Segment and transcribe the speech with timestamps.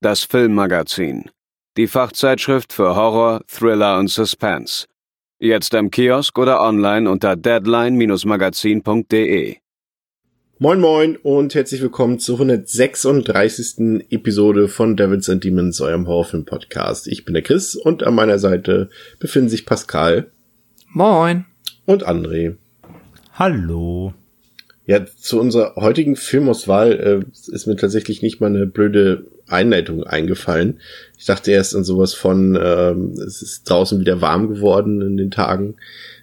[0.00, 1.30] das Filmmagazin,
[1.76, 4.86] die Fachzeitschrift für Horror, Thriller und Suspense.
[5.38, 9.56] Jetzt im Kiosk oder online unter deadline-magazin.de.
[10.58, 14.10] Moin moin und herzlich willkommen zur 136.
[14.10, 17.06] Episode von Devils and Demons, eurem Horrorfilm-Podcast.
[17.06, 20.30] Ich bin der Chris und an meiner Seite befinden sich Pascal.
[20.88, 21.46] Moin.
[21.86, 22.56] Und André.
[23.34, 24.12] Hallo.
[24.86, 30.80] Ja, zu unserer heutigen Filmauswahl äh, ist mir tatsächlich nicht mal eine blöde Einleitung eingefallen.
[31.18, 35.30] Ich dachte erst an sowas von, ähm, es ist draußen wieder warm geworden in den
[35.30, 35.76] Tagen.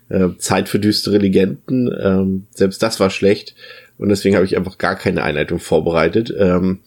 [0.09, 1.93] Äh, Zeit für düstere Legenden.
[1.99, 3.55] Ähm, selbst das war schlecht.
[3.97, 6.33] Und deswegen habe ich einfach gar keine Einleitung vorbereitet.
[6.37, 6.79] Ähm,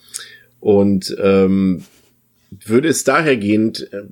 [0.60, 1.84] und ähm,
[2.64, 4.02] würde es dahergehend äh,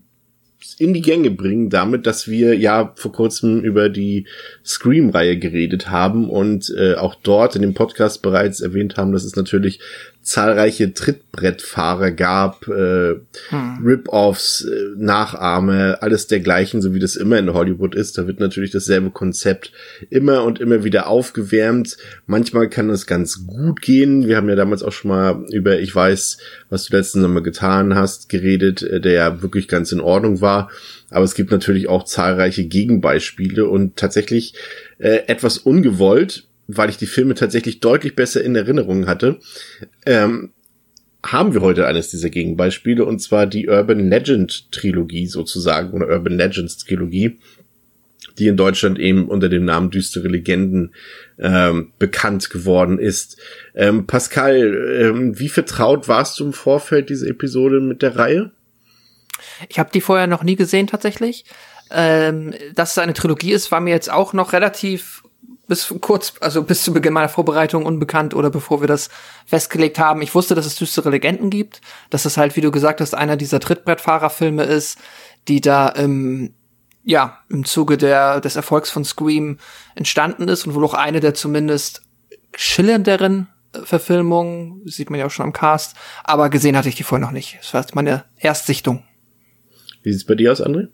[0.75, 4.27] in die Gänge bringen, damit, dass wir ja vor kurzem über die
[4.65, 9.37] Scream-Reihe geredet haben und äh, auch dort in dem Podcast bereits erwähnt haben, dass es
[9.37, 9.81] natürlich
[10.29, 13.15] zahlreiche Trittbrettfahrer gab, äh,
[13.49, 13.79] hm.
[13.83, 18.19] Rip-Offs, äh, Nachahme, alles dergleichen, so wie das immer in Hollywood ist.
[18.19, 19.73] Da wird natürlich dasselbe Konzept
[20.11, 21.97] immer und immer wieder aufgewärmt.
[22.27, 24.29] Manchmal kann es ganz gut gehen.
[24.29, 27.95] Wir haben ja damals auch schon mal über Ich weiß, was du letzten Sommer getan
[27.95, 30.71] hast, geredet, äh, der ja wirklich ganz in Ordnung war.
[31.09, 34.53] Aber es gibt natürlich auch zahlreiche Gegenbeispiele und tatsächlich
[34.99, 39.41] äh, etwas ungewollt weil ich die Filme tatsächlich deutlich besser in Erinnerung hatte,
[40.07, 40.53] ähm,
[41.27, 46.37] haben wir heute eines dieser Gegenbeispiele und zwar die Urban Legend Trilogie sozusagen oder Urban
[46.37, 47.39] Legends Trilogie,
[48.39, 50.95] die in Deutschland eben unter dem Namen Düstere Legenden
[51.39, 53.37] ähm, bekannt geworden ist.
[53.75, 58.53] Ähm, Pascal, ähm, wie vertraut warst du im Vorfeld dieser Episode mit der Reihe?
[59.69, 61.45] Ich habe die vorher noch nie gesehen tatsächlich.
[61.91, 65.23] Ähm, dass es eine Trilogie ist, war mir jetzt auch noch relativ
[65.69, 69.11] bis kurz, also bis zu Beginn meiner Vorbereitung unbekannt oder bevor wir das
[69.47, 70.23] festgelegt haben.
[70.23, 73.37] Ich wusste, dass es düstere Legenden gibt, dass es halt, wie du gesagt hast, einer
[73.37, 74.99] dieser Trittbrettfahrerfilme ist,
[75.47, 76.55] die da im,
[77.05, 79.59] ja, im Zuge der, des Erfolgs von Scream
[79.95, 82.03] entstanden ist und wohl auch eine der zumindest
[82.57, 83.49] schillernderen
[83.85, 87.33] Verfilmungen, sieht man ja auch schon am Cast, aber gesehen hatte ich die vorher noch
[87.33, 87.59] nicht.
[87.61, 89.05] Das war meine Erstsichtung.
[90.03, 90.89] Wie sieht's bei dir aus, André?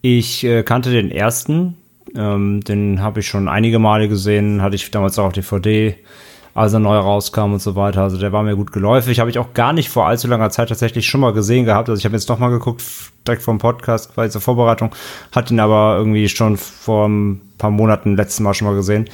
[0.00, 1.76] Ich äh, kannte den ersten,
[2.14, 5.96] ähm, den habe ich schon einige Male gesehen, hatte ich damals auch auf DVD,
[6.54, 8.02] als er neu rauskam und so weiter.
[8.02, 9.18] Also der war mir gut geläufig.
[9.18, 11.88] Habe ich auch gar nicht vor allzu langer Zeit tatsächlich schon mal gesehen gehabt.
[11.88, 12.82] Also ich habe jetzt noch mal geguckt,
[13.26, 14.94] direkt vom Podcast, quasi zur Vorbereitung,
[15.32, 19.08] hat ihn aber irgendwie schon vor ein paar Monaten letztes Mal schon mal gesehen.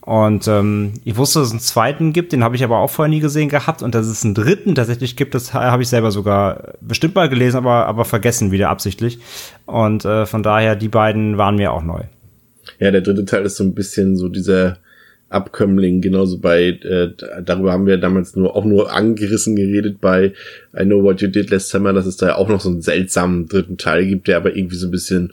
[0.00, 3.10] Und ähm, ich wusste, dass es einen zweiten gibt, den habe ich aber auch vorher
[3.10, 3.82] nie gesehen gehabt.
[3.82, 7.56] Und dass es einen dritten tatsächlich gibt, das habe ich selber sogar bestimmt mal gelesen,
[7.56, 9.18] aber, aber vergessen wieder absichtlich.
[9.66, 12.02] Und äh, von daher, die beiden waren mir auch neu.
[12.78, 14.78] Ja, der dritte Teil ist so ein bisschen so dieser
[15.28, 17.10] Abkömmling, genauso bei, äh,
[17.42, 20.32] darüber haben wir damals nur auch nur angerissen geredet bei
[20.78, 22.82] I Know What You Did Last Summer, dass es da ja auch noch so einen
[22.82, 25.32] seltsamen dritten Teil gibt, der aber irgendwie so ein bisschen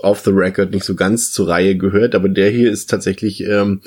[0.00, 3.80] off the record nicht so ganz zur Reihe gehört, aber der hier ist tatsächlich ähm,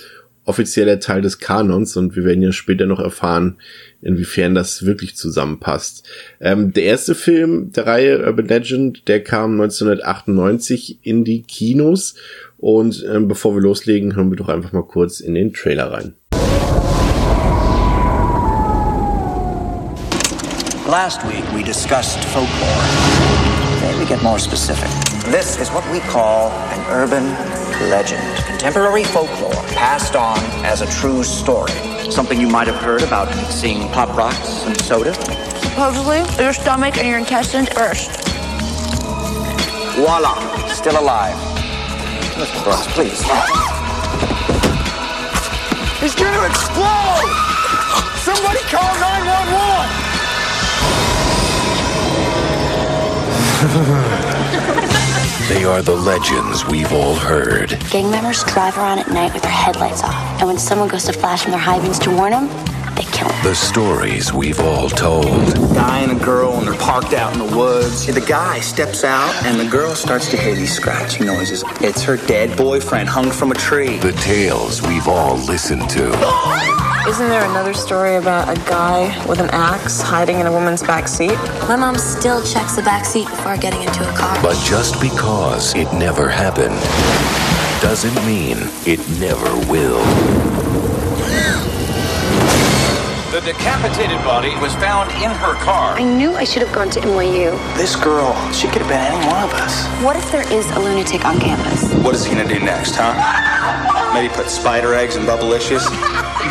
[0.45, 3.57] offizieller Teil des Kanons und wir werden ja später noch erfahren,
[4.01, 6.07] inwiefern das wirklich zusammenpasst.
[6.39, 12.15] Ähm, der erste Film der Reihe Urban Legend, der kam 1998 in die Kinos
[12.57, 16.15] und ähm, bevor wir loslegen, hören wir doch einfach mal kurz in den Trailer rein.
[20.87, 23.27] Last week we discussed folklore.
[23.79, 24.89] Today we get more specific.
[25.29, 27.25] This is what we call an urban
[27.89, 28.23] legend.
[28.45, 31.73] Contemporary folklore passed on as a true story.
[32.09, 35.13] Something you might have heard about mixing pop rocks and soda.
[35.59, 38.09] Supposedly, your stomach and your intestines burst.
[39.97, 40.35] Voila,
[40.67, 41.46] still alive.
[42.37, 42.63] Mr.
[42.63, 43.19] Brooks, please.
[45.99, 47.31] He's gonna explode!
[48.21, 50.07] Somebody call 911!
[55.49, 57.75] they are the legends we've all heard.
[57.89, 61.13] Gang members drive around at night with their headlights off, and when someone goes to
[61.13, 62.76] flash from their high beams to warn them, they kill him.
[63.43, 65.25] The stories we've all told.
[65.25, 68.05] A guy and a girl, and they're parked out in the woods.
[68.05, 71.63] The guy steps out, and the girl starts to hear these scratching noises.
[71.79, 73.97] It's her dead boyfriend hung from a tree.
[73.99, 76.07] The tales we've all listened to.
[77.07, 81.07] Isn't there another story about a guy with an axe hiding in a woman's back
[81.07, 81.37] seat?
[81.69, 84.41] My mom still checks the back seat before getting into a car.
[84.41, 86.75] But just because it never happened
[87.81, 90.03] doesn't mean it never will.
[93.37, 95.93] The decapitated body was found in her car.
[95.95, 97.51] I knew I should have gone to NYU.
[97.77, 99.85] This girl, she could have been any one of us.
[100.03, 101.93] What if there is a lunatic on campus?
[102.03, 103.13] What is he gonna do next, huh?
[104.15, 105.87] Maybe put spider eggs in Bubblicious?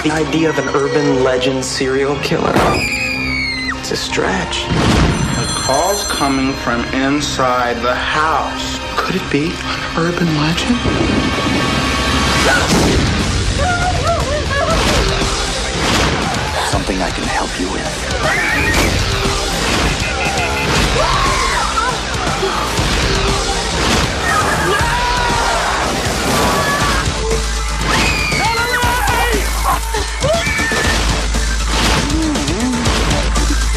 [0.05, 2.53] The idea of an urban legend serial killer.
[2.55, 4.67] It's a stretch.
[4.69, 8.79] The call's coming from inside the house.
[8.97, 10.77] Could it be an urban legend?
[17.56, 17.82] Help you with.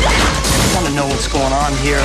[0.01, 1.99] I want to know what's going on here.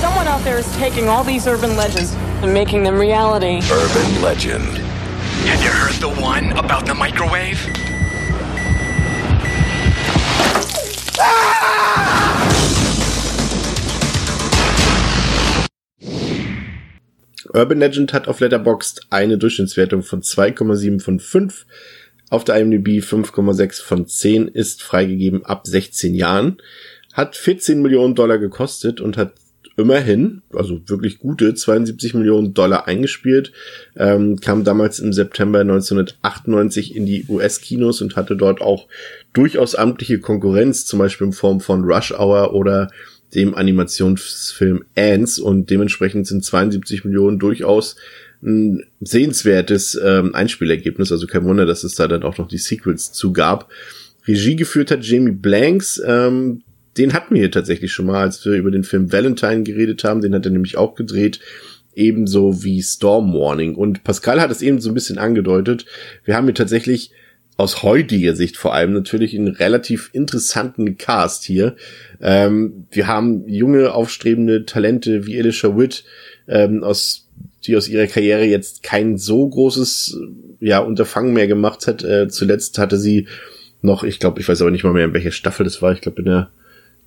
[0.00, 3.60] Someone out there is taking all these urban legends and making them reality.
[3.70, 4.78] Urban legend.
[5.46, 7.87] Have you heard the one about the microwave?
[17.58, 21.66] Urban Legend hat auf Letterboxd eine Durchschnittswertung von 2,7 von 5.
[22.30, 26.58] Auf der IMDb 5,6 von 10 ist freigegeben ab 16 Jahren.
[27.14, 29.32] Hat 14 Millionen Dollar gekostet und hat
[29.76, 33.50] immerhin, also wirklich gute 72 Millionen Dollar eingespielt,
[33.96, 38.86] ähm, kam damals im September 1998 in die US-Kinos und hatte dort auch
[39.32, 42.88] durchaus amtliche Konkurrenz, zum Beispiel in Form von Rush Hour oder
[43.34, 47.96] dem Animationsfilm Ants und dementsprechend sind 72 Millionen durchaus
[48.42, 53.12] ein sehenswertes ähm, Einspielergebnis, also kein Wunder, dass es da dann auch noch die Sequels
[53.12, 53.70] zu gab.
[54.26, 56.62] Regie geführt hat Jamie Blanks, ähm,
[56.96, 60.20] den hatten wir hier tatsächlich schon mal, als wir über den Film Valentine geredet haben,
[60.20, 61.40] den hat er nämlich auch gedreht,
[61.94, 63.74] ebenso wie Storm Warning.
[63.74, 65.84] Und Pascal hat es eben so ein bisschen angedeutet,
[66.24, 67.10] wir haben hier tatsächlich
[67.58, 71.74] aus heutiger Sicht vor allem natürlich einen relativ interessanten Cast hier.
[72.20, 76.04] Ähm, wir haben junge, aufstrebende Talente wie Elisha Witt,
[76.46, 77.28] ähm, aus,
[77.64, 80.20] die aus ihrer Karriere jetzt kein so großes
[80.60, 82.04] ja, Unterfangen mehr gemacht hat.
[82.04, 83.26] Äh, zuletzt hatte sie
[83.82, 85.92] noch, ich glaube, ich weiß aber nicht mal mehr, in welcher Staffel das war.
[85.92, 86.50] Ich glaube, in der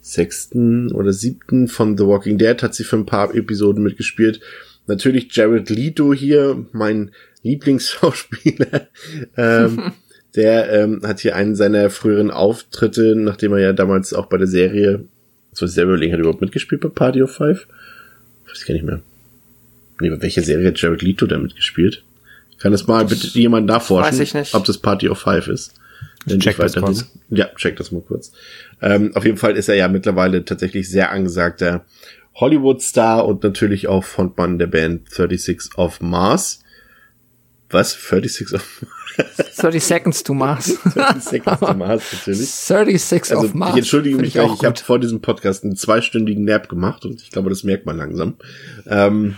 [0.01, 4.41] sechsten oder siebten von The Walking Dead hat sie für ein paar Episoden mitgespielt.
[4.85, 7.11] Natürlich Jared Leto hier, mein
[7.41, 8.89] Lieblingsschauspieler.
[9.37, 9.93] ähm,
[10.35, 14.47] der ähm, hat hier einen seiner früheren Auftritte, nachdem er ja damals auch bei der
[14.47, 15.03] Serie,
[15.51, 17.67] so ich selber überlegen, hat er überhaupt mitgespielt bei Party of Five?
[18.47, 19.01] Weiß ich gar nicht mehr.
[19.99, 22.03] Nee, bei welcher Serie hat Jared Leto da mitgespielt?
[22.59, 24.53] Kann das mal bitte jemand nachforschen, Weiß ich nicht.
[24.53, 25.73] ob das Party of Five ist?
[26.25, 27.05] Wenn check ich das kurz.
[27.29, 28.31] Ja, check das mal kurz.
[28.81, 31.85] Ähm, auf jeden Fall ist er ja mittlerweile tatsächlich sehr angesagter
[32.35, 36.63] Hollywood-Star und natürlich auch Frontmann der Band 36 of Mars.
[37.71, 37.91] Was?
[37.93, 38.63] 36 of
[39.55, 40.77] 30 Seconds to Mars.
[40.93, 42.49] 30 Seconds to Mars natürlich.
[42.49, 43.71] 36 Also of Mars.
[43.71, 47.21] ich entschuldige mich ich gleich, ich habe vor diesem Podcast einen zweistündigen Nap gemacht und
[47.21, 48.35] ich glaube, das merkt man langsam.
[48.87, 49.35] Ähm,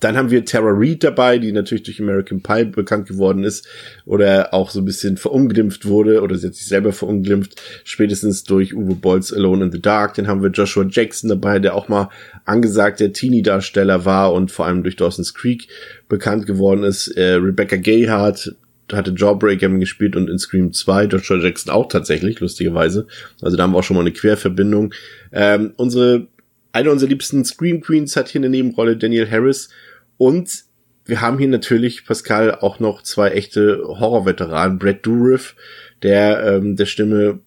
[0.00, 3.66] dann haben wir Tara Reid dabei, die natürlich durch American Pie bekannt geworden ist
[4.04, 8.74] oder auch so ein bisschen verunglimpft wurde oder sie hat sich selber verunglimpft, spätestens durch
[8.74, 10.14] Uwe Bolls Alone in the Dark.
[10.14, 12.10] Dann haben wir Joshua Jackson dabei, der auch mal
[12.44, 15.68] angesagter Teenie-Darsteller war und vor allem durch Dawson's Creek
[16.08, 17.08] bekannt geworden ist.
[17.08, 18.54] Äh, Rebecca Gayheart
[18.92, 23.06] hatte Jawbreaker gespielt und in Scream 2 Joshua Jackson auch tatsächlich, lustigerweise.
[23.42, 24.92] Also da haben wir auch schon mal eine Querverbindung.
[25.32, 26.28] Ähm, unsere,
[26.76, 29.70] eine unserer liebsten Scream Queens hat hier eine Nebenrolle, Daniel Harris.
[30.18, 30.64] Und
[31.04, 34.78] wir haben hier natürlich, Pascal, auch noch zwei echte Horrorveteranen.
[34.78, 35.56] Brad Dourif,
[36.02, 37.40] der ähm, der Stimme,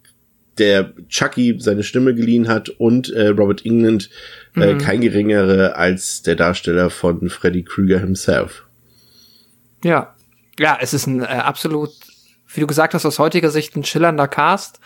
[0.57, 4.09] der Chucky seine Stimme geliehen hat und äh, Robert England,
[4.55, 4.77] äh, Mhm.
[4.79, 8.65] kein geringere als der Darsteller von Freddy Krueger himself.
[9.83, 10.15] Ja.
[10.57, 11.91] Ja, es ist ein äh, absolut,
[12.53, 14.79] wie du gesagt hast, aus heutiger Sicht ein schillernder Cast.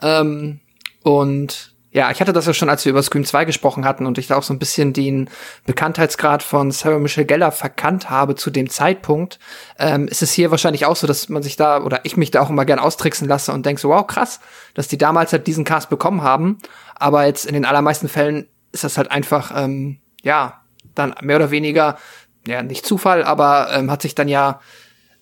[0.00, 0.60] Ähm,
[1.02, 4.16] und ja, ich hatte das ja schon, als wir über Scream 2 gesprochen hatten und
[4.16, 5.28] ich da auch so ein bisschen den
[5.66, 9.38] Bekanntheitsgrad von Sarah Michelle Gellar verkannt habe zu dem Zeitpunkt,
[9.78, 12.40] ähm, ist es hier wahrscheinlich auch so, dass man sich da oder ich mich da
[12.40, 14.40] auch immer gern austricksen lasse und denke so, wow, krass,
[14.72, 16.58] dass die damals halt diesen Cast bekommen haben.
[16.94, 20.62] Aber jetzt in den allermeisten Fällen ist das halt einfach, ähm, ja,
[20.94, 21.98] dann mehr oder weniger,
[22.46, 24.60] ja, nicht Zufall, aber ähm, hat sich dann ja,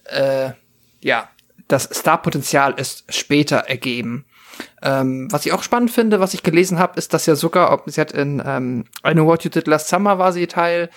[0.04, 0.50] äh,
[1.00, 1.28] ja,
[1.66, 4.24] das Starpotenzial ist später ergeben.
[4.82, 7.82] Ähm, was ich auch spannend finde, was ich gelesen habe, ist, dass ja sogar, ob
[7.86, 10.90] sie hat in ähm, I Know What You Did Last Summer war sie Teil,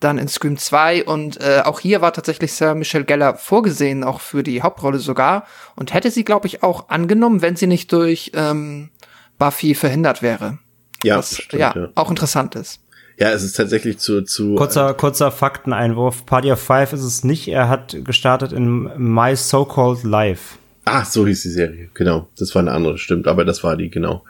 [0.00, 4.20] dann in Scream 2 und äh, auch hier war tatsächlich Sarah Michelle Geller vorgesehen, auch
[4.20, 5.46] für die Hauptrolle sogar
[5.76, 8.90] und hätte sie, glaube ich, auch angenommen, wenn sie nicht durch ähm,
[9.38, 10.58] Buffy verhindert wäre.
[11.04, 11.88] Ja, was stimmt, ja, ja.
[11.94, 12.80] auch interessant ist.
[13.18, 14.54] Ja, es ist tatsächlich zu, zu.
[14.54, 16.24] Kurzer, kurzer Fakteneinwurf.
[16.24, 17.48] Party of Five ist es nicht.
[17.48, 20.57] Er hat gestartet in My So-Called Life.
[20.90, 21.88] Ah, so hieß die Serie.
[21.94, 22.28] Genau.
[22.38, 23.26] Das war eine andere, stimmt.
[23.26, 24.24] Aber das war die, genau.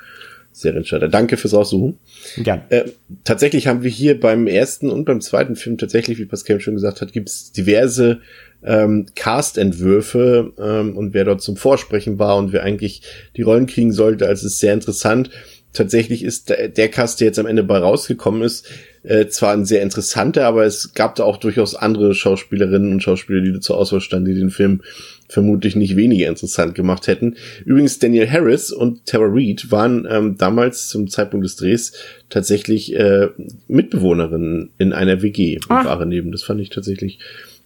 [0.52, 1.08] Serienschalter.
[1.08, 1.98] Danke fürs Aussuchen.
[2.36, 2.64] Ja.
[2.70, 2.86] Äh,
[3.22, 7.00] tatsächlich haben wir hier beim ersten und beim zweiten Film tatsächlich, wie Pascal schon gesagt
[7.00, 8.20] hat, gibt es diverse
[8.64, 13.02] ähm, Cast-Entwürfe ähm, und wer dort zum Vorsprechen war und wer eigentlich
[13.36, 14.26] die Rollen kriegen sollte.
[14.26, 15.30] Also es ist sehr interessant.
[15.72, 18.66] Tatsächlich ist der, der Cast, der jetzt am Ende bei rausgekommen ist,
[19.02, 23.40] äh, zwar ein sehr interessanter, aber es gab da auch durchaus andere Schauspielerinnen und Schauspieler,
[23.40, 24.82] die zur Auswahl standen, die den Film
[25.28, 27.36] vermutlich nicht weniger interessant gemacht hätten.
[27.64, 31.92] Übrigens Daniel Harris und Tara Reid waren ähm, damals zum Zeitpunkt des Drehs
[32.30, 33.28] tatsächlich äh,
[33.68, 35.84] Mitbewohnerinnen in einer WG im Ah.
[35.84, 36.32] wahren Leben.
[36.32, 37.18] Das fand ich tatsächlich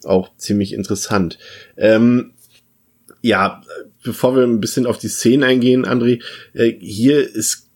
[0.05, 1.39] auch ziemlich interessant.
[1.77, 2.33] Ähm,
[3.23, 3.63] ja,
[4.03, 6.21] bevor wir ein bisschen auf die Szenen eingehen, André,
[6.55, 7.69] äh, hier ist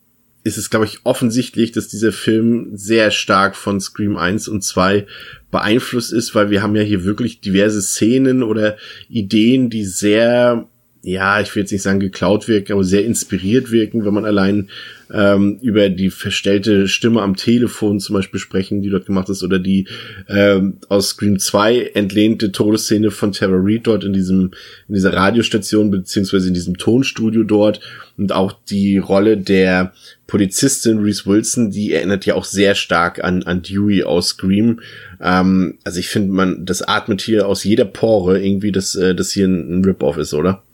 [0.46, 5.04] ist es, glaube ich, offensichtlich, dass dieser Film sehr stark von Scream 1 und 2
[5.50, 8.76] beeinflusst ist, weil wir haben ja hier wirklich diverse Szenen oder
[9.08, 10.68] Ideen, die sehr,
[11.06, 14.70] ja, ich will jetzt nicht sagen geklaut wirken, aber sehr inspiriert wirken, wenn man allein
[15.14, 19.60] ähm, über die verstellte Stimme am Telefon zum Beispiel sprechen, die dort gemacht ist, oder
[19.60, 19.86] die
[20.28, 24.50] ähm, aus Scream 2 entlehnte Todesszene von Tara Reid dort in diesem,
[24.88, 27.78] in dieser Radiostation, beziehungsweise in diesem Tonstudio dort
[28.18, 29.92] und auch die Rolle der
[30.26, 34.80] Polizistin Reese Wilson, die erinnert ja auch sehr stark an, an Dewey aus Scream.
[35.20, 39.30] Ähm, also ich finde, man, das atmet hier aus jeder Pore irgendwie, dass äh, das
[39.30, 40.64] hier ein, ein Rip-Off ist, oder?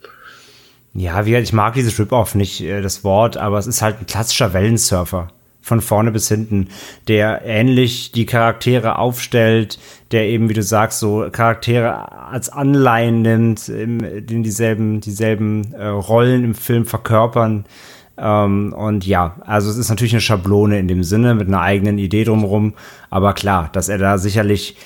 [0.95, 4.07] Ja, wie ich mag dieses Rip-Off nicht, äh, das Wort, aber es ist halt ein
[4.07, 5.29] klassischer Wellensurfer.
[5.65, 6.69] Von vorne bis hinten,
[7.07, 9.79] der ähnlich die Charaktere aufstellt,
[10.11, 15.87] der eben, wie du sagst, so Charaktere als Anleihen nimmt, im, den dieselben, dieselben äh,
[15.87, 17.65] Rollen im Film verkörpern.
[18.19, 21.99] Ähm, und ja, also es ist natürlich eine Schablone in dem Sinne mit einer eigenen
[21.99, 22.75] Idee drumherum.
[23.09, 24.77] Aber klar, dass er da sicherlich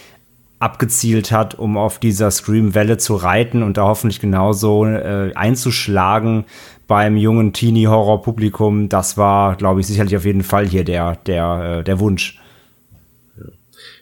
[0.58, 6.44] abgezielt hat, um auf dieser Scream-Welle zu reiten und da hoffentlich genauso äh, einzuschlagen
[6.86, 11.84] beim jungen Teenie-Horror-Publikum, das war, glaube ich, sicherlich auf jeden Fall hier der, der, äh,
[11.84, 12.40] der Wunsch.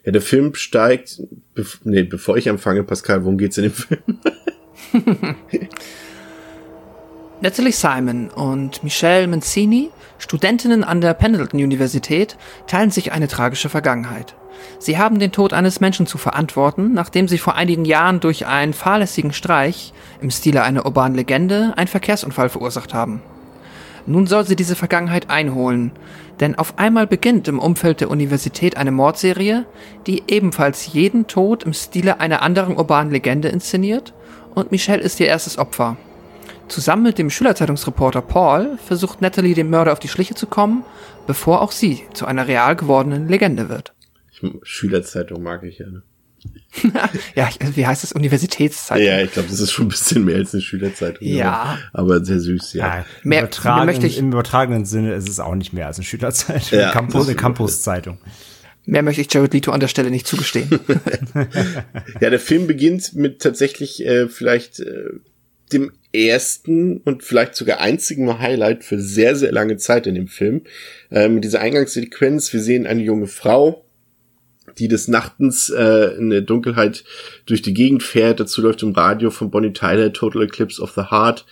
[0.04, 1.22] Ja, der Film steigt,
[1.54, 4.02] bev nee, bevor ich anfange, Pascal, worum geht's in dem Film?
[7.44, 14.34] Natalie Simon und Michelle Mancini, Studentinnen an der Pendleton-Universität, teilen sich eine tragische Vergangenheit.
[14.78, 18.72] Sie haben den Tod eines Menschen zu verantworten, nachdem sie vor einigen Jahren durch einen
[18.72, 23.20] fahrlässigen Streich im Stile einer urbanen Legende einen Verkehrsunfall verursacht haben.
[24.06, 25.92] Nun soll sie diese Vergangenheit einholen,
[26.40, 29.66] denn auf einmal beginnt im Umfeld der Universität eine Mordserie,
[30.06, 34.14] die ebenfalls jeden Tod im Stile einer anderen urbanen Legende inszeniert
[34.54, 35.98] und Michelle ist ihr erstes Opfer.
[36.68, 40.84] Zusammen mit dem Schülerzeitungsreporter Paul versucht Natalie dem Mörder auf die Schliche zu kommen,
[41.26, 43.92] bevor auch sie zu einer real gewordenen Legende wird.
[44.62, 45.86] Schülerzeitung mag ich ja.
[45.86, 46.02] Ne?
[47.34, 48.12] ja, ich- wie heißt das?
[48.12, 49.06] Universitätszeitung.
[49.06, 51.26] Ja, ich glaube, das ist schon ein bisschen mehr als eine Schülerzeitung.
[51.26, 51.78] Ja.
[51.92, 53.04] Aber, aber sehr süß, ja.
[53.22, 55.96] Im, Mehr- übertragenen, mehr möchte ich- Im übertragenen Sinne ist es auch nicht mehr als
[55.98, 57.36] eine Schülerzeitung, Ja, eine Campus, eine.
[57.36, 58.18] Campus-Zeitung.
[58.86, 60.68] Mehr möchte ich Jared Leto an der Stelle nicht zugestehen.
[62.20, 65.04] Ja, der Film beginnt mit tatsächlich äh, vielleicht äh,
[65.72, 70.62] dem ersten und vielleicht sogar einzigen Highlight für sehr, sehr lange Zeit in dem Film.
[71.10, 73.84] Äh, mit dieser Eingangssequenz, wir sehen eine junge Frau,
[74.78, 77.04] die des Nachtens äh, in der Dunkelheit
[77.46, 78.40] durch die Gegend fährt.
[78.40, 81.44] Dazu läuft im Radio von Bonnie Tyler Total Eclipse of the Heart.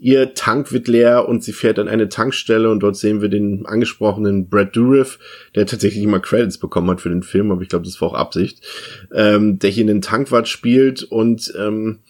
[0.00, 3.64] Ihr Tank wird leer und sie fährt an eine Tankstelle und dort sehen wir den
[3.64, 5.18] angesprochenen Brad Dourif,
[5.54, 8.14] der tatsächlich immer Credits bekommen hat für den Film, aber ich glaube, das war auch
[8.14, 8.60] Absicht,
[9.14, 12.00] ähm, der hier einen Tankwart spielt und ähm,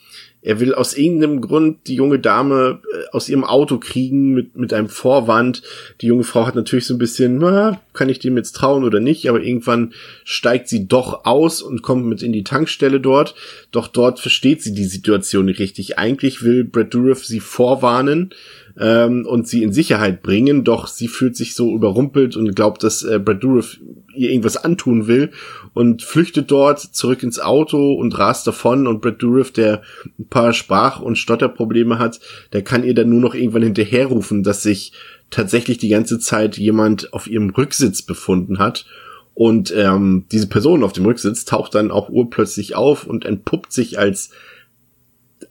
[0.45, 4.75] er will aus irgendeinem Grund die junge Dame äh, aus ihrem Auto kriegen mit, mit
[4.75, 5.63] einem Vorwand.
[6.03, 9.01] Die junge Frau hat natürlich so ein bisschen, na, kann ich dem jetzt trauen oder
[9.01, 13.35] nicht, aber irgendwann steigt sie doch aus und kommt mit in die Tankstelle dort.
[13.71, 15.99] Doch dort versteht sie die Situation nicht richtig.
[15.99, 18.35] Eigentlich will Brad Dourif sie vorwarnen
[18.79, 23.03] ähm, und sie in Sicherheit bringen, doch sie fühlt sich so überrumpelt und glaubt, dass
[23.03, 23.81] äh, Brad Dourif
[24.15, 25.31] ihr irgendwas antun will
[25.75, 29.83] und flüchtet dort zurück ins Auto und rast davon und Brad Dourif, der
[30.19, 32.21] ein paar Sprach- und Stotterprobleme hat,
[32.53, 34.93] der kann ihr dann nur noch irgendwann hinterherrufen, dass sich
[35.31, 38.87] tatsächlich die ganze Zeit jemand auf ihrem Rücksitz befunden hat.
[39.35, 43.99] Und ähm, diese Person auf dem Rücksitz taucht dann auch urplötzlich auf und entpuppt sich
[43.99, 44.31] als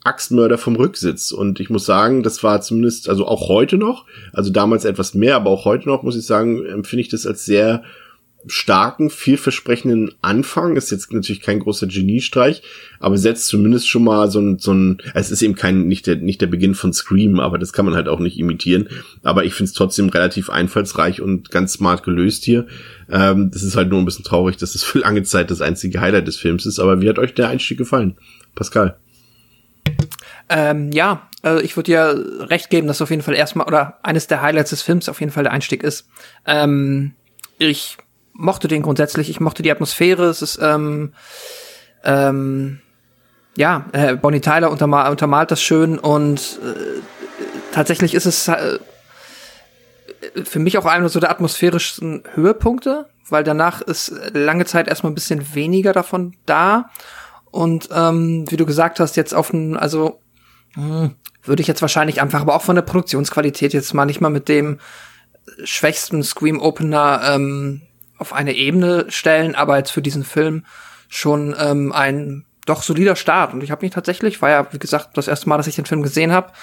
[0.03, 1.31] Axtmörder vom Rücksitz.
[1.31, 5.35] Und ich muss sagen, das war zumindest, also auch heute noch, also damals etwas mehr,
[5.35, 7.83] aber auch heute noch, muss ich sagen, empfinde ich das als sehr
[8.45, 10.75] starken, vielversprechenden Anfang.
[10.75, 12.61] Ist jetzt natürlich kein großer Geniestreich,
[12.99, 16.17] aber setzt zumindest schon mal so ein, so ein, es ist eben kein, nicht der,
[16.17, 18.89] nicht der Beginn von Scream, aber das kann man halt auch nicht imitieren.
[19.21, 22.67] Aber ich finde es trotzdem relativ einfallsreich und ganz smart gelöst hier.
[23.09, 26.01] Ähm, das ist halt nur ein bisschen traurig, dass es für lange Zeit das einzige
[26.01, 26.79] Highlight des Films ist.
[26.79, 28.17] Aber wie hat euch der Einstieg gefallen?
[28.55, 28.97] Pascal?
[30.49, 34.27] Ähm, ja, also ich würde ja recht geben, dass auf jeden Fall erstmal, oder eines
[34.27, 36.07] der Highlights des Films auf jeden Fall der Einstieg ist.
[36.45, 37.13] Ähm,
[37.57, 37.97] ich
[38.33, 41.13] mochte den grundsätzlich, ich mochte die Atmosphäre, es ist, ähm,
[42.03, 42.81] ähm,
[43.55, 47.01] ja, äh, Bonnie Tyler untermal, untermalt das schön und äh,
[47.71, 48.79] tatsächlich ist es äh,
[50.43, 55.15] für mich auch einer so der atmosphärischen Höhepunkte, weil danach ist lange Zeit erstmal ein
[55.15, 56.89] bisschen weniger davon da.
[57.51, 60.19] Und ähm, wie du gesagt hast, jetzt auf also
[60.75, 64.29] hm, würde ich jetzt wahrscheinlich einfach, aber auch von der Produktionsqualität jetzt mal nicht mal
[64.29, 64.79] mit dem
[65.63, 67.81] schwächsten Scream Opener ähm,
[68.17, 70.65] auf eine Ebene stellen, aber jetzt für diesen Film
[71.09, 73.53] schon ähm, ein doch solider Start.
[73.53, 75.85] Und ich habe mich tatsächlich, war ja wie gesagt das erste Mal, dass ich den
[75.85, 76.53] Film gesehen habe,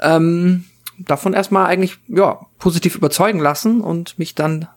[0.00, 0.64] ähm,
[0.98, 4.68] davon erstmal eigentlich ja positiv überzeugen lassen und mich dann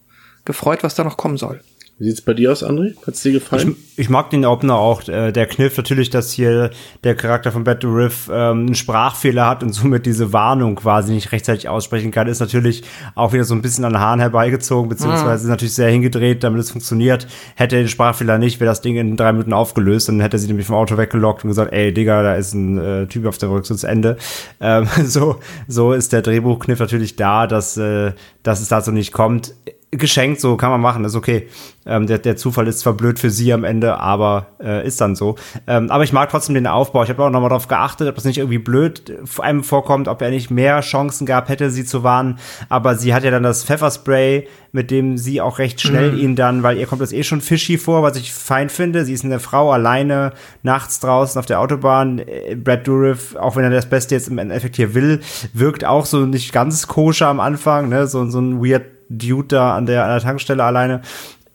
[0.46, 1.62] gefreut, was da noch kommen soll.
[2.00, 2.96] Wie sieht's bei dir aus, André?
[3.06, 3.76] Hat's dir gefallen?
[3.92, 5.06] Ich, ich mag den Opener auch.
[5.10, 6.70] Äh, der Kniff natürlich, dass hier
[7.04, 11.34] der Charakter von Bad Riff ähm, einen Sprachfehler hat und somit diese Warnung quasi nicht
[11.34, 12.84] rechtzeitig aussprechen kann, ist natürlich
[13.16, 15.50] auch wieder so ein bisschen an den Haaren herbeigezogen, beziehungsweise mhm.
[15.50, 17.28] natürlich sehr hingedreht, damit es funktioniert.
[17.56, 20.40] Hätte er den Sprachfehler nicht, wäre das Ding in drei Minuten aufgelöst, dann hätte er
[20.40, 23.38] sie nämlich vom Auto weggelockt und gesagt, ey, Digga, da ist ein äh, Typ auf
[23.38, 24.18] der Rückzugsende.
[24.62, 25.38] Ähm, so,
[25.68, 28.12] so ist der Drehbuchkniff natürlich da, dass, äh,
[28.44, 29.54] dass es dazu nicht kommt
[29.92, 31.48] geschenkt, so kann man machen, ist okay.
[31.86, 35.16] Ähm, der, der Zufall ist zwar blöd für sie am Ende, aber äh, ist dann
[35.16, 35.36] so.
[35.66, 37.04] Ähm, aber ich mag trotzdem den Aufbau.
[37.04, 40.22] Ich habe auch nochmal darauf geachtet, ob das nicht irgendwie blöd vor einem vorkommt, ob
[40.22, 42.38] er nicht mehr Chancen gab hätte, sie zu warnen.
[42.70, 46.20] Aber sie hat ja dann das Pfefferspray, mit dem sie auch recht schnell mhm.
[46.20, 49.06] ihn dann, weil ihr kommt das eh schon fishy vor, was ich fein finde.
[49.06, 52.20] Sie ist eine Frau alleine nachts draußen auf der Autobahn.
[52.20, 55.22] Äh, Brad Dourif, auch wenn er das Beste jetzt im Endeffekt hier will,
[55.54, 58.06] wirkt auch so nicht ganz koscher am Anfang, ne?
[58.06, 61.02] So, so ein weird Dude da an der, an der Tankstelle alleine.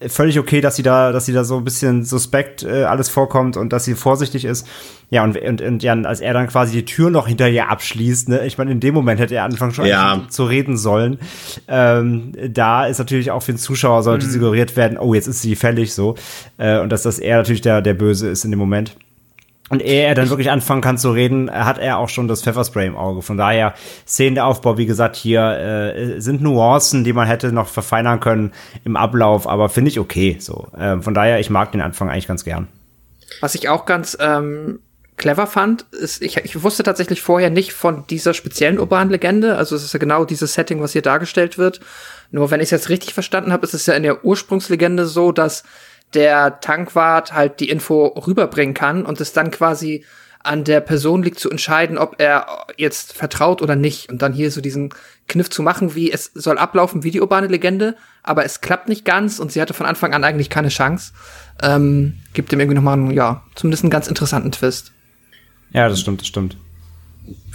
[0.06, 3.56] Völlig okay, dass sie da, dass sie da so ein bisschen suspekt äh, alles vorkommt
[3.56, 4.66] und dass sie vorsichtig ist.
[5.08, 8.28] Ja, und, und, und ja, als er dann quasi die Tür noch hinter ihr abschließt,
[8.28, 10.22] ne, ich meine, in dem Moment hätte er anfangen schon ja.
[10.28, 11.18] zu reden sollen.
[11.68, 14.30] Ähm, da ist natürlich auch für den Zuschauer sollte mhm.
[14.30, 16.16] suggeriert werden, oh, jetzt ist sie fällig so.
[16.58, 18.96] Äh, und dass das er natürlich der, der Böse ist in dem Moment.
[19.70, 22.86] Und ehe er dann wirklich anfangen kann zu reden, hat er auch schon das Pfefferspray
[22.86, 23.22] im Auge.
[23.22, 23.72] Von daher,
[24.06, 28.52] Szenenaufbau, wie gesagt, hier äh, sind Nuancen, die man hätte noch verfeinern können
[28.84, 30.36] im Ablauf, aber finde ich okay.
[30.38, 32.68] So, äh, von daher, ich mag den Anfang eigentlich ganz gern.
[33.40, 34.80] Was ich auch ganz ähm,
[35.16, 39.56] clever fand, ist, ich, ich wusste tatsächlich vorher nicht von dieser speziellen urbanen Legende.
[39.56, 41.80] Also es ist ja genau dieses Setting, was hier dargestellt wird.
[42.30, 45.32] Nur wenn ich es jetzt richtig verstanden habe, ist es ja in der Ursprungslegende so,
[45.32, 45.62] dass
[46.14, 50.04] der Tankwart halt die Info rüberbringen kann und es dann quasi
[50.44, 54.10] an der Person liegt zu entscheiden, ob er jetzt vertraut oder nicht.
[54.10, 54.90] Und dann hier so diesen
[55.26, 59.06] Kniff zu machen, wie es soll ablaufen wie die urbane Legende, aber es klappt nicht
[59.06, 61.12] ganz und sie hatte von Anfang an eigentlich keine Chance.
[61.62, 64.92] Ähm, gibt dem irgendwie nochmal, ja, zumindest einen ganz interessanten Twist.
[65.72, 66.58] Ja, das stimmt, das stimmt.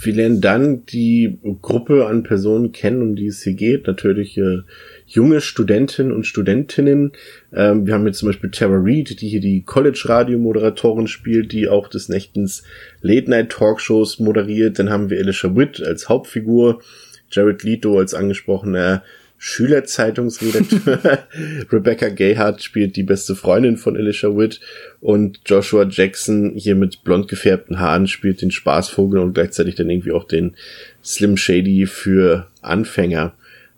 [0.02, 3.86] Wir lernen dann die Gruppe an Personen kennen, um die es hier geht.
[3.86, 4.62] Natürlich äh,
[5.10, 7.12] junge Studentinnen und Studentinnen.
[7.52, 11.88] Ähm, wir haben jetzt zum Beispiel Tara Reid, die hier die College-Radio-Moderatorin spielt, die auch
[11.88, 12.62] des Nächtens
[13.02, 14.78] Late-Night-Talkshows moderiert.
[14.78, 16.80] Dann haben wir Elisha Witt als Hauptfigur,
[17.30, 19.02] Jared Leto als angesprochener
[19.36, 21.18] Schülerzeitungsredakteur.
[21.72, 24.60] Rebecca Gayhardt spielt die beste Freundin von Elisha Witt
[25.00, 30.12] und Joshua Jackson hier mit blond gefärbten Haaren spielt den Spaßvogel und gleichzeitig dann irgendwie
[30.12, 30.54] auch den
[31.02, 33.32] Slim Shady für Anfänger.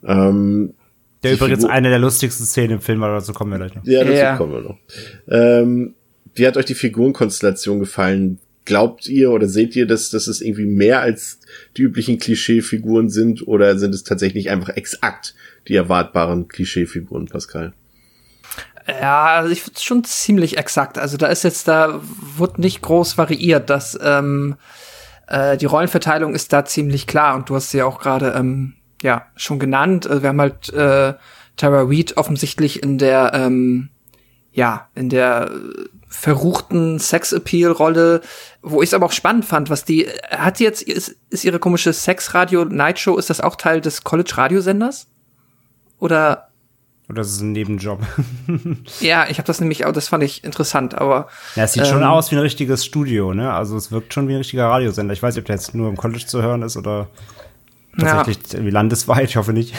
[0.05, 0.75] Ähm,
[1.23, 3.85] der übrigens Figur eine der lustigsten Szenen im Film war, dazu kommen wir gleich noch.
[3.85, 4.37] Ja, dazu ja.
[4.37, 4.79] kommen wir noch.
[5.29, 5.95] Ähm,
[6.35, 8.39] wie hat euch die Figurenkonstellation gefallen?
[8.65, 11.41] Glaubt ihr oder seht ihr, dass, dass es irgendwie mehr als
[11.77, 15.35] die üblichen Klischeefiguren sind oder sind es tatsächlich einfach exakt
[15.69, 17.73] die erwartbaren Klischeefiguren, Pascal?
[18.87, 20.99] Ja, also ich finde es schon ziemlich exakt.
[20.99, 22.01] Also da ist jetzt, da
[22.37, 23.71] wird nicht groß variiert.
[23.71, 24.57] dass ähm,
[25.29, 29.27] äh, die Rollenverteilung ist da ziemlich klar und du hast ja auch gerade ähm, ja
[29.37, 30.07] schon genannt.
[30.07, 31.15] Also wir haben halt äh,
[31.57, 33.91] Tara Reid offensichtlich in der ähm,
[34.53, 35.51] ja in der
[36.09, 38.21] verruchten Sex-Appeal-Rolle,
[38.61, 41.59] wo ich es aber auch spannend fand, was die hat sie jetzt ist, ist ihre
[41.59, 45.09] komische Sex-Radio Night Show ist das auch Teil des College Radiosenders
[45.99, 46.49] oder
[47.09, 48.01] Oder ist ein Nebenjob?
[49.01, 51.29] ja, ich habe das nämlich, auch, das fand ich interessant, aber.
[51.57, 53.53] Ja, es sieht ähm, schon aus wie ein richtiges Studio, ne?
[53.53, 55.12] Also es wirkt schon wie ein richtiger Radiosender.
[55.12, 57.09] Ich weiß nicht, ob der jetzt nur im College zu hören ist oder
[57.98, 58.70] tatsächlich ja.
[58.70, 59.74] landesweit, ich hoffe nicht.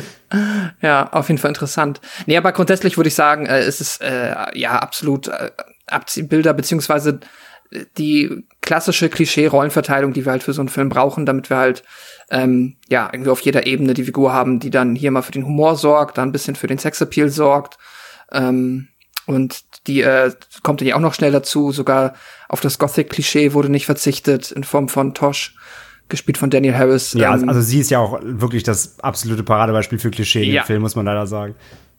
[0.82, 2.00] ja, auf jeden Fall interessant.
[2.26, 5.50] Nee, aber grundsätzlich würde ich sagen, äh, es ist äh, ja absolut äh,
[5.86, 7.20] Abziehbilder, beziehungsweise
[7.98, 11.82] die klassische Klischee-Rollenverteilung, die wir halt für so einen Film brauchen, damit wir halt
[12.30, 15.46] ähm, ja irgendwie auf jeder Ebene die Figur haben, die dann hier mal für den
[15.46, 17.78] Humor sorgt, dann ein bisschen für den Sexappeal sorgt.
[18.32, 18.88] Ähm,
[19.26, 21.72] und die äh, kommt dann ja auch noch schnell dazu.
[21.72, 22.14] Sogar
[22.48, 25.55] auf das Gothic-Klischee wurde nicht verzichtet in Form von Tosh,
[26.08, 27.12] gespielt von Daniel Harris.
[27.14, 30.62] Ja, ähm, also sie ist ja auch wirklich das absolute Paradebeispiel für Klischee ja.
[30.62, 31.54] dem Film, muss man leider sagen.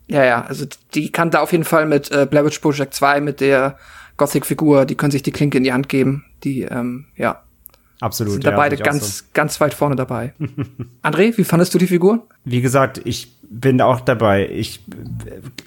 [0.07, 3.19] Ja, ja, also die kann da auf jeden Fall mit äh, Blair Witch Project 2,
[3.19, 3.77] mit der
[4.15, 6.25] Gothic-Figur, die können sich die Klinke in die Hand geben.
[6.43, 7.43] Die, ähm, ja.
[7.99, 8.33] Absolut.
[8.33, 9.23] Sind da ja, beide ganz, so.
[9.33, 10.33] ganz weit vorne dabei.
[11.03, 12.27] André, wie fandest du die Figur?
[12.45, 14.49] Wie gesagt, ich bin auch dabei.
[14.49, 14.81] Ich,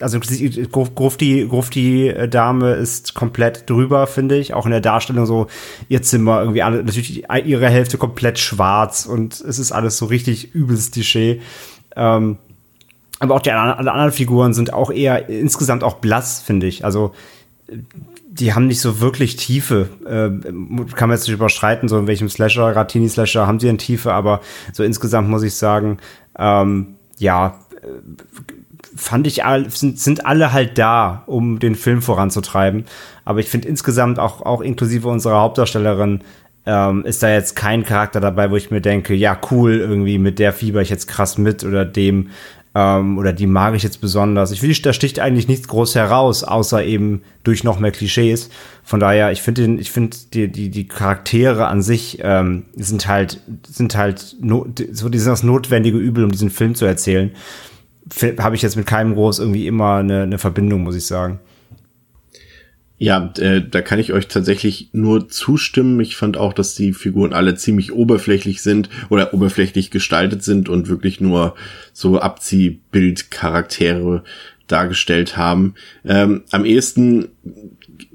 [0.01, 4.55] also Grufti, Grufti äh, Dame ist komplett drüber, finde ich.
[4.55, 5.47] Auch in der Darstellung so
[5.89, 10.55] ihr Zimmer irgendwie alle, natürlich ihre Hälfte komplett schwarz und es ist alles so richtig
[10.55, 11.41] übelst Klischee.
[11.97, 12.39] Ähm,
[13.19, 16.85] aber auch die alle anderen Figuren sind auch eher insgesamt auch blass, finde ich.
[16.85, 17.13] Also
[18.31, 19.89] die haben nicht so wirklich Tiefe.
[20.05, 20.51] Äh,
[20.95, 24.41] kann man jetzt nicht überschreiten, so in welchem Slasher, Ratini-Slasher haben sie eine Tiefe, aber
[24.73, 25.99] so insgesamt muss ich sagen,
[26.39, 27.59] ähm, ja,
[28.97, 32.85] fand ich, sind, sind alle halt da, um den Film voranzutreiben.
[33.25, 36.21] Aber ich finde insgesamt auch, auch inklusive unserer Hauptdarstellerin,
[36.67, 40.39] ähm, ist da jetzt kein Charakter dabei, wo ich mir denke, ja, cool, irgendwie mit
[40.39, 42.31] der fieber ich jetzt krass mit oder dem
[42.75, 44.53] ähm, oder die mag ich jetzt besonders.
[44.53, 48.51] Ich finde, da sticht eigentlich nichts groß heraus, außer eben durch noch mehr Klischees.
[48.85, 53.41] Von daher, ich finde, ich finde die, die, die Charaktere an sich ähm, sind halt,
[53.69, 57.33] sind halt no, so dieses notwendige Übel, um diesen Film zu erzählen.
[58.39, 61.41] Habe ich jetzt mit keinem groß irgendwie immer eine, eine Verbindung, muss ich sagen.
[63.03, 65.99] Ja, äh, da kann ich euch tatsächlich nur zustimmen.
[66.01, 70.89] Ich fand auch, dass die Figuren alle ziemlich oberflächlich sind oder oberflächlich gestaltet sind und
[70.89, 71.55] wirklich nur
[71.95, 74.23] so Abziehbildcharaktere
[74.67, 75.77] dargestellt haben.
[76.05, 77.29] Ähm, am ehesten,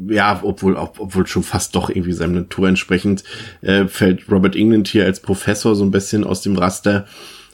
[0.08, 3.24] ja, obwohl, obwohl schon fast doch irgendwie seinem Natur entsprechend,
[3.62, 7.08] äh, fällt Robert England hier als Professor so ein bisschen aus dem Raster,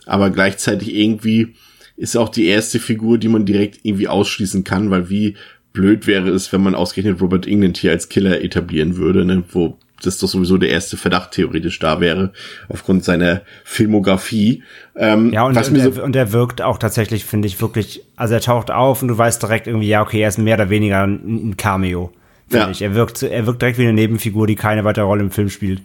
[0.06, 1.56] aber gleichzeitig irgendwie
[2.02, 5.36] ist auch die erste Figur, die man direkt irgendwie ausschließen kann, weil wie
[5.72, 9.78] blöd wäre es, wenn man ausgerechnet Robert England hier als Killer etablieren würde, ne, wo
[10.02, 12.34] das doch sowieso der erste Verdacht theoretisch da wäre,
[12.70, 14.64] aufgrund seiner Filmografie.
[14.96, 18.34] Ähm, ja, und, und, so er, und er wirkt auch tatsächlich, finde ich, wirklich, also
[18.34, 21.04] er taucht auf und du weißt direkt irgendwie, ja, okay, er ist mehr oder weniger
[21.04, 22.12] ein, ein Cameo.
[22.52, 22.72] Ja.
[22.72, 22.82] Ich.
[22.82, 25.84] Er wirkt, er wirkt direkt wie eine Nebenfigur, die keine weitere Rolle im Film spielt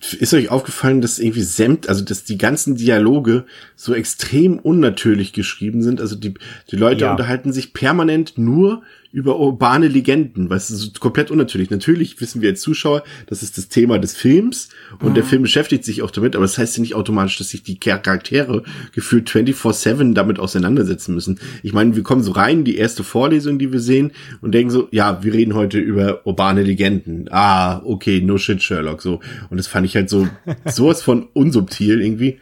[0.00, 3.44] ist euch aufgefallen, dass irgendwie sämt, also dass die ganzen Dialoge
[3.76, 6.00] so extrem unnatürlich geschrieben sind?
[6.00, 6.34] Also die,
[6.70, 7.10] die Leute ja.
[7.10, 8.82] unterhalten sich permanent nur
[9.12, 11.70] über urbane Legenden, weißt du, so komplett unnatürlich.
[11.70, 14.68] Natürlich wissen wir als Zuschauer, das ist das Thema des Films
[15.00, 15.14] und mhm.
[15.14, 17.78] der Film beschäftigt sich auch damit, aber das heißt ja nicht automatisch, dass sich die
[17.78, 21.40] Charaktere gefühlt 24-7 damit auseinandersetzen müssen.
[21.62, 24.88] Ich meine, wir kommen so rein, die erste Vorlesung, die wir sehen und denken so,
[24.92, 27.28] ja, wir reden heute über urbane Legenden.
[27.32, 29.20] Ah, okay, no shit, Sherlock, so.
[29.50, 30.28] Und das fand ich halt so,
[30.66, 32.38] sowas von unsubtil irgendwie.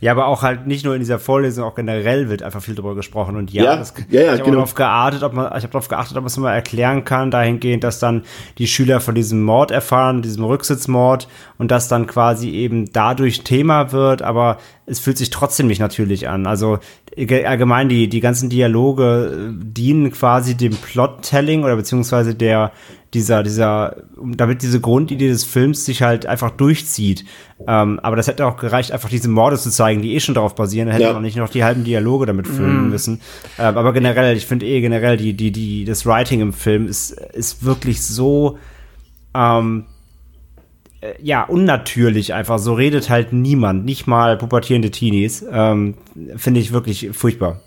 [0.00, 2.94] Ja, aber auch halt nicht nur in dieser Vorlesung, auch generell wird einfach viel drüber
[2.94, 3.34] gesprochen.
[3.34, 4.56] Und ja, ja, das, ja, ja ich habe genau.
[4.56, 7.82] darauf geachtet, ob man, ich habe darauf geachtet, ob man es mal erklären kann, dahingehend,
[7.82, 8.22] dass dann
[8.58, 11.26] die Schüler von diesem Mord erfahren, diesem Rücksitzmord
[11.58, 16.28] und das dann quasi eben dadurch Thema wird, aber es fühlt sich trotzdem nicht natürlich
[16.28, 16.46] an.
[16.46, 16.78] Also
[17.16, 22.70] allgemein die, die ganzen Dialoge äh, dienen quasi dem Plot-Telling oder beziehungsweise der,
[23.14, 27.24] dieser, dieser, damit diese Grundidee des Films sich halt einfach durchzieht.
[27.66, 30.54] Ähm, aber das hätte auch gereicht, einfach diese Morde zu zeigen, die eh schon darauf
[30.54, 30.88] basieren.
[30.88, 31.12] Da hätte ja.
[31.14, 32.90] man nicht noch die halben Dialoge damit füllen mm.
[32.90, 33.20] müssen.
[33.58, 37.12] Ähm, aber generell, ich finde eh generell, die, die, die, das Writing im Film ist,
[37.12, 38.58] ist wirklich so,
[39.34, 39.86] ähm,
[41.00, 42.58] äh, ja, unnatürlich einfach.
[42.58, 45.44] So redet halt niemand, nicht mal pubertierende Teenies.
[45.50, 45.94] Ähm,
[46.36, 47.60] finde ich wirklich furchtbar.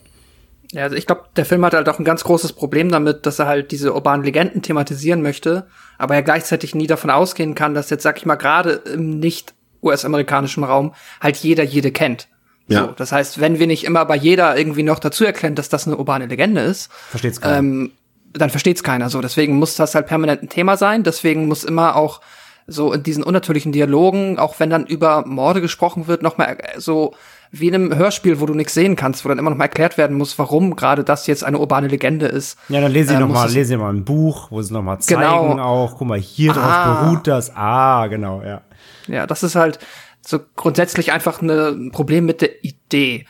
[0.72, 3.40] Ja, also ich glaube, der Film hat halt auch ein ganz großes Problem damit, dass
[3.40, 7.90] er halt diese urbanen Legenden thematisieren möchte, aber er gleichzeitig nie davon ausgehen kann, dass
[7.90, 9.54] jetzt, sag ich mal, gerade im nicht
[9.84, 12.28] US-amerikanischen Raum halt jeder jede kennt.
[12.68, 12.86] Ja.
[12.86, 15.88] So, das heißt, wenn wir nicht immer bei jeder irgendwie noch dazu erklären, dass das
[15.88, 17.58] eine urbane Legende ist, versteht's keiner.
[17.58, 17.92] Ähm,
[18.34, 19.10] dann versteht's keiner.
[19.10, 21.04] So, deswegen muss das halt permanent ein Thema sein.
[21.04, 22.22] Deswegen muss immer auch
[22.66, 27.14] so in diesen unnatürlichen Dialogen, auch wenn dann über Morde gesprochen wird, noch mal so
[27.52, 29.98] wie in einem Hörspiel, wo du nichts sehen kannst, wo dann immer noch mal erklärt
[29.98, 32.58] werden muss, warum gerade das jetzt eine urbane Legende ist.
[32.70, 34.82] Ja, dann lese ich ähm, noch mal, lese ich mal ein Buch, wo sie noch
[34.82, 35.62] mal zeigen genau.
[35.62, 36.54] auch, guck mal, hier ah.
[36.54, 37.56] drauf beruht das.
[37.56, 38.62] Ah, genau, ja.
[39.08, 39.80] Ja, das ist halt
[40.26, 43.26] so grundsätzlich einfach ein Problem mit der Idee.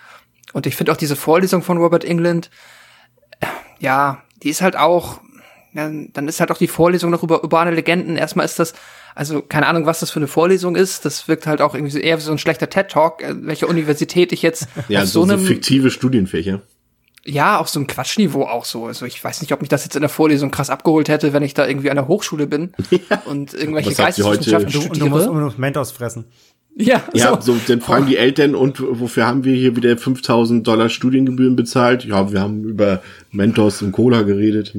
[0.53, 2.51] Und ich finde auch diese Vorlesung von Robert England,
[3.39, 3.47] äh,
[3.79, 5.19] ja, die ist halt auch,
[5.73, 8.17] ja, dann ist halt auch die Vorlesung noch über urbane Legenden.
[8.17, 8.73] Erstmal ist das,
[9.15, 11.05] also keine Ahnung, was das für eine Vorlesung ist.
[11.05, 14.41] Das wirkt halt auch irgendwie eher wie so ein schlechter TED-Talk, äh, welche Universität ich
[14.41, 16.61] jetzt ja, auf so, so einem fiktive Studienfächer.
[17.25, 18.85] ja, auf so einem Quatschniveau auch so.
[18.87, 21.43] Also ich weiß nicht, ob mich das jetzt in der Vorlesung krass abgeholt hätte, wenn
[21.43, 22.73] ich da irgendwie an der Hochschule bin
[23.25, 25.37] und irgendwelche Geisteswissenschaften Du, und du musst studiere.
[25.37, 26.25] immer noch Mentos fressen.
[26.73, 27.53] Ja, Ja, so.
[27.53, 32.05] so, dann fragen die Eltern, und wofür haben wir hier wieder 5000 Dollar Studiengebühren bezahlt?
[32.05, 34.73] Ja, wir haben über Mentos und Cola geredet.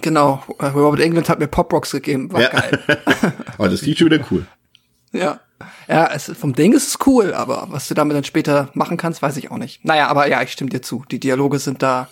[0.00, 0.42] Genau.
[0.60, 2.32] Robert England hat mir Pop Rocks gegeben.
[2.32, 2.48] War Ja.
[2.48, 2.78] geil.
[3.58, 4.46] Aber das klingt schon wieder cool.
[5.12, 5.40] Ja.
[5.88, 9.22] Ja, es, vom Ding ist es cool, aber was du damit dann später machen kannst,
[9.22, 9.84] weiß ich auch nicht.
[9.84, 11.04] Naja, aber ja, ich stimme dir zu.
[11.10, 12.08] Die Dialoge sind da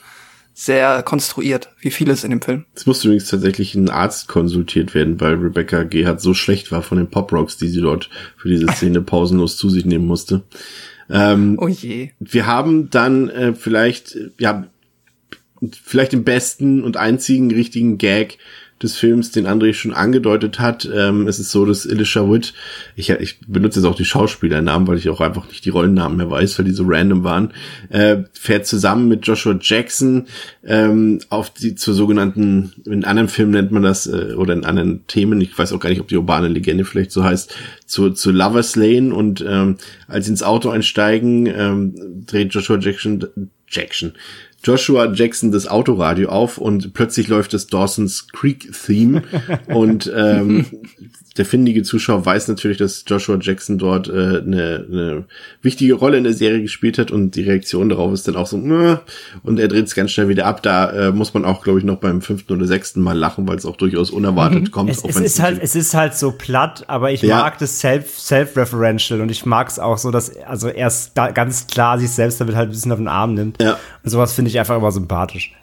[0.55, 2.65] sehr konstruiert, wie vieles in dem Film.
[2.75, 6.99] Es musste übrigens tatsächlich ein Arzt konsultiert werden, weil Rebecca Gerhardt so schlecht war von
[6.99, 10.43] den Pop Rocks, die sie dort für diese Szene pausenlos zu sich nehmen musste.
[11.09, 12.11] Ähm, Oh je.
[12.21, 14.67] wir haben dann äh, vielleicht, ja,
[15.83, 18.39] vielleicht den besten und einzigen richtigen Gag
[18.83, 20.89] des Films, den André schon angedeutet hat.
[20.93, 22.55] Ähm, es ist so, dass Elisha Wood,
[22.97, 26.31] ich, ich benutze jetzt auch die Schauspielernamen, weil ich auch einfach nicht die Rollennamen mehr
[26.31, 27.53] weiß, weil die so random waren,
[27.91, 30.27] äh, fährt zusammen mit Joshua Jackson
[30.65, 35.07] ähm, auf die zur sogenannten, in anderen Filmen nennt man das, äh, oder in anderen
[35.07, 38.31] Themen, ich weiß auch gar nicht, ob die urbane Legende vielleicht so heißt, zu, zu
[38.31, 39.77] Lovers Lane und ähm,
[40.09, 43.27] als sie ins Auto einsteigen, ähm, dreht Joshua Jackson,
[43.69, 44.15] Jackson,
[44.63, 49.23] Joshua Jackson das Autoradio auf und plötzlich läuft das Dawson's Creek Theme
[49.69, 50.67] und ähm,
[51.37, 55.25] der findige Zuschauer weiß natürlich, dass Joshua Jackson dort äh, eine, eine
[55.63, 58.59] wichtige Rolle in der Serie gespielt hat und die Reaktion darauf ist dann auch so
[58.59, 58.97] "Meh",
[59.45, 60.63] und er dreht es ganz schnell wieder ab.
[60.63, 63.57] Da äh, muss man auch, glaube ich, noch beim fünften oder sechsten Mal lachen, weil
[63.57, 64.91] es auch durchaus unerwartet kommt.
[64.91, 67.39] Es, es ist halt, es ist halt so platt, aber ich Ja.
[67.39, 71.31] mag das self, self-referential und ich mag es auch so, dass also er es da
[71.31, 73.63] ganz klar sich selbst damit halt ein bisschen auf den Arm nimmt.
[73.63, 73.79] Ja.
[74.03, 75.55] Und sowas finde ich einfach immer sympathisch.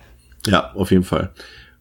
[0.45, 1.32] Ja, auf jeden Fall.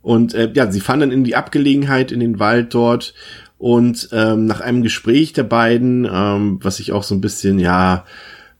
[0.02, 3.14] Und äh, ja, sie fahren dann in die Abgelegenheit, in den Wald dort.
[3.58, 8.04] Und ähm, nach einem Gespräch der beiden, ähm, was ich auch so ein bisschen, ja,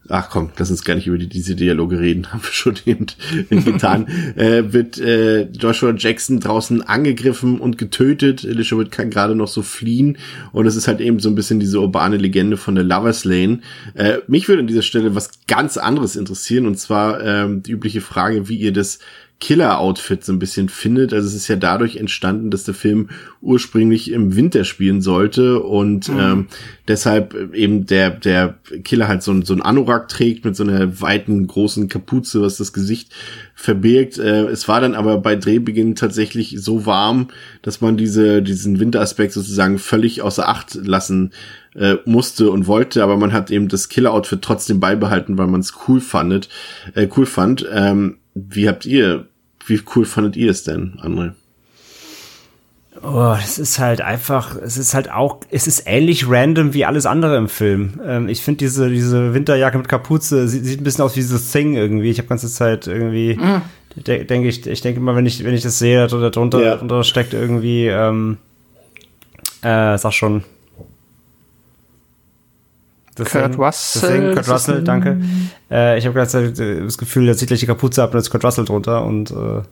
[0.09, 3.07] ach komm, lass uns gar nicht über die, diese Dialoge reden, haben wir schon eben
[3.65, 8.45] getan, äh, wird äh, Joshua Jackson draußen angegriffen und getötet.
[8.77, 10.19] Wood kann gerade noch so fliehen.
[10.53, 13.61] Und es ist halt eben so ein bisschen diese urbane Legende von der Lovers Lane.
[13.95, 18.01] Äh, mich würde an dieser Stelle was ganz anderes interessieren, und zwar ähm, die übliche
[18.01, 18.99] Frage, wie ihr das
[19.39, 21.13] Killer-Outfit so ein bisschen findet.
[21.13, 23.11] Also es ist ja dadurch entstanden, dass der Film
[23.43, 26.47] ursprünglich im Winter spielen sollte und ähm,
[26.89, 31.03] deshalb eben der der Killer halt so ein, so ein Anorak trägt mit so einer
[31.03, 33.13] weiten großen Kapuze, was das Gesicht
[33.55, 34.17] verbirgt.
[34.19, 37.29] Äh, es war dann aber bei Drehbeginn tatsächlich so warm,
[37.61, 41.33] dass man diese diesen Winteraspekt sozusagen völlig außer Acht lassen
[41.75, 45.75] äh, musste und wollte, aber man hat eben das Killer-Outfit trotzdem beibehalten, weil man es
[45.87, 46.49] cool fandet,
[46.95, 47.67] äh, cool fand.
[47.71, 49.27] Ähm, wie habt ihr,
[49.67, 51.33] wie cool fandet ihr es denn, André?
[53.03, 57.05] Oh, es ist halt einfach, es ist halt auch, es ist ähnlich random wie alles
[57.05, 58.01] andere im Film.
[58.05, 61.53] Ähm, ich finde diese, diese Winterjacke mit Kapuze, sieht, sieht ein bisschen aus wie dieses
[61.53, 62.11] Thing irgendwie.
[62.11, 63.39] Ich habe ganze Zeit irgendwie,
[63.97, 66.77] de denke ich, ich denke immer, wenn ich, wenn ich das sehe, da drunter, Ja.
[66.77, 68.39] drunter steckt irgendwie, ähm,
[69.63, 70.45] äh, sag schon.
[73.17, 73.59] The Kurt.
[73.59, 75.21] Russell, Thing, Kurt Russell, danke.
[75.71, 76.53] Äh, ich habe gerade
[76.83, 79.31] das Gefühl, der zieht gleich die Kapuze ab und da ist Kurt Russell drunter und
[79.31, 79.63] äh,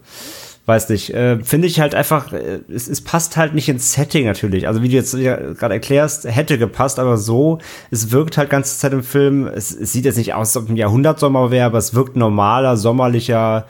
[0.66, 1.12] weiß nicht.
[1.12, 4.66] Äh, Finde ich halt einfach, äh, es, es passt halt nicht ins Setting natürlich.
[4.66, 7.58] Also wie du jetzt ja gerade erklärst, hätte gepasst, aber so,
[7.90, 10.70] es wirkt halt ganze Zeit im Film, es, es sieht jetzt nicht aus, als ob
[10.70, 13.66] ein Jahrhundertsommer wäre, aber es wirkt normaler, sommerlicher,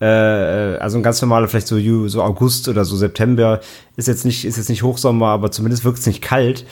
[0.00, 3.60] äh, also ein ganz normaler, vielleicht so, so August oder so September,
[3.96, 6.64] ist jetzt nicht, ist jetzt nicht Hochsommer, aber zumindest wirkt es nicht kalt.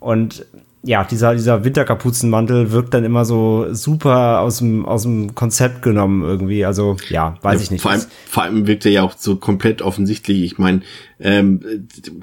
[0.00, 0.46] Und
[0.82, 6.22] ja, dieser, dieser Winterkapuzenmantel wirkt dann immer so super aus dem, aus dem Konzept genommen
[6.22, 6.64] irgendwie.
[6.64, 7.82] Also, ja, weiß Ja, ich nicht.
[7.82, 10.42] Vor allem, vor allem wirkt er ja auch so komplett offensichtlich.
[10.42, 10.80] Ich meine,
[11.18, 11.60] ähm,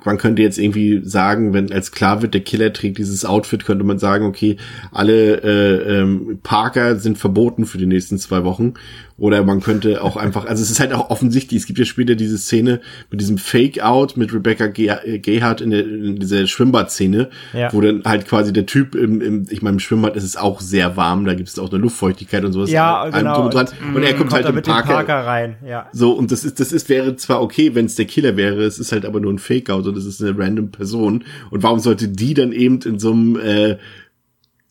[0.03, 3.83] man könnte jetzt irgendwie sagen, wenn als klar wird, der Killer trägt dieses Outfit, könnte
[3.83, 4.57] man sagen, okay,
[4.91, 8.73] alle äh, ähm, Parker sind verboten für die nächsten zwei Wochen.
[9.17, 12.13] Oder man könnte auch einfach, also es ist halt auch offensichtlich, es gibt ja später
[12.13, 17.29] diese Szene mit diesem Fake-Out mit Rebecca Ge äh, Gayhardt in, der, in dieser Schwimmbadszene,
[17.53, 17.73] Ja.
[17.73, 20.61] wo dann halt quasi der Typ im, im ich meine, im Schwimmbad ist es auch
[20.61, 22.69] sehr warm, da gibt es auch eine Luftfeuchtigkeit und sowas.
[22.69, 23.35] Ja, genau.
[23.35, 23.67] drum und, dran.
[23.95, 25.87] und er kommt, halt da im Parker, Parker rein, ja.
[25.91, 28.77] so, und das ist, das ist, wäre zwar okay, wenn es der Killer wäre, es
[28.77, 31.23] ist halt aber nur ein Fake-Out und es ist eine random Person.
[31.49, 33.77] Und warum sollte die dann eben in so einem äh,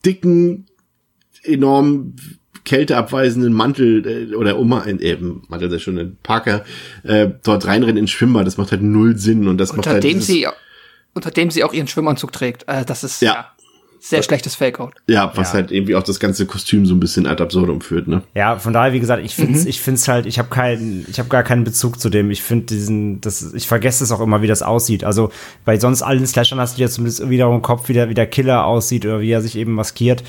[0.05, 0.67] dicken,
[1.43, 2.15] enorm
[2.67, 5.17] kälteabweisenden Mantel äh, oder Oma, äh,
[5.49, 6.65] Mantel ist ja schon ein Parker,
[7.05, 10.05] äh, dort reinrennen ins Schwimmbad, das macht halt null Sinn und das macht Unter halt
[10.05, 10.47] dem sie,
[11.15, 12.69] unter dem sie auch ihren Schwimmanzug trägt.
[12.69, 13.33] Äh, das ist, Ja.
[13.33, 13.47] ja.
[14.01, 14.95] sehr schlechtes Fake-Out.
[15.09, 15.55] Ja, was ja.
[15.55, 18.23] halt irgendwie auch das ganze Kostüm so ein bisschen ad absurdum führt, ne?
[18.35, 19.67] Ja, von daher, wie gesagt, ich finde mhm.
[19.67, 22.31] ich find's halt, ich habe keinen, ich habe gar keinen Bezug zu dem.
[22.31, 25.05] Ich finde diesen, das, ich vergesse es auch immer, wie das aussieht.
[25.05, 25.31] Also
[25.65, 28.27] bei sonst allen Slashern hast du ja zumindest wieder im Kopf, wie der, wie der
[28.27, 30.23] Killer aussieht oder wie er sich eben maskiert.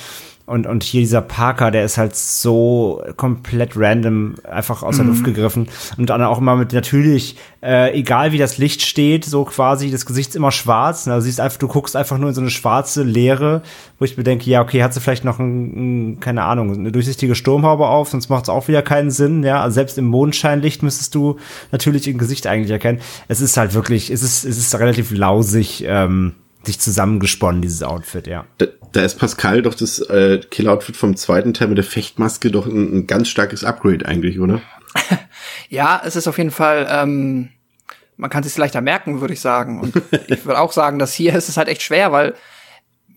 [0.47, 5.11] Und, und hier dieser Parker, der ist halt so komplett random einfach aus der mhm.
[5.11, 5.67] Luft gegriffen.
[5.97, 10.05] Und dann auch immer mit natürlich, äh, egal wie das Licht steht, so quasi, das
[10.05, 11.05] Gesicht ist immer schwarz.
[11.05, 13.61] Also siehst einfach, du guckst einfach nur in so eine schwarze Leere,
[13.99, 16.93] wo ich mir denke, ja, okay, hat sie vielleicht noch ein, ein keine Ahnung, eine
[16.93, 19.43] durchsichtige Sturmhaube auf, sonst macht es auch wieder keinen Sinn.
[19.43, 21.35] Ja, also selbst im Mondscheinlicht müsstest du
[21.73, 23.01] natürlich ihr Gesicht eigentlich erkennen.
[23.27, 25.83] Es ist halt wirklich, es ist, es ist relativ lausig.
[25.85, 26.35] Ähm,
[26.67, 28.45] sich zusammengesponnen, dieses Outfit, ja.
[28.59, 32.67] Da, da ist Pascal doch das äh, Kill-Outfit vom zweiten Teil mit der Fechtmaske doch
[32.67, 34.61] ein, ein ganz starkes Upgrade eigentlich, oder?
[35.69, 37.49] ja, es ist auf jeden Fall, ähm,
[38.15, 39.81] man kann es leichter merken, würde ich sagen.
[39.81, 39.95] Und
[40.27, 42.35] ich würde auch sagen, dass hier ist es halt echt schwer, weil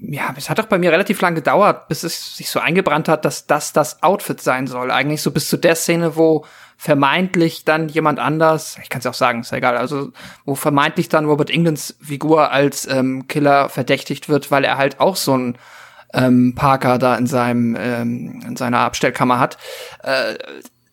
[0.03, 3.25] ja, es hat doch bei mir relativ lang gedauert, bis es sich so eingebrannt hat,
[3.25, 4.91] dass das das Outfit sein soll.
[4.91, 6.47] Eigentlich so bis zu der Szene, wo
[6.81, 10.13] vermeintlich dann jemand anders, ich kann es auch sagen, ist ja egal, also
[10.47, 15.17] wo vermeintlich dann Robert Englands Figur als ähm, Killer verdächtigt wird, weil er halt auch
[15.17, 15.59] so ein
[16.15, 19.59] ähm, Parker da in seinem ähm, in seiner Abstellkammer hat.
[20.03, 20.37] Äh,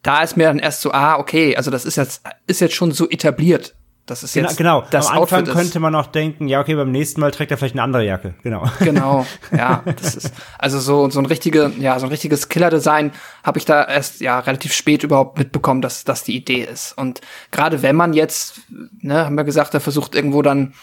[0.04, 2.92] da ist mir dann erst so, ah, okay, also das ist jetzt ist jetzt schon
[2.92, 3.74] so etabliert.
[4.08, 4.84] Das ist genau, jetzt genau.
[4.90, 7.58] Das Am Anfang Outfit könnte man noch denken, ja, okay, beim nächsten Mal trägt er
[7.58, 8.36] vielleicht eine andere Jacke.
[8.42, 8.64] Genau.
[8.80, 9.26] Genau.
[9.56, 13.12] Ja, das ist also so so ein richtige, ja, so ein richtiges Killer-Design
[13.44, 16.98] habe ich da erst ja relativ spät überhaupt mitbekommen, dass das die Idee ist.
[16.98, 18.62] Und gerade wenn man jetzt,
[19.02, 20.74] ne, haben wir gesagt, er versucht irgendwo dann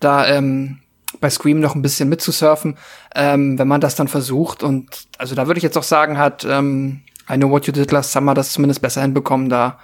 [0.00, 0.80] da ähm,
[1.20, 2.76] bei Scream noch ein bisschen mitzusurfen,
[3.14, 6.44] ähm, wenn man das dann versucht und also da würde ich jetzt auch sagen, hat
[6.44, 9.78] ähm, I Know What You Did Last Summer das zumindest besser hinbekommen, da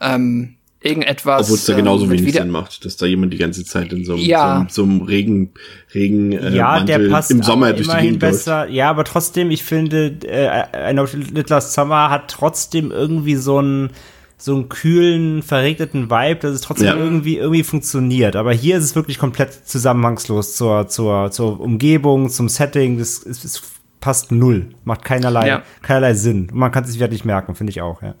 [0.00, 1.42] ähm, irgendetwas.
[1.42, 4.04] Obwohl es da genauso ähm, wenig Sinn macht, dass da jemand die ganze Zeit in
[4.04, 4.66] so einem, ja.
[4.68, 5.52] so, so einem Regen,
[5.94, 8.64] Regen äh, ja, Mantel der passt im Sommer durch die Gegend besser.
[8.64, 8.74] Läuft.
[8.74, 13.90] Ja, aber trotzdem, ich finde, äh, I Know Little Summer hat trotzdem irgendwie so einen
[14.38, 16.96] so einen kühlen, verregneten Vibe, dass es trotzdem ja.
[16.96, 18.36] irgendwie irgendwie funktioniert.
[18.36, 22.96] Aber hier ist es wirklich komplett zusammenhangslos zur zur zur Umgebung, zum Setting.
[22.96, 23.62] Das, das, das
[24.00, 25.62] passt null, macht keinerlei ja.
[25.82, 26.48] keinerlei Sinn.
[26.50, 28.00] Und man kann es sich wirklich merken, finde ich auch.
[28.00, 28.14] Ja.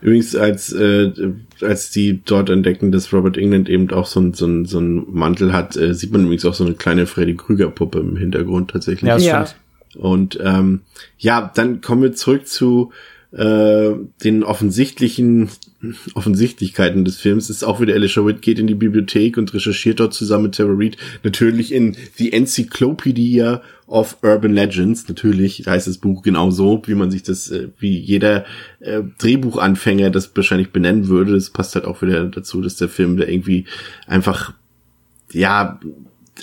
[0.00, 1.10] Übrigens, als, äh,
[1.60, 5.06] als die dort entdecken, dass Robert England eben auch so ein, so ein, so ein
[5.12, 9.08] Mantel hat, äh, sieht man übrigens auch so eine kleine Freddy Krüger-Puppe im Hintergrund tatsächlich.
[9.08, 9.46] Ja, das ja.
[9.96, 10.80] Und ähm,
[11.18, 12.92] ja, dann kommen wir zurück zu
[13.32, 13.92] äh,
[14.24, 15.50] den offensichtlichen
[16.14, 20.12] Offensichtlichkeiten des Films ist auch wieder Alicia Witt geht in die Bibliothek und recherchiert dort
[20.12, 25.08] zusammen mit Tara Reid natürlich in The Encyclopedia of Urban Legends.
[25.08, 28.44] Natürlich heißt das Buch genau so, wie man sich das, äh, wie jeder
[28.80, 31.32] äh, Drehbuchanfänger das wahrscheinlich benennen würde.
[31.32, 33.64] Das passt halt auch wieder dazu, dass der Film da irgendwie
[34.06, 34.52] einfach
[35.32, 35.80] ja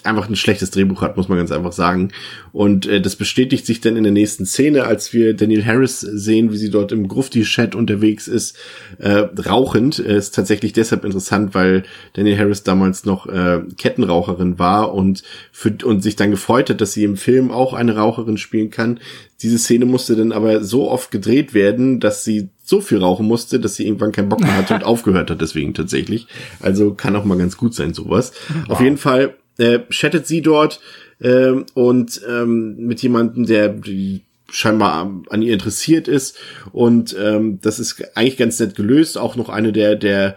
[0.03, 2.09] einfach ein schlechtes Drehbuch hat, muss man ganz einfach sagen.
[2.51, 6.51] Und äh, das bestätigt sich dann in der nächsten Szene, als wir Daniel Harris sehen,
[6.51, 8.57] wie sie dort im Grufti-Chat unterwegs ist,
[8.99, 9.99] äh, rauchend.
[9.99, 15.75] Äh, ist tatsächlich deshalb interessant, weil Daniel Harris damals noch äh, Kettenraucherin war und, für,
[15.83, 18.99] und sich dann gefreut hat, dass sie im Film auch eine Raucherin spielen kann.
[19.41, 23.59] Diese Szene musste dann aber so oft gedreht werden, dass sie so viel rauchen musste,
[23.59, 26.27] dass sie irgendwann keinen Bock mehr hatte und aufgehört hat deswegen tatsächlich.
[26.59, 28.31] Also kann auch mal ganz gut sein, sowas.
[28.67, 28.69] Wow.
[28.71, 30.79] Auf jeden Fall äh, chattet sie dort
[31.19, 36.37] äh, und ähm, mit jemandem, der die scheinbar an ihr interessiert ist
[36.71, 39.17] und ähm, das ist eigentlich ganz nett gelöst.
[39.17, 40.35] Auch noch eine der der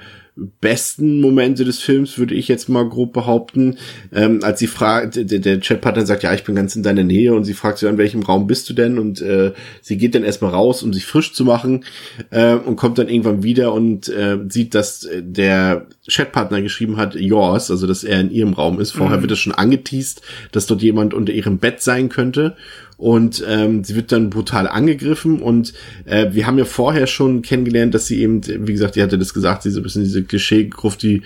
[0.61, 3.79] besten Momente des Films, würde ich jetzt mal grob behaupten.
[4.13, 7.35] Ähm, als sie fragt, der, der Chatpartner sagt, ja, ich bin ganz in deiner Nähe
[7.35, 8.99] und sie fragt sie, in welchem Raum bist du denn?
[8.99, 11.85] Und äh, sie geht dann erstmal raus, um sich frisch zu machen
[12.31, 17.71] äh, und kommt dann irgendwann wieder und äh, sieht, dass der Chatpartner geschrieben hat, yours,
[17.71, 18.93] also dass er in ihrem Raum ist.
[18.93, 19.23] Vorher mhm.
[19.23, 20.23] wird es schon angeteased,
[20.53, 22.57] dass dort jemand unter ihrem Bett sein könnte
[22.99, 25.73] und ähm, sie wird dann brutal angegriffen und
[26.05, 29.33] äh, wir haben ja vorher schon kennengelernt, dass sie eben, wie gesagt, die hatte das
[29.33, 31.23] gesagt, sie so ein bisschen diese Klischee-Grufti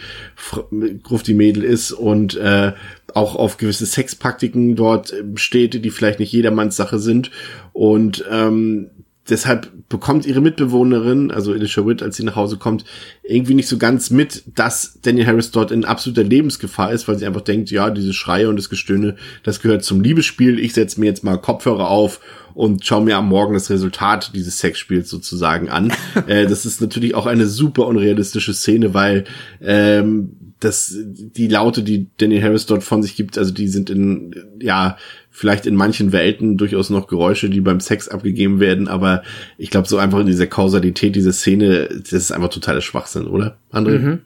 [1.03, 2.73] Grufti Mädel ist und äh,
[3.15, 7.31] auch auf gewisse Sexpraktiken dort steht, die vielleicht nicht jedermanns Sache sind.
[7.73, 8.91] Und ähm,
[9.29, 12.85] deshalb bekommt ihre Mitbewohnerin, also Alicia Witt, als sie nach Hause kommt,
[13.23, 17.27] irgendwie nicht so ganz mit, dass Daniel Harris dort in absoluter Lebensgefahr ist, weil sie
[17.27, 20.59] einfach denkt, ja, diese Schreie und das Gestöhne, das gehört zum Liebesspiel.
[20.59, 22.21] Ich setze mir jetzt mal Kopfhörer auf
[22.55, 25.93] und schaue mir am Morgen das Resultat dieses Sexspiels sozusagen an.
[26.27, 29.25] äh, das ist natürlich auch eine super unrealistische Szene, weil
[29.61, 34.35] ähm, das die Laute, die Daniel Harris dort von sich gibt, also die sind in
[34.61, 34.97] ja
[35.33, 39.23] vielleicht in manchen Welten durchaus noch Geräusche, die beim Sex abgegeben werden, aber
[39.57, 43.57] ich glaube, so einfach in dieser Kausalität, dieser Szene, das ist einfach totaler Schwachsinn, oder,
[43.73, 43.99] André?
[43.99, 44.21] Mhm.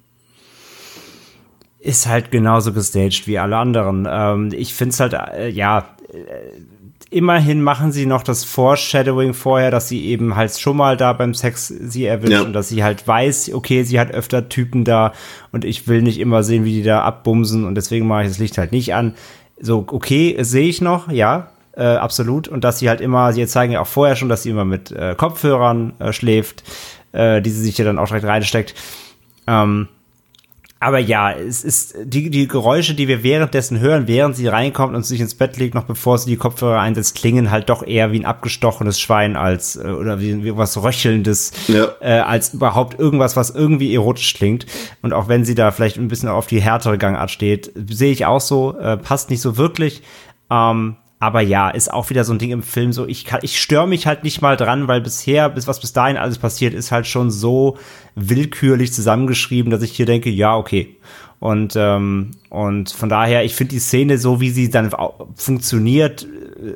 [1.79, 4.09] Ist halt genauso gestaged wie alle anderen.
[4.11, 6.17] Ähm, ich find's halt, äh, ja, äh,
[7.11, 11.35] immerhin machen sie noch das Foreshadowing vorher, dass sie eben halt schon mal da beim
[11.35, 12.43] Sex sie erwischt ja.
[12.43, 15.13] und dass sie halt weiß, okay, sie hat öfter Typen da
[15.53, 18.39] und ich will nicht immer sehen, wie die da abbumsen und deswegen mache ich das
[18.39, 19.15] Licht halt nicht an.
[19.59, 22.49] So, okay, sehe ich noch, ja, äh, absolut.
[22.49, 24.91] Und dass sie halt immer, sie zeigen ja auch vorher schon, dass sie immer mit
[24.91, 26.65] äh, Kopfhörern äh, schläft,
[27.13, 28.75] äh, die sie sich ja dann auch direkt reinsteckt.
[29.47, 29.89] Ähm,
[30.79, 35.07] aber ja, es ist die, die Geräusche, die wir währenddessen hören, während sie reinkommt und
[35.07, 38.21] sich ins Bett legt, noch bevor sie die Kopfhörer einsetzt, klingen halt doch eher wie
[38.21, 41.89] ein abgestochenes Schwein als äh, oder wie, wie was Röchelndes, ja.
[42.01, 44.67] äh, als überhaupt irgendwas, was irgendwie erotisch klingt.
[45.01, 48.27] Und auch wenn sie da vielleicht ein bisschen auf die härtere Gangart steht, sehe ich
[48.27, 50.03] auch so, äh, passt nicht so wirklich.
[50.51, 50.97] Ähm,
[51.27, 53.89] aber ja, ist auch wieder so ein Ding im Film, so ich kann, ich störe
[53.89, 57.09] mich halt nicht mal dran, weil bisher, bis was bis dahin alles passiert, ist halt
[57.09, 57.79] schon so
[58.15, 60.97] willkürlich zusammengeschrieben, dass ich hier denke, ja, okay.
[61.41, 64.95] Und, ähm, und von daher, ich finde die Szene so, wie sie dann
[65.35, 66.29] funktioniert,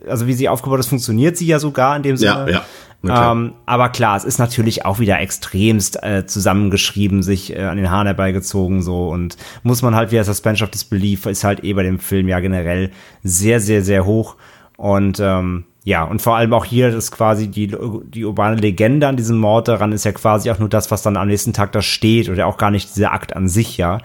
[0.08, 2.46] also wie sie aufgebaut ist, funktioniert sie ja sogar in dem Sinne.
[2.46, 2.64] Ja, ja.
[3.08, 7.90] Ähm, aber klar, es ist natürlich auch wieder extremst äh, zusammengeschrieben, sich äh, an den
[7.90, 11.82] Haaren herbeigezogen so und muss man halt wieder Suspension of Disbelief ist halt eh bei
[11.82, 12.90] dem Film ja generell
[13.22, 14.36] sehr, sehr, sehr hoch
[14.76, 17.74] und ähm, ja, und vor allem auch hier ist quasi die,
[18.04, 21.16] die urbane Legende an diesem Mord daran ist ja quasi auch nur das, was dann
[21.16, 23.98] am nächsten Tag da steht oder auch gar nicht dieser Akt an sich, ja.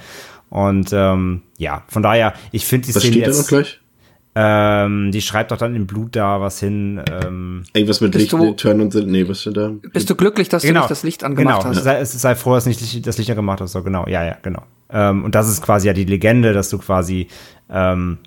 [0.50, 3.38] Und ähm, ja, von daher, ich finde die was Szene steht jetzt.
[3.38, 3.82] Da noch gleich?
[4.38, 7.02] Ähm, die schreibt doch dann im Blut da was hin.
[7.10, 9.72] Ähm, Irgendwas mit Licht, du, Turn und nee, was steht da?
[9.94, 11.76] Bist du glücklich, dass genau, du nicht das Licht angemacht genau.
[11.76, 11.84] hast?
[11.84, 13.72] Sei, sei froh, dass nicht das Licht angemacht hast.
[13.72, 14.64] So, genau, ja, ja, genau.
[14.90, 17.28] Ähm, und das ist quasi ja die Legende, dass du quasi
[17.70, 18.18] ähm,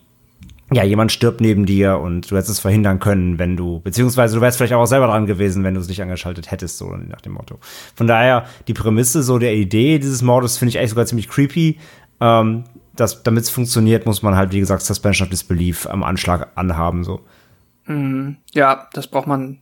[0.72, 4.40] ja, jemand stirbt neben dir und du hättest es verhindern können, wenn du, beziehungsweise du
[4.42, 7.32] wärst vielleicht auch selber dran gewesen, wenn du es nicht angeschaltet hättest, so nach dem
[7.32, 7.58] Motto.
[7.94, 11.78] Von daher, die Prämisse, so der Idee dieses Mordes finde ich eigentlich sogar ziemlich creepy.
[12.20, 12.64] Ähm,
[13.00, 17.04] das, damit es funktioniert, muss man halt, wie gesagt, Suspension of Disbelief am Anschlag anhaben,
[17.04, 17.20] so.
[17.86, 19.58] Mm, ja, das braucht man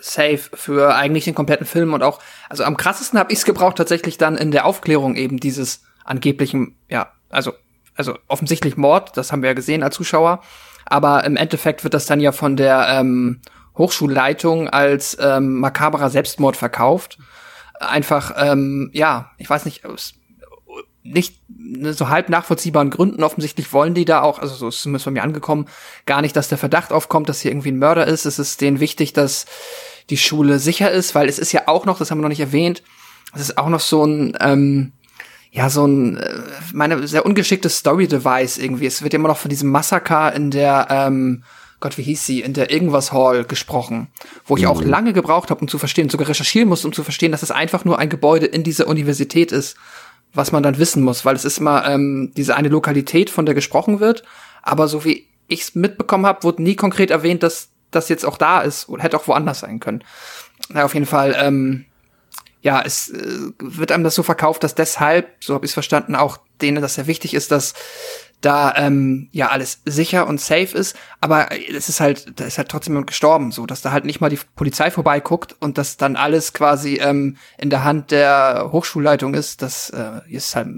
[0.00, 3.76] safe für eigentlich den kompletten Film und auch, also am krassesten habe ich es gebraucht
[3.76, 7.52] tatsächlich dann in der Aufklärung eben dieses angeblichen, ja, also,
[7.94, 10.42] also offensichtlich Mord, das haben wir ja gesehen als Zuschauer,
[10.86, 13.40] aber im Endeffekt wird das dann ja von der ähm,
[13.78, 17.18] Hochschulleitung als ähm, makaberer Selbstmord verkauft.
[17.80, 19.82] Einfach, ähm, ja, ich weiß nicht,
[21.04, 24.82] nicht ne, so halb nachvollziehbaren Gründen offensichtlich wollen die da auch, also so ist es
[24.82, 25.66] zumindest bei mir angekommen,
[26.06, 28.24] gar nicht, dass der Verdacht aufkommt, dass hier irgendwie ein Mörder ist.
[28.24, 29.46] Es ist denen wichtig, dass
[30.10, 32.40] die Schule sicher ist, weil es ist ja auch noch, das haben wir noch nicht
[32.40, 32.82] erwähnt,
[33.34, 34.92] es ist auch noch so ein, ähm,
[35.50, 36.40] ja, so ein, äh,
[36.72, 38.86] meine, sehr ungeschicktes Story-Device irgendwie.
[38.86, 41.44] Es wird immer noch von diesem Massaker in der, ähm,
[41.80, 44.08] Gott, wie hieß sie, in der Irgendwas Hall gesprochen,
[44.46, 44.68] wo ich mhm.
[44.68, 47.50] auch lange gebraucht habe, um zu verstehen, sogar recherchieren musste, um zu verstehen, dass es
[47.50, 49.76] einfach nur ein Gebäude in dieser Universität ist
[50.34, 53.54] was man dann wissen muss, weil es ist mal ähm, diese eine Lokalität, von der
[53.54, 54.22] gesprochen wird,
[54.62, 58.38] aber so wie ich es mitbekommen habe, wurde nie konkret erwähnt, dass das jetzt auch
[58.38, 60.02] da ist oder hätte auch woanders sein können.
[60.70, 61.84] Na, auf jeden Fall, ähm,
[62.62, 66.14] ja, es äh, wird einem das so verkauft, dass deshalb, so habe ich es verstanden,
[66.14, 67.74] auch denen das sehr wichtig ist, dass
[68.42, 72.68] da ähm, ja alles sicher und safe ist, aber es ist halt, da ist halt
[72.68, 76.16] trotzdem jemand gestorben, so dass da halt nicht mal die Polizei vorbeiguckt und dass dann
[76.16, 79.62] alles quasi ähm, in der Hand der Hochschulleitung ist.
[79.62, 80.68] Das äh, ist halt,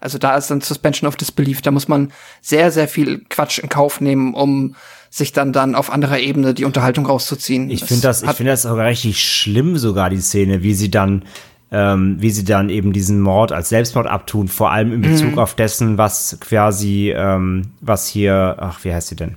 [0.00, 1.62] also da ist dann Suspension of Disbelief.
[1.62, 4.74] Da muss man sehr, sehr viel Quatsch in Kauf nehmen, um
[5.10, 7.70] sich dann dann auf anderer Ebene die Unterhaltung rauszuziehen.
[7.70, 11.24] Ich finde das, ich finde das sogar richtig schlimm sogar die Szene, wie sie dann
[11.76, 15.38] ähm, wie sie dann eben diesen Mord als Selbstmord abtun, vor allem in Bezug mhm.
[15.38, 19.36] auf dessen, was quasi, ähm, was hier, ach, wie heißt sie denn?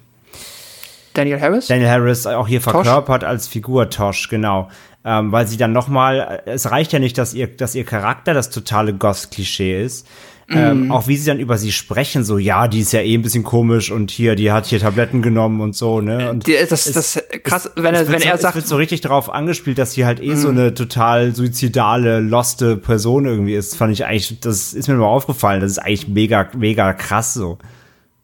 [1.13, 1.67] Daniel Harris?
[1.67, 2.71] Daniel Harris auch hier Tosh?
[2.71, 4.69] verkörpert als Figur Tosh, genau.
[5.03, 8.33] Ähm, weil sie dann noch mal, es reicht ja nicht, dass ihr, dass ihr Charakter
[8.33, 10.07] das totale Goth-Klischee ist,
[10.51, 10.91] ähm, mhm.
[10.91, 13.43] auch wie sie dann über sie sprechen, so, ja, die ist ja eh ein bisschen
[13.43, 16.29] komisch und hier, die hat hier Tabletten genommen und so, ne?
[16.29, 18.55] Und die, das, ist das krass, wenn er, wenn er so, sagt.
[18.55, 20.35] Es wird so richtig darauf angespielt, dass sie halt eh mhm.
[20.37, 23.75] so eine total suizidale, loste Person irgendwie ist.
[23.75, 25.61] Fand ich eigentlich, das ist mir mal aufgefallen.
[25.61, 27.59] Das ist eigentlich mega, mega krass so.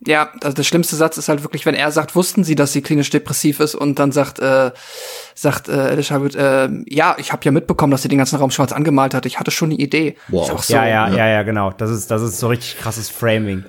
[0.07, 2.81] Ja, also der schlimmste Satz ist halt wirklich, wenn er sagt, wussten Sie, dass sie
[2.81, 4.71] klinisch depressiv ist und dann sagt, äh,
[5.33, 8.71] sagt äh, Elisabeth, äh, ja, ich habe ja mitbekommen, dass sie den ganzen Raum schwarz
[8.71, 9.25] angemalt hat.
[9.25, 10.15] Ich hatte schon eine Idee.
[10.27, 10.63] Wow.
[10.63, 11.71] So, ja, ja, ja, ja, genau.
[11.71, 13.65] Das ist, das ist so richtig krasses Framing.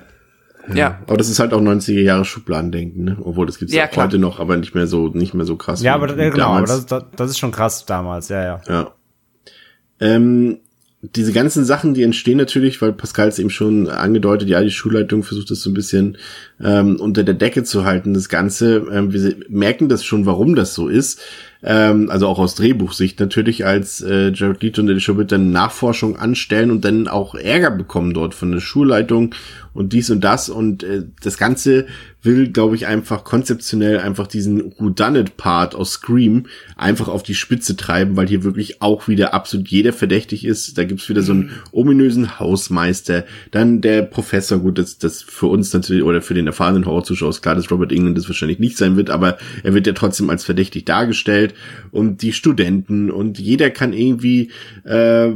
[0.69, 0.75] Ja.
[0.75, 0.99] ja.
[1.07, 3.17] Aber das ist halt auch 90er Jahre Schubladendenken, ne?
[3.21, 5.81] Obwohl das gibt's ja, auch heute noch, aber nicht mehr so, nicht mehr so krass.
[5.81, 8.61] Ja, aber genau, aber das, das ist schon krass damals, ja, ja.
[8.67, 8.91] Ja.
[9.99, 10.59] Ähm,
[11.01, 15.21] diese ganzen Sachen, die entstehen natürlich, weil Pascal es eben schon angedeutet, ja, die Schulleitung
[15.21, 16.17] versucht das so ein bisschen
[16.59, 18.87] ähm, unter der Decke zu halten, das Ganze.
[18.91, 21.21] Ähm, wir merken das schon, warum das so ist.
[21.69, 26.15] Ähm, also auch aus Drehbuchsicht natürlich, als äh, Jared Leto und Elisha Schubert dann Nachforschung
[26.15, 29.35] anstellen und dann auch Ärger bekommen dort von der Schulleitung
[29.73, 30.47] und dies und das.
[30.47, 31.85] Und äh, das Ganze
[32.23, 36.45] will, glaube ich, einfach konzeptionell einfach diesen Whodunit-Part aus Scream
[36.75, 40.77] einfach auf die Spitze treiben, weil hier wirklich auch wieder absolut jeder verdächtig ist.
[40.77, 45.71] Da gibt's wieder so einen ominösen Hausmeister, dann der Professor, gut, das, das für uns
[45.73, 48.97] natürlich oder für den erfahrenen Horrorzuschauer ist klar, dass Robert England das wahrscheinlich nicht sein
[48.97, 51.53] wird, aber er wird ja trotzdem als verdächtig dargestellt
[51.91, 54.51] und die Studenten und jeder kann irgendwie
[54.83, 55.31] äh,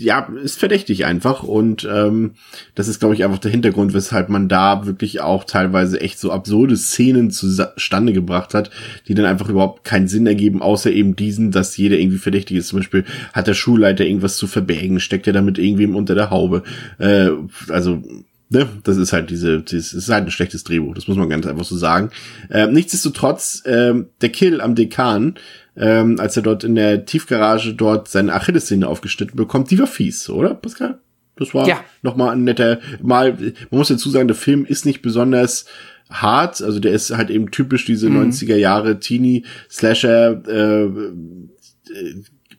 [0.00, 2.32] ja, ist verdächtig einfach und ähm,
[2.74, 6.30] das ist, glaube ich, einfach der Hintergrund, weshalb man da wirklich auch teilweise echt so
[6.30, 8.70] absurde Szenen zustande gebracht hat,
[9.06, 12.68] die dann einfach überhaupt keinen Sinn ergeben, außer eben diesen, dass jeder irgendwie verdächtig ist.
[12.68, 16.62] Zum Beispiel hat der Schulleiter irgendwas zu verbergen, steckt er damit irgendwem unter der Haube.
[16.98, 17.30] Äh,
[17.68, 18.02] also
[18.50, 21.46] Ne, das ist halt diese, das ist halt ein schlechtes Drehbuch, das muss man ganz
[21.46, 22.10] einfach so sagen.
[22.48, 23.92] Äh, nichtsdestotrotz, äh,
[24.22, 25.34] der Kill am Dekan
[25.78, 30.28] ähm, als er dort in der Tiefgarage dort seine Achillessehne aufgeschnitten bekommt, die war fies,
[30.28, 30.98] oder, Pascal?
[31.36, 31.84] Das war ja.
[32.02, 35.66] nochmal ein netter, mal, man muss dazu sagen, der Film ist nicht besonders
[36.10, 38.30] hart, also der ist halt eben typisch diese mhm.
[38.30, 42.14] 90er Jahre Teenie Slasher äh, äh,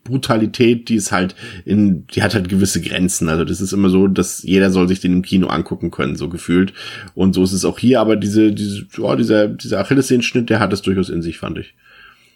[0.09, 1.35] Brutalität, die ist halt
[1.65, 3.29] in, die hat halt gewisse Grenzen.
[3.29, 6.29] Also das ist immer so, dass jeder soll sich den im Kino angucken können, so
[6.29, 6.73] gefühlt.
[7.15, 10.73] Und so ist es auch hier, aber diese, diese, oh, dieser, dieser Achillessehenschnitt, der hat
[10.73, 11.75] es durchaus in sich, fand ich.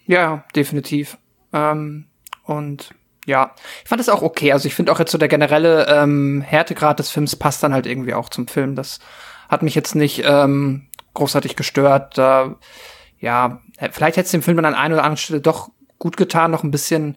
[0.07, 1.17] Ja, definitiv.
[1.51, 2.05] Ähm,
[2.43, 2.91] und
[3.25, 4.51] ja, ich fand es auch okay.
[4.51, 7.85] Also ich finde auch jetzt so der generelle ähm, Härtegrad des Films passt dann halt
[7.85, 8.75] irgendwie auch zum Film.
[8.75, 8.99] Das
[9.49, 12.17] hat mich jetzt nicht ähm, großartig gestört.
[12.17, 12.55] Da,
[13.19, 13.61] ja,
[13.91, 15.69] vielleicht hätte es dem Film an einer oder anderen Stelle doch
[15.99, 17.15] gut getan, noch ein bisschen,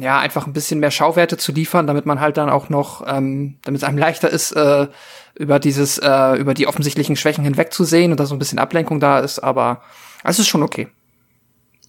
[0.00, 3.56] ja, einfach ein bisschen mehr Schauwerte zu liefern, damit man halt dann auch noch, ähm,
[3.62, 4.88] damit es einem leichter ist, äh,
[5.36, 9.20] über dieses, äh, über die offensichtlichen Schwächen hinwegzusehen und da so ein bisschen Ablenkung da
[9.20, 9.82] ist, aber
[10.24, 10.88] es ist schon okay.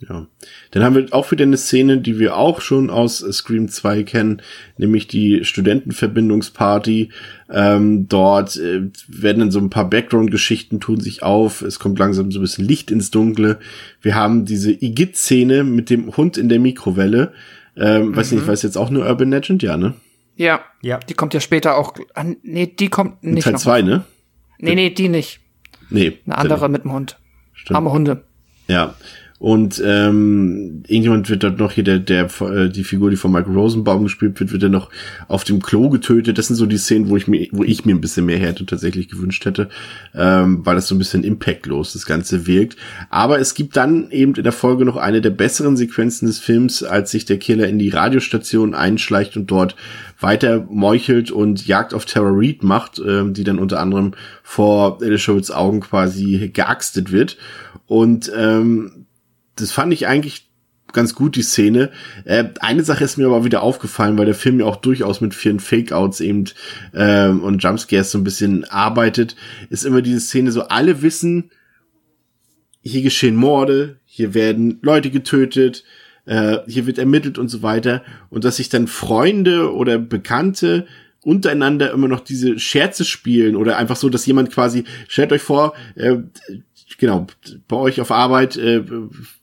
[0.07, 0.27] Ja.
[0.71, 4.41] Dann haben wir auch wieder eine Szene, die wir auch schon aus Scream 2 kennen,
[4.77, 7.09] nämlich die Studentenverbindungsparty.
[7.49, 11.61] Ähm, dort äh, werden dann so ein paar Background-Geschichten tun sich auf.
[11.61, 13.59] Es kommt langsam so ein bisschen Licht ins Dunkle.
[14.01, 17.33] Wir haben diese Igitt-Szene mit dem Hund in der Mikrowelle.
[17.79, 18.15] Ähm, mhm.
[18.15, 19.93] Weiß nicht, weiß jetzt auch nur Urban Legend, ja, ne?
[20.35, 20.99] Ja, ja.
[20.99, 21.95] Die kommt ja später auch.
[22.13, 23.43] An, nee, die kommt nicht.
[23.43, 24.03] Teil 2, ne?
[24.59, 25.39] Nee, nee, die nicht.
[25.89, 26.19] Nee.
[26.25, 27.17] Eine andere mit dem Hund.
[27.53, 27.75] Stimmt.
[27.75, 28.23] Arme Hunde.
[28.67, 28.95] Ja.
[29.39, 33.49] Und ähm, irgendjemand wird dort noch hier, der, der äh, die Figur, die von Mike
[33.49, 34.89] Rosenbaum gespielt wird, wird dann noch
[35.29, 36.37] auf dem Klo getötet.
[36.37, 38.65] Das sind so die Szenen, wo ich mir, wo ich mir ein bisschen mehr Härte
[38.65, 39.69] tatsächlich gewünscht hätte,
[40.13, 42.75] ähm, weil das so ein bisschen impactlos das Ganze wirkt.
[43.09, 46.83] Aber es gibt dann eben in der Folge noch eine der besseren Sequenzen des Films,
[46.83, 49.77] als sich der Killer in die Radiostation einschleicht und dort
[50.19, 55.49] weiter meuchelt und Jagd auf Tara Reed macht, ähm, die dann unter anderem vor Elishawitz
[55.49, 57.37] Augen quasi geaxtet wird.
[57.87, 59.05] Und ähm,
[59.59, 60.49] das fand ich eigentlich
[60.93, 61.91] ganz gut, die Szene.
[62.25, 65.33] Äh, eine Sache ist mir aber wieder aufgefallen, weil der Film ja auch durchaus mit
[65.33, 66.45] vielen Fake-Outs eben
[66.93, 69.35] ähm, und Jumpscares so ein bisschen arbeitet,
[69.69, 71.51] ist immer diese Szene so, alle wissen,
[72.81, 75.83] hier geschehen Morde, hier werden Leute getötet,
[76.25, 78.03] äh, hier wird ermittelt und so weiter.
[78.29, 80.87] Und dass sich dann Freunde oder Bekannte
[81.21, 85.73] untereinander immer noch diese Scherze spielen oder einfach so, dass jemand quasi, stellt euch vor,
[85.95, 86.17] äh,
[86.99, 87.25] genau,
[87.67, 88.83] bei euch auf Arbeit äh,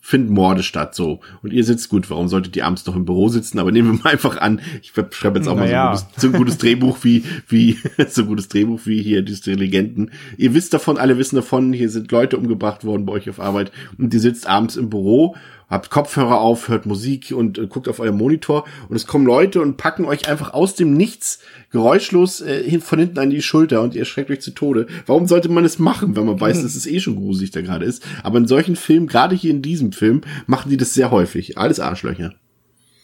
[0.01, 1.21] finden Morde statt, so.
[1.43, 3.59] Und ihr sitzt gut, warum solltet ihr abends noch im Büro sitzen?
[3.59, 5.87] Aber nehmen wir mal einfach an, ich schreibe jetzt auch naja.
[5.87, 7.79] mal so ein, gutes, so ein gutes Drehbuch wie, wie,
[8.09, 10.13] so ein gutes Drehbuch wie hier, diese Legenden.
[10.37, 13.73] Ihr wisst davon, alle wissen davon, hier sind Leute umgebracht worden bei euch auf Arbeit
[13.99, 15.35] und ihr sitzt abends im Büro
[15.69, 19.61] habt Kopfhörer auf, hört Musik und äh, guckt auf euer Monitor und es kommen Leute
[19.61, 21.41] und packen euch einfach aus dem Nichts
[21.71, 24.87] geräuschlos äh, von hinten an die Schulter und ihr schreckt euch zu Tode.
[25.07, 27.85] Warum sollte man es machen, wenn man weiß, dass es eh schon gruselig da gerade
[27.85, 28.05] ist?
[28.23, 31.59] Aber in solchen Filmen, gerade hier in diesem Film, machen die das sehr häufig.
[31.59, 32.35] Alles Arschlöcher.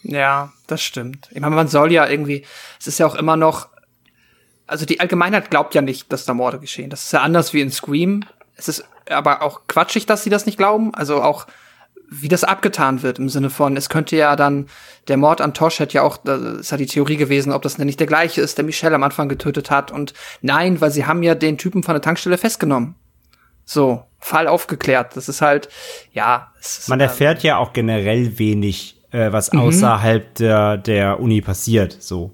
[0.03, 1.29] Ja, das stimmt.
[1.31, 2.45] Ich meine, man soll ja irgendwie,
[2.79, 3.69] es ist ja auch immer noch,
[4.67, 6.89] also die Allgemeinheit glaubt ja nicht, dass da Morde geschehen.
[6.89, 8.25] Das ist ja anders wie in Scream.
[8.55, 10.93] Es ist aber auch quatschig, dass sie das nicht glauben.
[10.93, 11.47] Also auch
[12.21, 14.67] wie das abgetan wird im Sinne von, es könnte ja dann,
[15.07, 17.75] der Mord an Tosh hätte ja auch, das ist ja die Theorie gewesen, ob das
[17.75, 19.91] denn nicht der gleiche ist, der Michelle am Anfang getötet hat.
[19.91, 22.95] Und nein, weil sie haben ja den Typen von der Tankstelle festgenommen.
[23.65, 25.15] So, Fall aufgeklärt.
[25.15, 25.69] Das ist halt,
[26.11, 26.51] ja.
[26.59, 29.59] Ist, Man erfährt äh, ja auch generell wenig, äh, was mhm.
[29.59, 32.31] außerhalb der, der Uni passiert, so.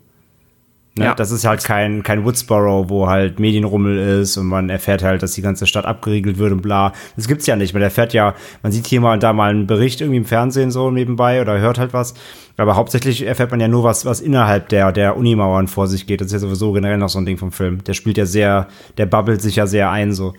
[1.00, 1.06] Ne?
[1.06, 1.16] Ja.
[1.16, 5.32] Das ist halt kein, kein Woodsboro, wo halt Medienrummel ist und man erfährt halt, dass
[5.32, 6.92] die ganze Stadt abgeriegelt wird und bla.
[7.16, 7.74] Das gibt's ja nicht.
[7.74, 10.72] Man erfährt ja, man sieht hier mal und da mal einen Bericht irgendwie im Fernsehen
[10.72, 12.16] so nebenbei oder hört halt was.
[12.58, 16.20] Aber hauptsächlich erfährt man ja nur was, was innerhalb der, der Unimauern vor sich geht.
[16.20, 17.82] Das ist ja sowieso generell noch so ein Ding vom Film.
[17.86, 20.34] Der spielt ja sehr, der babbelt sich ja sehr ein so.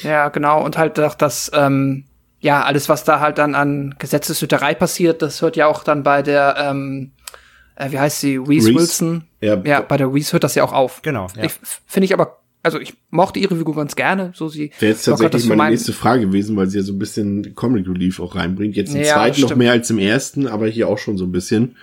[0.00, 0.64] Ja, genau.
[0.64, 2.04] Und halt auch das, ähm,
[2.40, 6.22] ja, alles, was da halt dann an Gesetzeshüterei passiert, das hört ja auch dann bei
[6.22, 7.12] der, ähm,
[7.76, 8.74] äh, wie heißt sie, Reese, Reese.
[8.74, 9.24] Wilson.
[9.40, 9.56] Ja.
[9.64, 11.02] ja, bei der Reese hört das ja auch auf.
[11.02, 11.44] Genau, ja.
[11.44, 11.52] Ich
[11.86, 14.72] Finde ich aber, also ich mochte ihre Figur ganz gerne, so sie.
[14.80, 17.86] Wäre jetzt tatsächlich meine mein- nächste Frage gewesen, weil sie ja so ein bisschen Comic
[17.86, 18.74] Relief auch reinbringt.
[18.76, 21.32] Jetzt im Ja, zweiten noch mehr als im ersten, aber hier auch schon so ein
[21.32, 21.76] bisschen.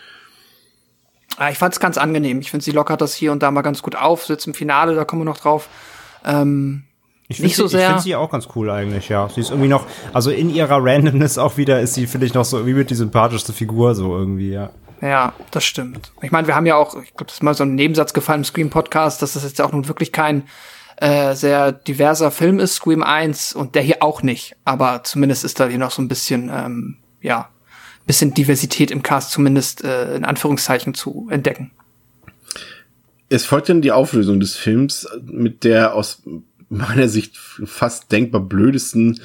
[1.38, 2.40] Ah, ich fand's ganz angenehm.
[2.42, 4.26] Ich finde, sie lockert das hier und da mal ganz gut auf.
[4.26, 5.68] Sitzt im Finale, da kommen wir noch drauf.
[6.26, 6.84] Ähm,
[7.28, 7.88] Ich nicht find so sie, Ich sehr.
[7.90, 9.28] finde sie auch ganz cool eigentlich, ja.
[9.30, 12.46] Sie ist irgendwie noch, also in ihrer Randomness auch wieder ist sie, finde ich, noch
[12.46, 14.72] so irgendwie mit die sympathischste Figur so irgendwie, ja.
[15.04, 16.14] Ja, das stimmt.
[16.22, 18.40] Ich meine, wir haben ja auch, ich glaube, das ist mal so ein Nebensatz gefallen
[18.40, 20.44] im Scream-Podcast, dass das jetzt auch nun wirklich kein
[20.96, 24.56] äh, sehr diverser Film ist, Scream 1, und der hier auch nicht.
[24.64, 27.50] Aber zumindest ist da hier noch so ein bisschen, ähm, ja,
[28.08, 31.72] bisschen Diversität im Cast zumindest äh, in Anführungszeichen zu entdecken.
[33.28, 36.22] Es folgt dann die Auflösung des Films mit der aus
[36.70, 39.20] meiner Sicht fast denkbar blödesten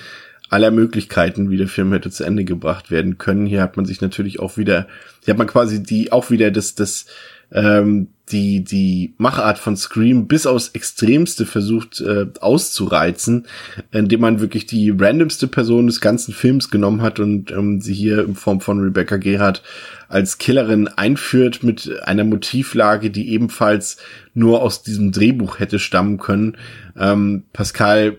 [0.49, 3.47] aller Möglichkeiten, wie der Film hätte zu Ende gebracht werden können.
[3.47, 4.87] Hier hat man sich natürlich auch wieder,
[5.25, 7.07] hier hat man quasi die auch wieder das das
[7.51, 13.47] ähm, die die Machart von Scream bis aufs Extremste versucht äh, auszureizen,
[13.91, 18.25] indem man wirklich die randomste Person des ganzen Films genommen hat und ähm, sie hier
[18.25, 19.63] in Form von Rebecca Gerhardt
[20.09, 23.97] als Killerin einführt mit einer Motivlage, die ebenfalls
[24.35, 26.57] nur aus diesem Drehbuch hätte stammen können.
[26.99, 28.19] Ähm, Pascal,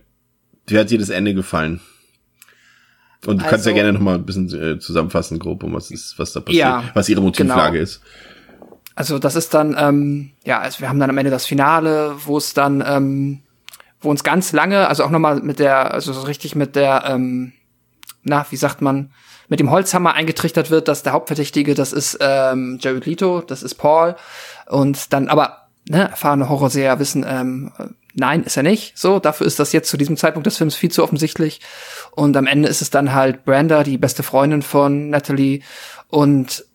[0.68, 1.82] wie hat dir das Ende gefallen?
[3.26, 5.91] Und du kannst ja Also- gerne noch mal ein bisschen äh, zusammenfassen, grob, um was
[5.91, 7.84] ist, was da passiert, Ja, was ihre Motivlage genau.
[7.84, 8.01] ist.
[8.95, 12.38] Also das ist dann, ähm, ja, also wir haben dann am Ende das Finale, wo
[12.38, 13.41] es dann, ähm,
[14.01, 17.53] wo uns ganz lange, also auch nochmal mit der, also so richtig mit der, ähm,
[18.24, 19.11] na, wie sagt man,
[19.47, 23.76] mit dem Holzhammer eingetrichtert wird, dass der Hauptverdächtige, das ist ähm, Jared Leto, das ist
[23.76, 24.15] Paul.
[24.67, 27.86] Und dann aber, ne, erfahrene Horrorseher wissen, ähm, äh,
[28.20, 28.97] nein, ist er nicht.
[28.97, 31.61] So, dafür ist das jetzt zu diesem Zeitpunkt des Films viel zu offensichtlich.
[32.11, 35.61] Und am Ende ist es dann halt Brenda, die beste Freundin von Natalie.
[36.07, 36.65] Und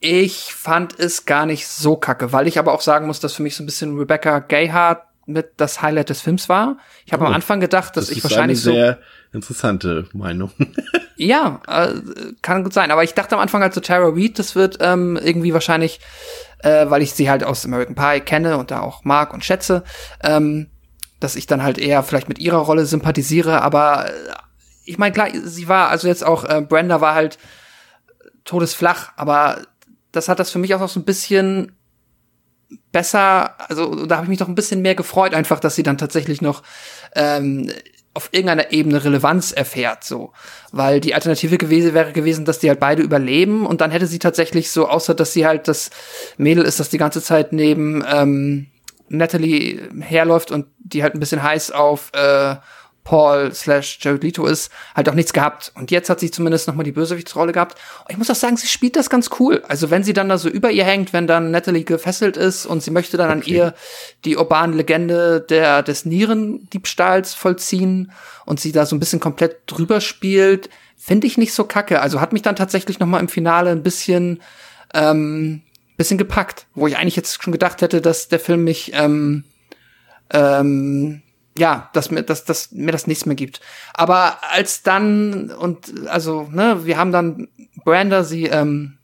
[0.00, 3.42] ich fand es gar nicht so kacke, weil ich aber auch sagen muss, dass für
[3.42, 6.78] mich so ein bisschen Rebecca Gayheart mit das Highlight des Films war.
[7.06, 8.98] Ich habe am Oh, Anfang gedacht, dass das ich ist wahrscheinlich eine so sehr
[9.32, 10.50] interessante Meinung.
[11.16, 11.94] ja, äh,
[12.42, 12.90] kann gut sein.
[12.90, 16.00] Aber ich dachte am Anfang halt so Tara Reid, das wird ähm, irgendwie wahrscheinlich,
[16.62, 19.84] äh, weil ich sie halt aus American Pie kenne und da auch mag und schätze,
[20.22, 20.70] ähm,
[21.20, 23.62] dass ich dann halt eher vielleicht mit ihrer Rolle sympathisiere.
[23.62, 24.12] Aber äh,
[24.84, 27.38] ich meine, klar, sie war, also jetzt auch, äh, Brenda war halt
[28.44, 29.62] todesflach, aber
[30.10, 31.76] das hat das für mich auch noch so ein bisschen
[32.90, 35.98] besser, also da habe ich mich doch ein bisschen mehr gefreut, einfach, dass sie dann
[35.98, 36.62] tatsächlich noch
[37.14, 37.70] ähm,
[38.14, 40.32] auf irgendeiner Ebene Relevanz erfährt, so.
[40.70, 44.18] Weil die Alternative gewesen wäre gewesen, dass die halt beide überleben und dann hätte sie
[44.18, 45.90] tatsächlich so, außer dass sie halt das
[46.36, 48.66] Mädel ist, das die ganze Zeit neben ähm,
[49.08, 52.56] Natalie herläuft und die halt ein bisschen heiß auf äh,
[53.04, 55.72] Paul slash Jared Leto ist, halt auch nichts gehabt.
[55.74, 57.78] Und jetzt hat sie zumindest noch mal die Bösewichtsrolle gehabt.
[58.00, 59.62] Und ich muss auch sagen, sie spielt das ganz cool.
[59.66, 62.82] Also wenn sie dann da so über ihr hängt, wenn dann Natalie gefesselt ist und
[62.82, 63.74] sie möchte dann an ihr
[64.24, 68.12] die urbane Legende der, des Nierendiebstahls vollziehen
[68.46, 72.00] und sie da so ein bisschen komplett drüber spielt, finde ich nicht so kacke.
[72.00, 74.40] Also hat mich dann tatsächlich noch mal im Finale ein bisschen,
[74.94, 75.62] ähm,
[75.96, 79.42] bisschen gepackt, wo ich eigentlich jetzt schon gedacht hätte, dass der Film mich, ähm,
[80.30, 81.22] ähm,
[81.56, 83.60] ja, dass mir, dass, dass mir das nichts mehr gibt.
[83.94, 87.48] Aber als dann, und also, ne, wir haben dann
[87.84, 88.98] Branda, sie, ähm,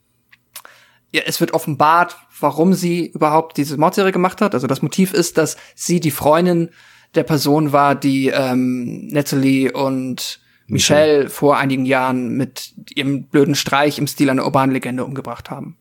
[1.11, 4.53] ja, es wird offenbart, warum sie überhaupt diese Mordserie gemacht hat.
[4.53, 6.69] Also das Motiv ist, dass sie die Freundin
[7.15, 13.97] der Person war, die ähm, Natalie und Michelle vor einigen Jahren mit ihrem blöden Streich
[13.97, 15.77] im Stil einer urbanen Legende umgebracht haben.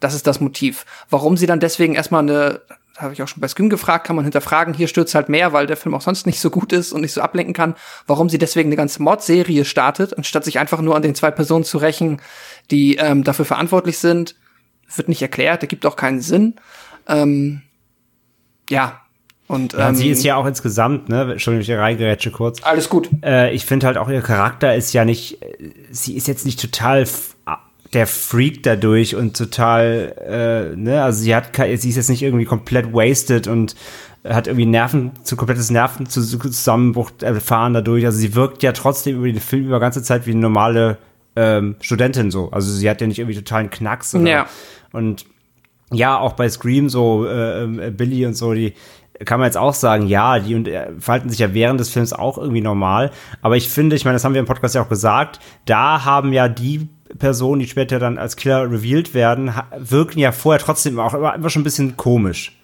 [0.00, 0.84] Das ist das Motiv.
[1.08, 2.60] Warum sie dann deswegen erstmal eine,
[2.98, 5.66] habe ich auch schon bei Scream gefragt, kann man hinterfragen, hier stürzt halt mehr, weil
[5.66, 7.74] der Film auch sonst nicht so gut ist und nicht so ablenken kann,
[8.06, 11.64] warum sie deswegen eine ganze Mordserie startet, anstatt sich einfach nur an den zwei Personen
[11.64, 12.20] zu rächen,
[12.70, 14.34] die ähm, dafür verantwortlich sind,
[14.94, 16.56] wird nicht erklärt, der gibt auch keinen Sinn.
[17.06, 17.62] Ähm,
[18.68, 19.00] ja.
[19.46, 22.62] Und, Ja, ähm, sie ist ja auch insgesamt, ne, Entschuldigung, ich reingerätsche kurz.
[22.62, 23.08] Alles gut.
[23.24, 26.60] Äh, ich finde halt auch ihr Charakter ist ja nicht, äh, sie ist jetzt nicht
[26.60, 27.06] total
[27.92, 30.14] der Freak dadurch und total,
[30.72, 33.74] äh, ne, also sie hat, sie ist jetzt nicht irgendwie komplett wasted und
[34.24, 38.04] hat irgendwie Nerven, zu komplettes Nervenzusammenbruch erfahren dadurch.
[38.04, 40.98] Also sie wirkt ja trotzdem über den Film über ganze Zeit wie eine normale
[41.36, 42.50] ähm, Studentin so.
[42.50, 44.46] Also sie hat ja nicht irgendwie totalen Knacks oder, Ja.
[44.92, 45.24] und
[45.90, 48.74] ja, auch bei Scream so äh, äh, Billy und so, die
[49.24, 52.12] kann man jetzt auch sagen, ja, die und, äh, verhalten sich ja während des Films
[52.12, 53.10] auch irgendwie normal.
[53.40, 56.32] Aber ich finde, ich meine, das haben wir im Podcast ja auch gesagt, da haben
[56.32, 61.14] ja die Personen, die später dann als Killer revealed werden, wirken ja vorher trotzdem auch
[61.14, 62.58] immer, immer schon ein bisschen komisch.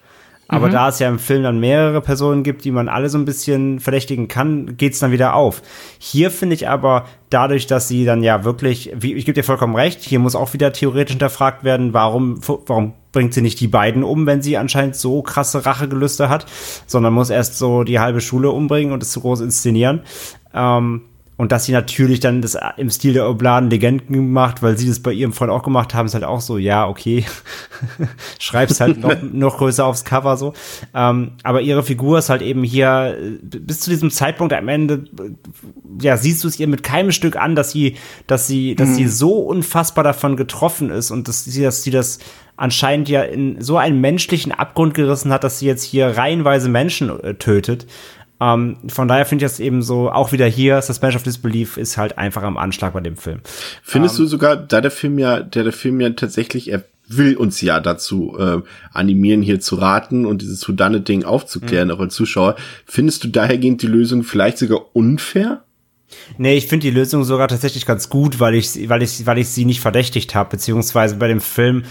[0.47, 0.73] Aber mhm.
[0.73, 3.79] da es ja im Film dann mehrere Personen gibt, die man alle so ein bisschen
[3.79, 5.61] verdächtigen kann, geht's dann wieder auf.
[5.97, 9.75] Hier finde ich aber, dadurch, dass sie dann ja wirklich, wie, ich gebe dir vollkommen
[9.75, 14.03] recht, hier muss auch wieder theoretisch hinterfragt werden, warum, warum bringt sie nicht die beiden
[14.03, 16.45] um, wenn sie anscheinend so krasse Rachegelüste hat,
[16.85, 20.01] sondern muss erst so die halbe Schule umbringen und es zu groß inszenieren.
[20.53, 21.01] Ähm,
[21.37, 25.01] und dass sie natürlich dann das im Stil der Obladen Legenden macht, weil sie das
[25.01, 27.25] bei ihrem Freund auch gemacht haben, ist halt auch so, ja, okay,
[28.39, 30.53] schreib's halt noch, noch größer aufs Cover so.
[30.93, 35.05] Ähm, aber ihre Figur ist halt eben hier bis zu diesem Zeitpunkt am Ende,
[36.01, 37.95] ja, siehst du es ihr mit keinem Stück an, dass sie,
[38.27, 38.95] dass sie, dass mhm.
[38.95, 42.19] sie so unfassbar davon getroffen ist und dass sie, dass sie das
[42.57, 47.09] anscheinend ja in so einen menschlichen Abgrund gerissen hat, dass sie jetzt hier reihenweise Menschen
[47.21, 47.85] äh, tötet.
[48.45, 51.97] Ähm, von daher finde ich das eben so, auch wieder hier, Suspension of Disbelief ist
[51.97, 53.39] halt einfach am Anschlag bei dem Film.
[53.81, 57.37] Findest ähm, du sogar, da der Film ja, der der Film ja tatsächlich, er will
[57.37, 61.93] uns ja dazu äh, animieren, hier zu raten und dieses Houdanet-Ding aufzuklären, mhm.
[61.95, 62.55] auch als Zuschauer.
[62.85, 65.63] Findest du dahergehend die Lösung vielleicht sogar unfair?
[66.37, 69.49] Nee, ich finde die Lösung sogar tatsächlich ganz gut, weil ich, weil ich, weil ich
[69.49, 71.83] sie nicht verdächtigt habe, beziehungsweise bei dem Film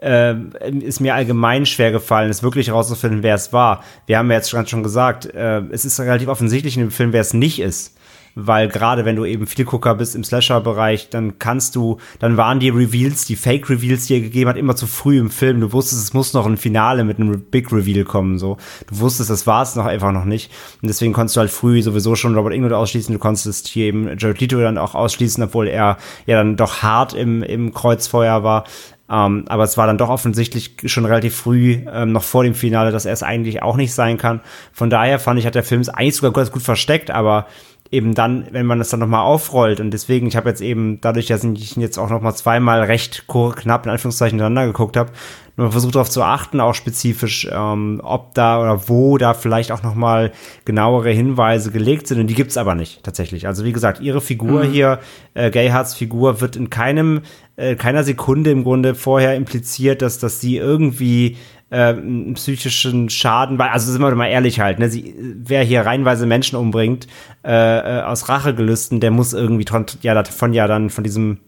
[0.00, 0.34] äh,
[0.80, 3.84] ist mir allgemein schwer gefallen, es wirklich herauszufinden, wer es war.
[4.06, 7.20] Wir haben ja jetzt schon gesagt, äh, es ist relativ offensichtlich in dem Film, wer
[7.20, 7.96] es nicht ist
[8.34, 12.60] weil gerade wenn du eben viel Gucker bist im Slasher-Bereich, dann kannst du, dann waren
[12.60, 15.60] die Reveals, die Fake-Reveals, die er gegeben hat, immer zu früh im Film.
[15.60, 18.56] Du wusstest, es muss noch ein Finale mit einem Big Reveal kommen, so.
[18.88, 20.50] Du wusstest, das war es noch einfach noch nicht.
[20.82, 23.12] Und deswegen konntest du halt früh sowieso schon Robert England ausschließen.
[23.12, 27.14] Du konntest hier eben Jared Leto dann auch ausschließen, obwohl er ja dann doch hart
[27.14, 28.64] im, im Kreuzfeuer war.
[29.10, 32.92] Ähm, aber es war dann doch offensichtlich schon relativ früh, ähm, noch vor dem Finale,
[32.92, 34.40] dass er es eigentlich auch nicht sein kann.
[34.72, 37.46] Von daher fand ich, hat der Film es eigentlich sogar ganz gut versteckt, aber
[37.90, 41.26] eben dann, wenn man das dann nochmal aufrollt und deswegen, ich habe jetzt eben, dadurch,
[41.26, 45.10] dass ich ihn jetzt auch nochmal zweimal recht knapp in Anführungszeichen hintereinander geguckt habe,
[45.56, 49.82] nur versucht darauf zu achten, auch spezifisch, ähm, ob da oder wo da vielleicht auch
[49.82, 50.32] nochmal
[50.64, 53.46] genauere Hinweise gelegt sind und die gibt's aber nicht tatsächlich.
[53.46, 54.70] Also wie gesagt, ihre Figur mhm.
[54.70, 55.00] hier,
[55.34, 57.22] äh, Gayhards Figur, wird in keinem,
[57.56, 61.36] äh, keiner Sekunde im Grunde vorher impliziert, dass, dass sie irgendwie
[61.70, 61.94] äh,
[62.34, 66.56] psychischen Schaden, weil, also sind wir mal ehrlich halt, ne, sie, wer hier reinweise Menschen
[66.56, 67.06] umbringt,
[67.44, 69.66] äh, äh, aus Rachegelüsten, der muss irgendwie
[70.02, 71.38] ja davon ja dann von diesem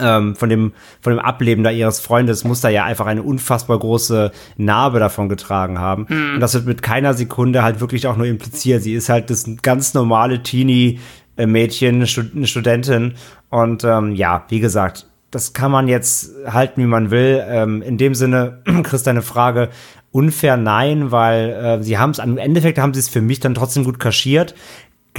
[0.00, 3.78] ähm, von dem von dem Ableben da ihres Freundes muss da ja einfach eine unfassbar
[3.80, 6.34] große Narbe davon getragen haben mhm.
[6.34, 8.82] und das wird mit keiner Sekunde halt wirklich auch nur impliziert.
[8.82, 11.00] Sie ist halt das ganz normale Teenie
[11.36, 13.14] Mädchen, eine Studentin
[13.50, 17.44] und ähm, ja, wie gesagt, das kann man jetzt halten, wie man will.
[17.46, 19.68] Ähm, in dem Sinne, Chris, deine Frage,
[20.10, 23.54] unfair nein, weil äh, sie haben es, im Endeffekt haben sie es für mich dann
[23.54, 24.54] trotzdem gut kaschiert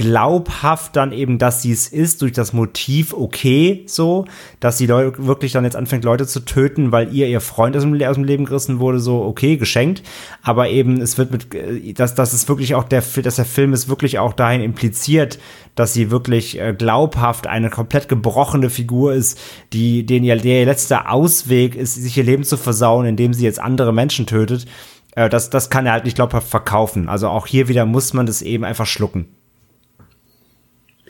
[0.00, 4.24] glaubhaft dann eben, dass sie es ist, durch das Motiv okay, so,
[4.58, 8.02] dass sie wirklich dann jetzt anfängt, Leute zu töten, weil ihr ihr Freund aus dem,
[8.02, 10.02] aus dem Leben gerissen wurde, so okay, geschenkt.
[10.42, 13.74] Aber eben, es wird mit, äh, dass, dass es wirklich auch der, dass der Film
[13.74, 15.38] es wirklich auch dahin impliziert,
[15.74, 19.38] dass sie wirklich äh, glaubhaft eine komplett gebrochene Figur ist,
[19.74, 23.44] die, den ihr, der ihr letzter Ausweg ist, sich ihr Leben zu versauen, indem sie
[23.44, 24.64] jetzt andere Menschen tötet.
[25.14, 27.10] Äh, das, das kann er halt nicht glaubhaft verkaufen.
[27.10, 29.28] Also auch hier wieder muss man das eben einfach schlucken.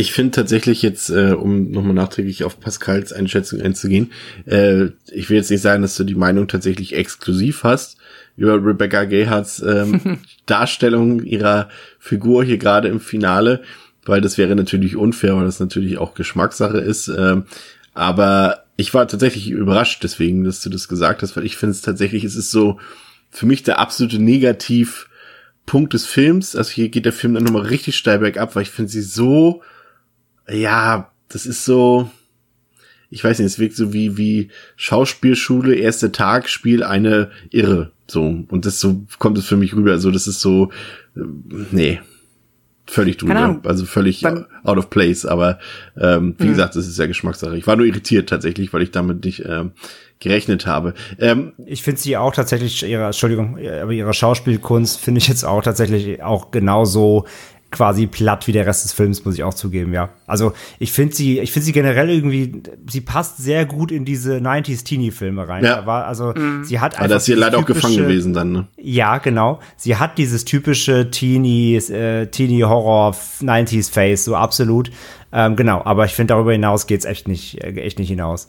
[0.01, 4.13] Ich finde tatsächlich jetzt, äh, um nochmal nachträglich auf Pascals Einschätzung einzugehen,
[4.47, 7.99] äh, ich will jetzt nicht sagen, dass du die Meinung tatsächlich exklusiv hast
[8.35, 13.61] über Rebecca Gayhards ähm, Darstellung ihrer Figur hier gerade im Finale,
[14.07, 17.09] weil das wäre natürlich unfair, weil das natürlich auch Geschmackssache ist.
[17.09, 17.45] Ähm,
[17.93, 21.83] aber ich war tatsächlich überrascht deswegen, dass du das gesagt hast, weil ich finde es
[21.83, 22.81] tatsächlich, es ist so
[23.29, 26.57] für mich der absolute Negativpunkt des Films.
[26.57, 29.61] Also hier geht der Film dann nochmal richtig steil bergab, weil ich finde sie so
[30.53, 32.11] ja, das ist so,
[33.11, 37.93] ich weiß nicht, es wirkt so wie, wie Schauspielschule, erster Tag, Spiel eine Irre.
[38.07, 38.45] So.
[38.49, 39.93] Und das so kommt es für mich rüber.
[39.93, 40.71] Also, das ist so,
[41.17, 41.21] äh,
[41.71, 42.01] nee.
[42.87, 43.61] Völlig drüber.
[43.63, 45.25] Also völlig Dann, out of place.
[45.25, 45.61] Aber
[45.97, 46.51] ähm, wie mh.
[46.51, 47.57] gesagt, das ist ja Geschmackssache.
[47.57, 49.71] Ich war nur irritiert tatsächlich, weil ich damit nicht ähm,
[50.19, 50.95] gerechnet habe.
[51.21, 55.63] Ähm, ich finde sie auch tatsächlich, ihre, Entschuldigung, aber ihre Schauspielkunst finde ich jetzt auch
[55.63, 57.27] tatsächlich auch genauso
[57.71, 60.11] quasi platt wie der Rest des Films, muss ich auch zugeben, ja.
[60.27, 64.39] Also ich finde sie, ich finde sie generell irgendwie, sie passt sehr gut in diese
[64.39, 65.65] 90s Teenie-Filme rein.
[65.65, 65.87] Ja.
[65.87, 66.65] war, also mhm.
[66.65, 67.05] sie hat einfach.
[67.05, 68.67] Aber das ist hier leider auch gefangen gewesen dann, ne?
[68.77, 69.61] Ja, genau.
[69.77, 74.91] Sie hat dieses typische Teenie, äh, Teenie-Horror 90s-Face, so absolut.
[75.33, 78.49] Ähm, genau, aber ich finde darüber hinaus geht's echt nicht, äh, echt nicht hinaus.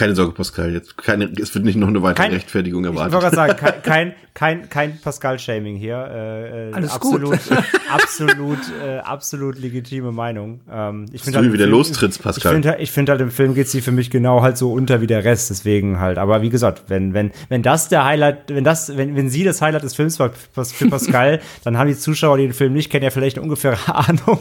[0.00, 0.72] Keine Sorge, Pascal.
[0.72, 3.08] Jetzt keine, es wird nicht noch eine weitere kein, Rechtfertigung erwartet.
[3.08, 6.70] Ich wollte gerade sagen, kein, kein, kein Pascal-Shaming hier.
[6.72, 7.58] Äh, Alles absolut, gut.
[7.92, 10.60] absolut, äh, absolut legitime Meinung.
[10.72, 12.52] Ähm, ich finde halt wieder Film, lostrittst, Pascal.
[12.56, 15.02] Ich finde ich find halt im Film geht sie für mich genau halt so unter
[15.02, 16.16] wie der Rest, deswegen halt.
[16.16, 19.60] Aber wie gesagt, wenn, wenn, wenn das der Highlight, wenn das, wenn, wenn sie das
[19.60, 23.04] Highlight des Films war für Pascal, dann haben die Zuschauer, die den Film nicht kennen,
[23.04, 24.38] ja vielleicht eine ungefähre Ahnung,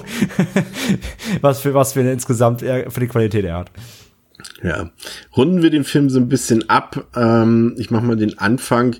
[1.41, 3.72] was für was für eine insgesamt für die Qualität er hat.
[4.64, 4.92] Ja,
[5.36, 7.08] runden wir den Film so ein bisschen ab.
[7.16, 8.96] Ähm, ich mache mal den Anfang.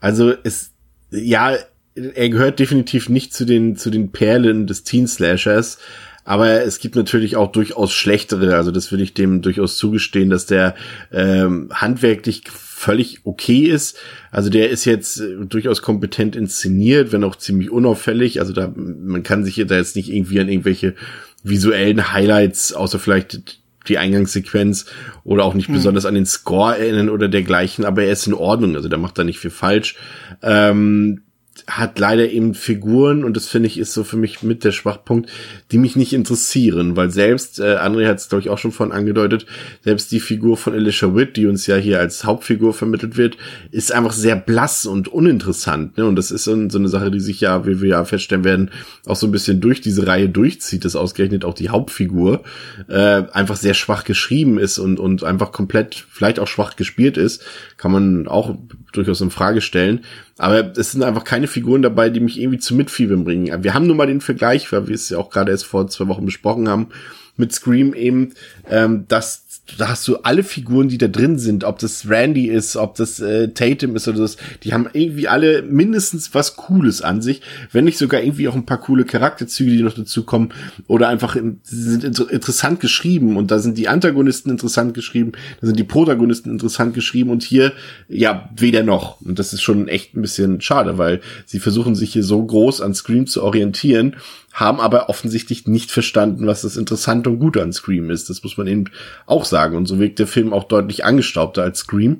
[0.00, 0.72] Also es,
[1.10, 1.56] ja,
[1.94, 5.78] er gehört definitiv nicht zu den zu den Perlen des Teen Slashers.
[6.24, 8.54] Aber es gibt natürlich auch durchaus schlechtere.
[8.56, 10.74] Also das will ich dem durchaus zugestehen, dass der
[11.12, 13.98] ähm, handwerklich völlig okay ist.
[14.30, 18.38] Also der ist jetzt äh, durchaus kompetent inszeniert, wenn auch ziemlich unauffällig.
[18.38, 20.94] Also da man kann sich da jetzt nicht irgendwie an irgendwelche
[21.42, 24.86] visuellen Highlights, außer vielleicht die Eingangssequenz
[25.24, 25.74] oder auch nicht hm.
[25.74, 29.18] besonders an den Score erinnern oder dergleichen, aber er ist in Ordnung, also der macht
[29.18, 29.96] da nicht viel falsch.
[30.42, 31.22] Ähm,
[31.66, 35.30] hat leider eben Figuren und das finde ich ist so für mich mit der Schwachpunkt,
[35.70, 38.94] die mich nicht interessieren, weil selbst, äh, André hat es glaube ich auch schon vorhin
[38.94, 39.46] angedeutet,
[39.82, 43.36] selbst die Figur von Alicia Witt, die uns ja hier als Hauptfigur vermittelt wird,
[43.70, 45.96] ist einfach sehr blass und uninteressant.
[45.96, 46.06] Ne?
[46.06, 48.70] Und das ist so, so eine Sache, die sich ja, wie wir ja feststellen werden,
[49.06, 52.42] auch so ein bisschen durch diese Reihe durchzieht, dass ausgerechnet auch die Hauptfigur
[52.88, 57.44] äh, einfach sehr schwach geschrieben ist und, und einfach komplett vielleicht auch schwach gespielt ist,
[57.76, 58.56] kann man auch
[58.92, 60.00] durchaus in Frage stellen.
[60.40, 63.62] Aber es sind einfach keine Figuren dabei, die mich irgendwie zu Mitfiebern bringen.
[63.62, 66.08] Wir haben nun mal den Vergleich, weil wir es ja auch gerade erst vor zwei
[66.08, 66.88] Wochen besprochen haben,
[67.36, 68.32] mit Scream eben,
[68.70, 69.44] ähm, dass
[69.78, 73.20] da hast du alle Figuren, die da drin sind, ob das Randy ist, ob das
[73.20, 77.42] äh, Tatum ist oder das, die haben irgendwie alle mindestens was Cooles an sich,
[77.72, 80.50] wenn nicht sogar irgendwie auch ein paar coole Charakterzüge, die noch dazu kommen
[80.86, 85.66] oder einfach in, sind inter interessant geschrieben und da sind die Antagonisten interessant geschrieben, da
[85.66, 87.72] sind die Protagonisten interessant geschrieben und hier
[88.08, 89.20] ja weder noch.
[89.20, 92.80] Und das ist schon echt ein bisschen schade, weil sie versuchen sich hier so groß
[92.80, 94.16] an Scream zu orientieren
[94.52, 98.30] haben aber offensichtlich nicht verstanden, was das Interessante und Gute an Scream ist.
[98.30, 98.84] Das muss man eben
[99.26, 99.76] auch sagen.
[99.76, 102.18] Und so wirkt der Film auch deutlich angestaubter als Scream.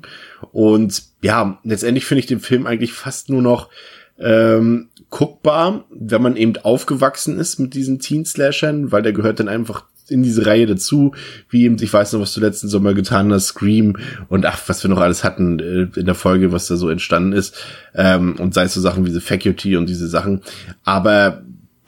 [0.51, 3.69] Und ja, letztendlich finde ich den Film eigentlich fast nur noch
[4.17, 9.85] ähm, guckbar, wenn man eben aufgewachsen ist mit diesen Teen-Slashern, weil der gehört dann einfach
[10.07, 11.13] in diese Reihe dazu,
[11.49, 13.97] wie eben, ich weiß noch, was du letzten Sommer getan hast, Scream
[14.29, 17.33] und ach, was wir noch alles hatten äh, in der Folge, was da so entstanden
[17.33, 17.55] ist,
[17.95, 20.41] ähm, und sei es so Sachen wie The Faculty und diese Sachen,
[20.83, 21.43] aber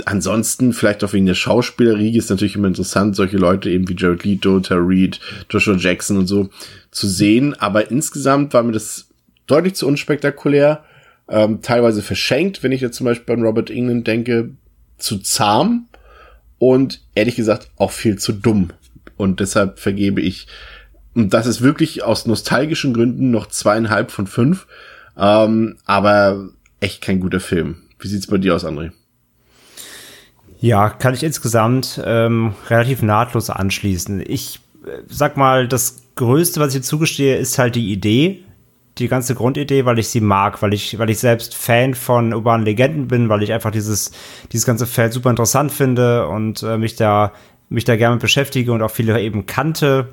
[0.05, 4.23] ansonsten, vielleicht auch wegen der Schauspielerie, ist natürlich immer interessant, solche Leute eben wie Jared
[4.23, 5.19] Leto, Terry Reed,
[5.49, 6.49] Joshua Jackson und so
[6.91, 7.53] zu sehen.
[7.59, 9.07] Aber insgesamt war mir das
[9.47, 10.83] deutlich zu unspektakulär,
[11.29, 14.51] ähm, teilweise verschenkt, wenn ich jetzt zum Beispiel an Robert England denke,
[14.97, 15.87] zu zahm
[16.59, 18.69] und ehrlich gesagt auch viel zu dumm.
[19.17, 20.47] Und deshalb vergebe ich,
[21.13, 24.67] und das ist wirklich aus nostalgischen Gründen noch zweieinhalb von fünf,
[25.17, 27.77] ähm, aber echt kein guter Film.
[27.99, 28.91] Wie sieht's bei dir aus, André?
[30.63, 34.23] Ja, kann ich insgesamt ähm, relativ nahtlos anschließen.
[34.25, 38.45] Ich äh, sag mal, das Größte, was ich hier zugestehe, ist halt die Idee,
[38.97, 42.65] die ganze Grundidee, weil ich sie mag, weil ich, weil ich selbst Fan von urbanen
[42.65, 44.11] Legenden bin, weil ich einfach dieses,
[44.53, 47.33] dieses ganze Feld super interessant finde und äh, mich da,
[47.67, 50.07] mich da gerne beschäftige und auch viele eben kannte.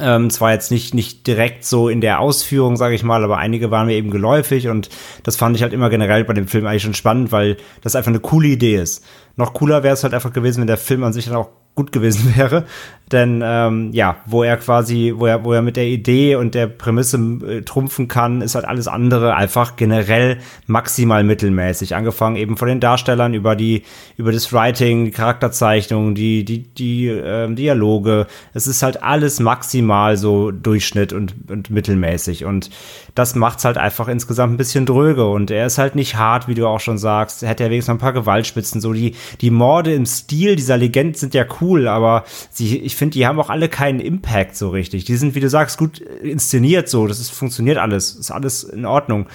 [0.00, 3.72] Ähm, zwar jetzt nicht, nicht direkt so in der Ausführung, sage ich mal, aber einige
[3.72, 4.88] waren mir eben geläufig und
[5.24, 8.10] das fand ich halt immer generell bei dem Film eigentlich schon spannend, weil das einfach
[8.10, 9.04] eine coole Idee ist.
[9.40, 11.48] Noch cooler wäre es halt einfach gewesen, wenn der Film an sich dann auch
[11.80, 12.66] gut gewesen wäre.
[13.12, 16.68] Denn ähm, ja, wo er quasi, wo er, wo er mit der Idee und der
[16.68, 21.96] Prämisse äh, trumpfen kann, ist halt alles andere einfach generell maximal mittelmäßig.
[21.96, 23.82] Angefangen eben von den Darstellern über die,
[24.16, 28.28] über das Writing, die Charakterzeichnung, die, die, die ähm, Dialoge.
[28.54, 32.44] Es ist halt alles maximal so Durchschnitt und, und mittelmäßig.
[32.44, 32.70] Und
[33.16, 35.26] das macht's halt einfach insgesamt ein bisschen dröge.
[35.26, 37.42] Und er ist halt nicht hart, wie du auch schon sagst.
[37.42, 38.80] Hätte er wenigstens ein paar Gewaltspitzen.
[38.80, 43.14] So die, die Morde im Stil dieser Legend sind ja cool, aber sie, ich finde,
[43.14, 45.04] die haben auch alle keinen Impact so richtig.
[45.04, 47.06] Die sind, wie du sagst, gut inszeniert so.
[47.06, 48.14] Das ist, funktioniert alles.
[48.14, 49.26] Ist alles in Ordnung.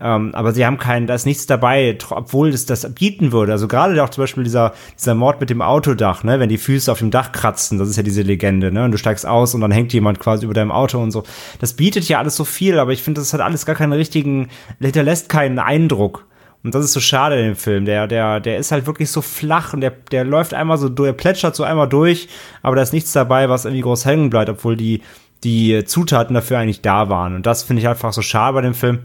[0.00, 3.52] Ähm, aber sie haben keinen, da ist nichts dabei, obwohl es das bieten würde.
[3.52, 6.90] Also gerade auch zum Beispiel dieser, dieser Mord mit dem Autodach, ne, wenn die Füße
[6.90, 9.60] auf dem Dach kratzen, das ist ja diese Legende, ne, und du steigst aus und
[9.60, 11.22] dann hängt jemand quasi über deinem Auto und so.
[11.60, 14.48] Das bietet ja alles so viel, aber ich finde, das hat alles gar keinen richtigen,
[14.80, 16.26] hinterlässt keinen Eindruck.
[16.64, 17.84] Und das ist so schade in dem Film.
[17.84, 21.12] Der, der, der ist halt wirklich so flach und der, der läuft einmal so, der
[21.12, 22.28] plätschert so einmal durch,
[22.62, 25.02] aber da ist nichts dabei, was irgendwie groß hängen bleibt, obwohl die,
[25.44, 27.36] die Zutaten dafür eigentlich da waren.
[27.36, 29.00] Und das finde ich einfach so schade bei dem Film.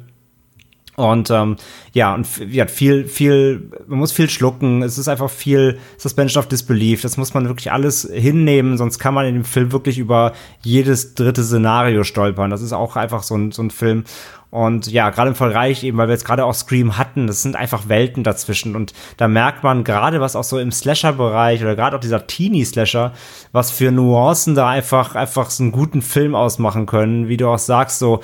[1.00, 1.56] Und ähm,
[1.94, 4.84] ja, und ja, viel, viel, man muss viel schlucken.
[4.84, 7.02] Es ist einfach viel Suspension of Disbelief.
[7.02, 11.14] Das muss man wirklich alles hinnehmen, sonst kann man in dem Film wirklich über jedes
[11.14, 12.50] dritte Szenario stolpern.
[12.50, 14.04] Das ist auch einfach so ein, so ein Film.
[14.52, 17.56] Und ja, gerade im Vergleich eben, weil wir jetzt gerade auch Scream hatten, das sind
[17.56, 18.76] einfach Welten dazwischen.
[18.76, 23.14] Und da merkt man gerade, was auch so im Slasher-Bereich oder gerade auch dieser Teenie-Slasher,
[23.52, 27.28] was für Nuancen da einfach, einfach so einen guten Film ausmachen können.
[27.28, 28.22] Wie du auch sagst, so,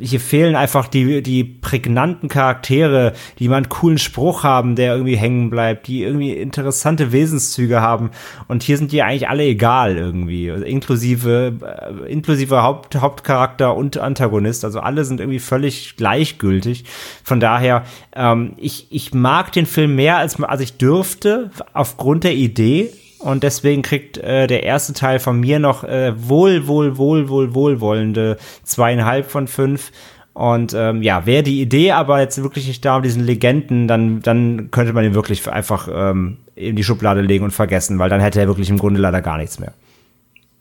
[0.00, 5.16] hier fehlen einfach die, die prägnanten Charaktere, die mal einen coolen Spruch haben, der irgendwie
[5.16, 8.10] hängen bleibt, die irgendwie interessante Wesenszüge haben.
[8.48, 10.50] Und hier sind die eigentlich alle egal irgendwie.
[10.50, 14.64] Also inklusive, äh, inklusive Haupt, Hauptcharakter und Antagonist.
[14.64, 16.84] Also alle sind irgendwie völlig gleichgültig.
[17.24, 22.34] Von daher, ähm, ich, ich mag den Film mehr als, als ich dürfte, aufgrund der
[22.34, 22.90] Idee.
[23.22, 27.54] Und deswegen kriegt äh, der erste Teil von mir noch äh, wohl, wohl, wohl, wohl,
[27.54, 29.92] wohlwollende zweieinhalb von fünf.
[30.34, 34.22] Und ähm, ja, wäre die Idee aber jetzt wirklich nicht da um diesen Legenden, dann,
[34.22, 38.20] dann könnte man ihn wirklich einfach ähm, in die Schublade legen und vergessen, weil dann
[38.20, 39.72] hätte er wirklich im Grunde leider gar nichts mehr.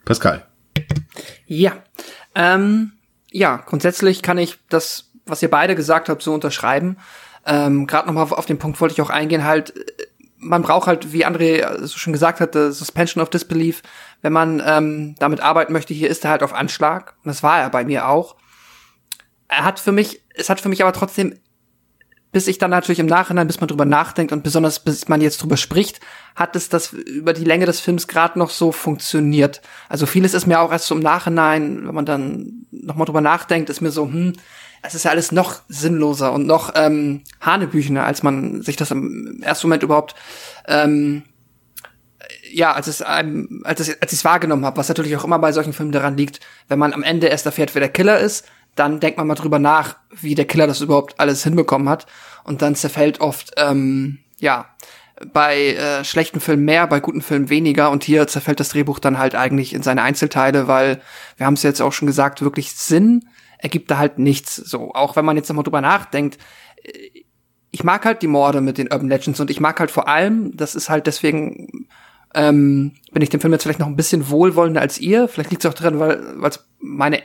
[0.06, 0.46] Pascal.
[1.48, 1.74] Ja.
[2.36, 2.92] Ähm,
[3.32, 6.98] ja, grundsätzlich kann ich das, was ihr beide gesagt habt, so unterschreiben.
[7.46, 9.74] Ähm, Gerade nochmal auf, auf den Punkt wollte ich auch eingehen, halt,
[10.42, 13.84] man braucht halt, wie André so schon gesagt hatte, Suspension of Disbelief.
[14.22, 17.16] Wenn man ähm, damit arbeiten möchte, hier ist er halt auf Anschlag.
[17.24, 18.36] Und das war er bei mir auch.
[19.48, 21.36] Er hat für mich, es hat für mich aber trotzdem
[22.32, 25.42] bis ich dann natürlich im Nachhinein, bis man drüber nachdenkt und besonders bis man jetzt
[25.42, 26.00] drüber spricht,
[26.36, 29.62] hat es das über die Länge des Films gerade noch so funktioniert.
[29.90, 33.70] Also vieles ist mir auch erst so im Nachhinein, wenn man dann nochmal drüber nachdenkt,
[33.70, 34.34] ist mir so, hm,
[34.82, 39.42] es ist ja alles noch sinnloser und noch ähm, hanebüchener, als man sich das im
[39.44, 40.16] ersten Moment überhaupt
[40.68, 41.24] ähm,
[42.54, 45.40] ja, als es einem, als, es, als ich es wahrgenommen habe, was natürlich auch immer
[45.40, 48.46] bei solchen Filmen daran liegt, wenn man am Ende erst erfährt, wer der Killer ist,
[48.76, 52.06] dann denkt man mal drüber nach, wie der Killer das überhaupt alles hinbekommen hat.
[52.44, 54.70] Und dann zerfällt oft, ähm, ja,
[55.34, 57.92] bei äh, schlechten Filmen mehr, bei guten Filmen weniger.
[57.92, 61.02] Und hier zerfällt das Drehbuch dann halt eigentlich in seine Einzelteile, weil,
[61.38, 63.26] wir haben es jetzt auch schon gesagt, wirklich Sinn
[63.62, 64.56] ergibt da halt nichts.
[64.56, 66.38] So, auch wenn man jetzt nochmal drüber nachdenkt,
[66.84, 67.24] äh,
[67.74, 70.56] ich mag halt die Morde mit den Urban Legends und ich mag halt vor allem,
[70.58, 71.88] das ist halt deswegen,
[72.34, 75.30] ähm, bin ich dem Film jetzt vielleicht noch ein bisschen wohlwollender als ihr.
[75.30, 77.20] Vielleicht liegt es auch drin, weil es meine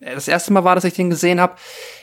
[0.00, 1.56] äh, das erste Mal war, dass ich den gesehen habe.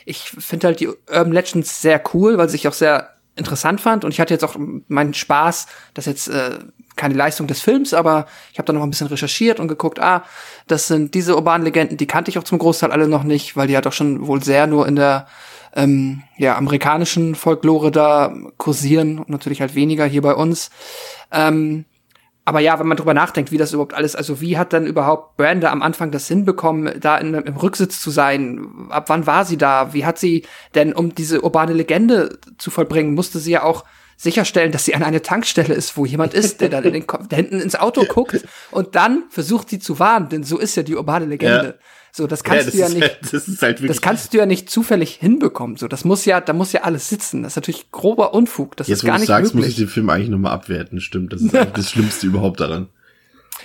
[0.04, 4.12] Ich finde halt die Urban Legends sehr cool, weil ich auch sehr interessant fand und
[4.12, 4.56] ich hatte jetzt auch
[4.88, 6.58] meinen Spaß, das jetzt äh,
[6.96, 10.24] keine Leistung des Films, aber ich habe da noch ein bisschen recherchiert und geguckt, ah,
[10.66, 13.68] das sind diese urbanen Legenden, die kannte ich auch zum Großteil alle noch nicht, weil
[13.68, 15.26] die halt auch schon wohl sehr nur in der
[15.74, 20.70] ähm, ja, amerikanischen Folklore da kursieren und natürlich halt weniger hier bei uns.
[21.32, 21.84] Ähm,
[22.44, 25.36] aber ja, wenn man drüber nachdenkt, wie das überhaupt alles, also wie hat dann überhaupt
[25.36, 28.88] Branda am Anfang das hinbekommen, da in, im Rücksitz zu sein?
[28.88, 29.92] Ab wann war sie da?
[29.92, 33.84] Wie hat sie denn, um diese urbane Legende zu vollbringen, musste sie ja auch
[34.20, 37.28] sicherstellen, dass sie an eine Tankstelle ist, wo jemand ist, der dann in den Kopf,
[37.28, 40.82] der hinten ins Auto guckt und dann versucht sie zu warnen, denn so ist ja
[40.82, 41.78] die urbane Legende.
[41.78, 41.86] Ja.
[42.12, 43.02] So, das kannst ja, das du ja nicht.
[43.02, 45.76] Halt, das, halt das kannst du ja nicht zufällig hinbekommen.
[45.76, 47.44] So, das muss ja, da muss ja alles sitzen.
[47.44, 48.76] Das ist natürlich grober Unfug.
[48.76, 49.68] Das Jetzt, ist gar nicht Jetzt, wo du sagst, möglich.
[49.68, 51.00] muss ich den Film eigentlich nochmal abwerten.
[51.00, 52.88] Stimmt, das ist eigentlich das Schlimmste überhaupt daran.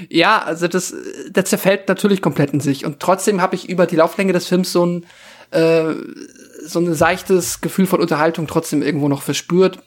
[0.09, 0.93] Ja, also das,
[1.29, 2.85] der zerfällt natürlich komplett in sich.
[2.85, 5.05] Und trotzdem habe ich über die Lauflänge des Films so ein,
[5.51, 5.95] äh,
[6.65, 9.79] so ein seichtes Gefühl von Unterhaltung trotzdem irgendwo noch verspürt.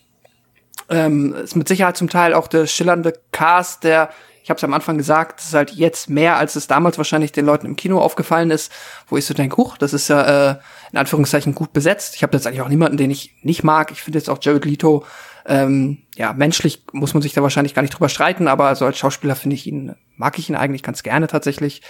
[0.91, 4.11] Ähm, ist mit Sicherheit zum Teil auch der schillernde Cast, der
[4.49, 7.33] ich habe es am Anfang gesagt, es ist halt jetzt mehr, als es damals wahrscheinlich
[7.33, 8.73] den Leuten im Kino aufgefallen ist,
[9.07, 10.57] wo ich so denke, huch, das ist ja äh,
[10.91, 12.17] in Anführungszeichen gut besetzt.
[12.17, 13.91] Ich habe jetzt eigentlich auch niemanden, den ich nicht mag.
[13.91, 15.05] Ich finde jetzt auch Jared Leto,
[15.45, 18.97] ähm, ja, menschlich muss man sich da wahrscheinlich gar nicht drüber streiten, aber so als
[18.97, 21.83] Schauspieler finde ich ihn, mag ich ihn eigentlich ganz gerne tatsächlich.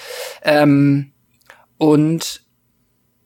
[0.43, 1.13] Ähm,
[1.77, 2.43] und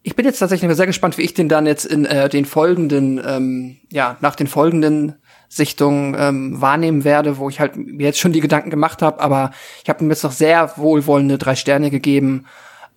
[0.03, 3.19] ich bin jetzt tatsächlich sehr gespannt, wie ich den dann jetzt in äh, den folgenden,
[3.25, 5.15] ähm, ja, nach den folgenden
[5.55, 9.51] Sichtung ähm, wahrnehmen werde, wo ich halt mir jetzt schon die Gedanken gemacht habe, aber
[9.83, 12.47] ich habe ihm jetzt noch sehr wohlwollende drei Sterne gegeben.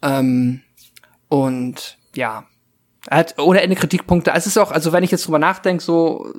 [0.02, 0.62] Ähm,
[1.28, 2.46] und ja,
[3.10, 4.32] er hat ohne Ende Kritikpunkte.
[4.34, 6.34] Es ist auch, also wenn ich jetzt drüber nachdenke, so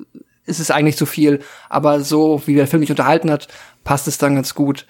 [0.47, 3.49] ist es eigentlich zu viel, aber so wie der Film mich unterhalten hat,
[3.85, 4.87] passt es dann ganz gut.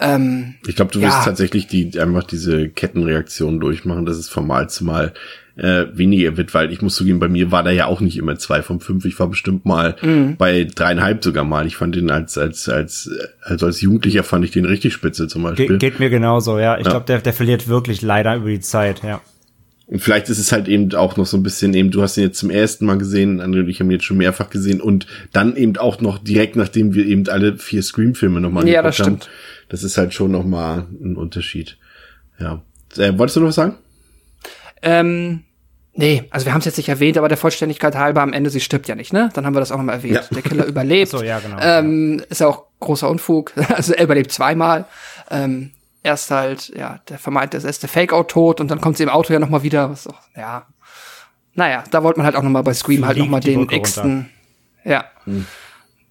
[0.00, 1.24] Ähm, ich glaube, du wirst ja.
[1.24, 5.12] tatsächlich die einfach diese Kettenreaktion durchmachen, dass es von Mal zu Mal
[5.56, 8.36] äh, weniger wird, weil ich muss zugeben, bei mir war da ja auch nicht immer
[8.38, 9.04] zwei von fünf.
[9.04, 10.36] Ich war bestimmt mal mhm.
[10.36, 11.66] bei dreieinhalb sogar mal.
[11.66, 13.10] Ich fand den als, als, als,
[13.42, 15.66] also als Jugendlicher fand ich den richtig spitze zum Beispiel.
[15.66, 16.78] Ge geht mir genauso, ja.
[16.78, 16.90] Ich ja.
[16.92, 19.20] glaube, der, der verliert wirklich leider über die Zeit, ja.
[19.86, 22.22] Und vielleicht ist es halt eben auch noch so ein bisschen eben, du hast ihn
[22.22, 25.06] jetzt zum ersten Mal gesehen, André und ich haben ihn jetzt schon mehrfach gesehen und
[25.32, 29.28] dann eben auch noch direkt, nachdem wir eben alle vier Scream-Filme nochmal ja, das stimmt.
[29.68, 31.76] Das ist halt schon nochmal ein Unterschied.
[32.38, 32.62] Ja.
[32.96, 33.74] Äh, wolltest du noch was sagen?
[34.82, 35.44] Ähm,
[35.94, 38.60] Nee, also wir haben es jetzt nicht erwähnt, aber der Vollständigkeit halber am Ende, sie
[38.60, 39.28] stirbt ja nicht, ne?
[39.34, 40.14] Dann haben wir das auch nochmal erwähnt.
[40.14, 40.22] Ja.
[40.30, 41.10] Der Killer überlebt.
[41.10, 41.58] so, ja, genau.
[41.60, 43.52] Ähm, ist ja auch großer Unfug.
[43.68, 44.86] Also er überlebt zweimal.
[45.30, 45.72] Ähm,
[46.02, 49.10] erst halt, ja, der vermeint, das ist der Fake-Out tot und dann kommt sie im
[49.10, 49.90] Auto ja nochmal wieder.
[49.90, 50.66] Was auch, ja.
[51.54, 54.30] Naja, da wollte man halt auch nochmal bei Scream halt nochmal den x-ten,
[54.84, 55.46] ja, hm.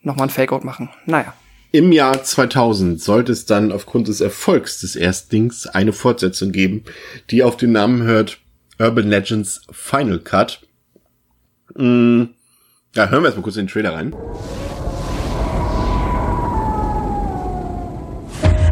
[0.03, 0.89] nochmal ein Fake-Out machen.
[1.07, 1.33] Naja.
[1.71, 6.83] Im Jahr 2000 sollte es dann aufgrund des Erfolgs des Erstdings eine Fortsetzung geben,
[7.31, 8.40] die auf den Namen hört
[8.81, 10.59] Urban Legends Final Cut.
[11.75, 12.33] Mm,
[12.95, 14.15] ja, hören wir erstmal kurz in den Trailer rein.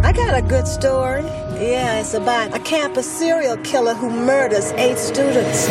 [0.03, 1.21] I got a good story.
[1.61, 5.69] Yeah, it's about a campus serial killer who murders eight students.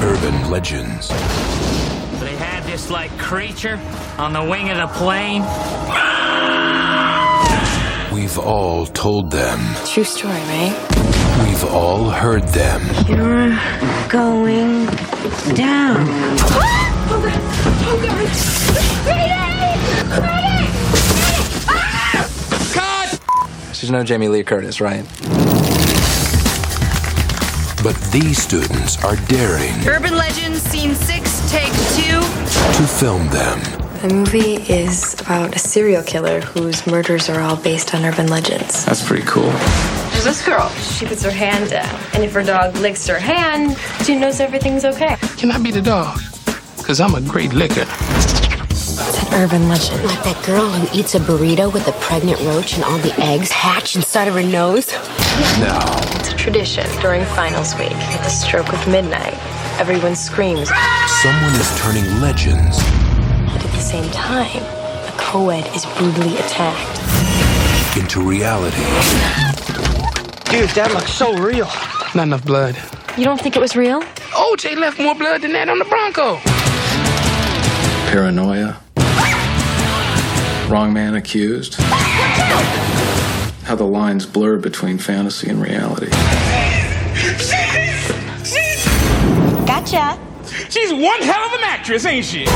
[0.00, 1.08] Urban Legends.
[2.20, 3.80] They had this like creature
[4.16, 5.42] on the wing of the plane.
[8.14, 9.58] We've all told them.
[9.84, 11.05] True story, right?
[11.44, 12.80] We've all heard them.
[13.06, 13.58] You're
[14.08, 14.86] going
[15.54, 15.96] down.
[15.98, 17.40] Oh god!
[17.88, 18.28] Oh god!
[19.06, 19.72] Ready!
[20.22, 20.66] Ready!
[22.72, 23.76] Cut!
[23.76, 25.04] She's no Jamie Lee Curtis, right?
[27.82, 29.74] But these students are daring.
[29.86, 32.20] Urban Legends, Scene 6, Take 2.
[32.20, 33.60] To film them.
[34.02, 38.84] The movie is about a serial killer whose murders are all based on urban legends.
[38.84, 39.52] That's pretty cool.
[40.16, 40.68] Who's this girl?
[40.70, 44.86] She puts her hand down, and if her dog licks her hand, she knows everything's
[44.86, 45.16] okay.
[45.36, 46.18] Can I be the dog?
[46.78, 47.84] Because I'm a great licker.
[47.84, 50.02] It's an urban legend.
[50.04, 53.50] Like that girl who eats a burrito with a pregnant roach and all the eggs
[53.50, 54.90] hatch inside of her nose?
[55.60, 55.78] No.
[56.18, 57.92] It's a tradition during finals week.
[57.92, 59.34] At the stroke of midnight,
[59.78, 60.70] everyone screams.
[61.22, 67.00] Someone is turning legends And at the same time, a co-ed is brutally attacked.
[67.98, 68.82] into reality.
[70.50, 71.66] Dude, that looks so real.
[72.14, 72.76] Not enough blood.
[73.18, 74.00] You don't think it was real?
[74.02, 76.36] OJ left more blood than that on the Bronco.
[78.10, 78.80] Paranoia.
[80.70, 81.74] Wrong man accused.
[83.64, 86.10] How the lines blur between fantasy and reality.
[89.66, 90.18] Gotcha.
[90.70, 92.46] She's one hell of an actress, ain't she?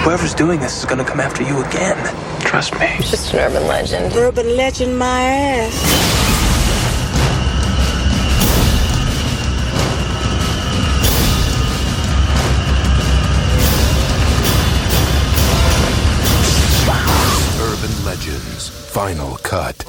[0.00, 1.96] Whoever's doing this is gonna come after you again.
[2.40, 2.86] Trust me.
[2.98, 4.14] It's just an urban legend.
[4.14, 6.15] Urban legend, my ass.
[18.96, 19.84] Final Cut.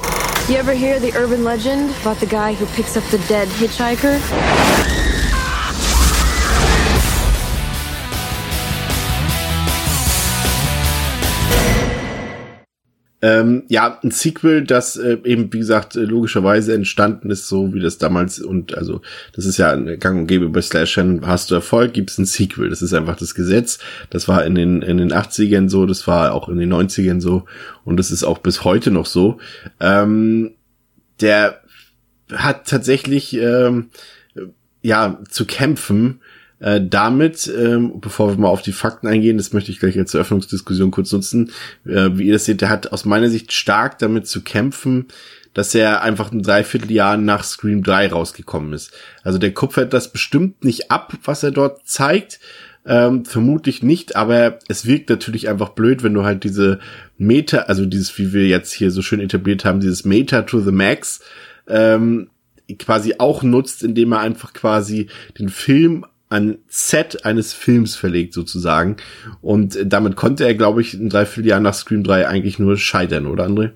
[0.50, 4.18] You ever hear the urban legend about the guy who picks up the dead hitchhiker?
[13.20, 17.80] Ähm, ja, ein Sequel, das äh, eben, wie gesagt, äh, logischerweise entstanden ist, so wie
[17.80, 19.00] das damals, und also
[19.32, 22.70] das ist ja ein Gang und Gäbe bei Slashern, hast du Erfolg, gibt's ein Sequel.
[22.70, 23.80] Das ist einfach das Gesetz.
[24.10, 27.44] Das war in den, in den 80ern so, das war auch in den 90ern so
[27.84, 29.38] und das ist auch bis heute noch so.
[29.80, 30.52] Ähm,
[31.20, 31.60] der
[32.32, 33.90] hat tatsächlich ähm,
[34.82, 36.20] ja zu kämpfen
[36.60, 40.14] äh, damit, ähm, bevor wir mal auf die Fakten eingehen, das möchte ich gleich als
[40.14, 41.52] Eröffnungsdiskussion kurz nutzen,
[41.86, 45.06] äh, wie ihr das seht, der hat aus meiner Sicht stark damit zu kämpfen,
[45.54, 48.92] dass er einfach ein Dreivierteljahr nach Scream 3 rausgekommen ist.
[49.22, 52.40] Also der kupfert das bestimmt nicht ab, was er dort zeigt,
[52.86, 56.78] ähm, vermutlich nicht, aber es wirkt natürlich einfach blöd, wenn du halt diese
[57.18, 60.72] Meta, also dieses, wie wir jetzt hier so schön etabliert haben, dieses Meta to the
[60.72, 61.20] Max,
[61.66, 62.30] ähm,
[62.78, 68.96] quasi auch nutzt, indem er einfach quasi den Film an Set eines Films verlegt sozusagen.
[69.40, 73.46] Und damit konnte er, glaube ich, ein Dreivierteljahr nach Scream 3 eigentlich nur scheitern, oder
[73.46, 73.70] André?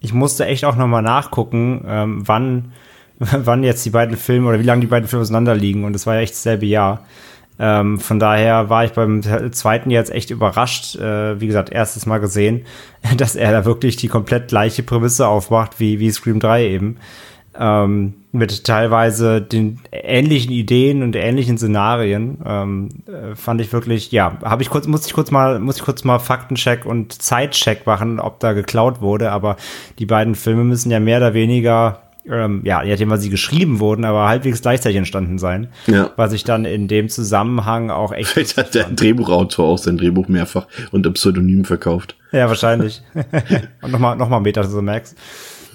[0.00, 2.72] Ich musste echt auch nochmal nachgucken, ähm, wann,
[3.18, 5.84] wann jetzt die beiden Filme oder wie lange die beiden Filme auseinander liegen.
[5.84, 7.04] Und es war ja echt dasselbe Jahr.
[7.58, 9.22] Ähm, von daher war ich beim
[9.52, 12.64] zweiten jetzt echt überrascht, äh, wie gesagt, erstes Mal gesehen,
[13.16, 16.96] dass er da wirklich die komplett gleiche Prämisse aufmacht wie, wie Scream 3 eben
[17.58, 24.38] ähm, mit teilweise den ähnlichen Ideen und ähnlichen Szenarien ähm, äh, fand ich wirklich ja
[24.42, 28.18] habe ich kurz muss ich kurz mal muss ich kurz mal Faktencheck und Zeitcheck machen
[28.18, 29.56] ob da geklaut wurde aber
[29.98, 33.80] die beiden Filme müssen ja mehr oder weniger ähm, ja, je nachdem, was sie geschrieben
[33.80, 35.68] wurden, aber halbwegs gleichzeitig entstanden sein.
[35.86, 36.10] Ja.
[36.16, 38.30] Was ich dann in dem Zusammenhang auch echt.
[38.30, 42.16] Vielleicht hat der Drehbuchautor auch sein Drehbuch mehrfach unter Pseudonym verkauft.
[42.32, 43.02] Ja, wahrscheinlich.
[43.82, 45.14] und nochmal noch mal Meta the Max.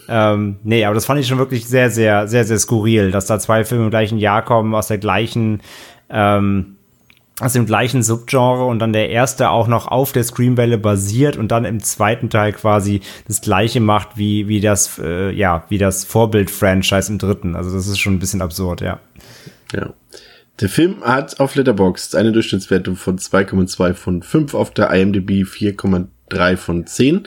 [0.10, 3.38] Ähm, nee, aber das fand ich schon wirklich sehr, sehr, sehr, sehr skurril, dass da
[3.38, 5.62] zwei Filme im gleichen Jahr kommen, aus der gleichen,
[6.10, 6.78] ähm,
[7.40, 11.52] aus dem gleichen Subgenre und dann der erste auch noch auf der Screamwelle basiert und
[11.52, 16.06] dann im zweiten Teil quasi das gleiche macht wie, wie das, äh, ja, wie das
[16.06, 17.56] Vorbild-Franchise im dritten.
[17.56, 19.00] Also das ist schon ein bisschen absurd, ja.
[19.74, 19.94] Ja.
[20.60, 26.08] Der Film hat auf Letterboxd eine Durchschnittswertung von 2,2 von 5, auf der IMDb 4,3
[26.58, 27.24] von 10.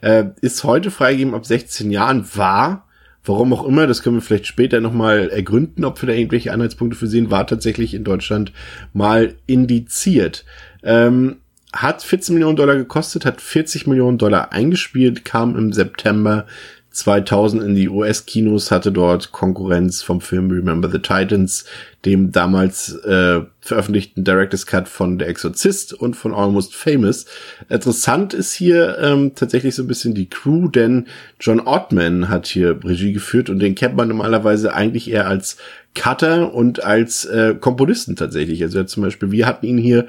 [0.00, 2.86] Äh, ist heute freigegeben ab 16 Jahren, war,
[3.24, 6.98] warum auch immer, das können wir vielleicht später nochmal ergründen, ob wir da irgendwelche Anhaltspunkte
[6.98, 8.52] für sehen, war tatsächlich in Deutschland
[8.92, 10.44] mal indiziert.
[10.82, 11.36] Ähm,
[11.72, 16.46] hat 14 Millionen Dollar gekostet, hat 40 Millionen Dollar eingespielt, kam im September
[16.96, 21.66] 2000 in die US-Kinos, hatte dort Konkurrenz vom Film Remember the Titans,
[22.06, 27.26] dem damals äh, veröffentlichten Director's Cut von Der Exorzist und von Almost Famous.
[27.68, 31.06] Interessant ist hier ähm, tatsächlich so ein bisschen die Crew, denn
[31.38, 35.58] John Ottman hat hier Regie geführt und den kennt man normalerweise eigentlich eher als
[35.94, 38.62] Cutter und als äh, Komponisten tatsächlich.
[38.62, 40.06] Also zum Beispiel, wir hatten ihn hier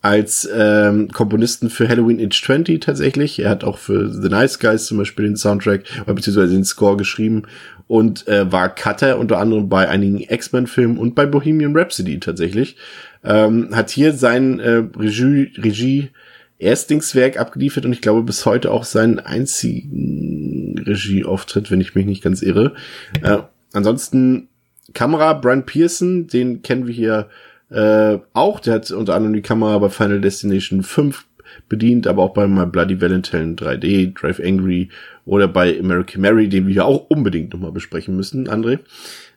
[0.00, 3.40] als ähm, Komponisten für Halloween Age 20 tatsächlich.
[3.40, 6.96] Er hat auch für The Nice Guys zum Beispiel den Soundtrack oder beziehungsweise den Score
[6.96, 7.42] geschrieben
[7.88, 12.76] und äh, war Cutter unter anderem bei einigen X-Men-Filmen und bei Bohemian Rhapsody tatsächlich.
[13.24, 16.10] Ähm, hat hier sein äh, Regie, Regie
[16.58, 22.22] Erstlingswerk abgeliefert und ich glaube bis heute auch seinen einzigen Regieauftritt, wenn ich mich nicht
[22.22, 22.74] ganz irre.
[23.22, 23.38] Äh,
[23.72, 24.48] ansonsten
[24.92, 27.28] Kamera, Brian Pearson, den kennen wir hier
[27.70, 31.26] äh, auch, der hat unter anderem die Kamera bei Final Destination 5
[31.68, 34.90] bedient, aber auch bei My Bloody Valentine 3D, Drive Angry
[35.24, 38.80] oder bei American Mary, den wir ja auch unbedingt nochmal besprechen müssen, André.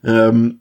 [0.04, 0.60] Ähm,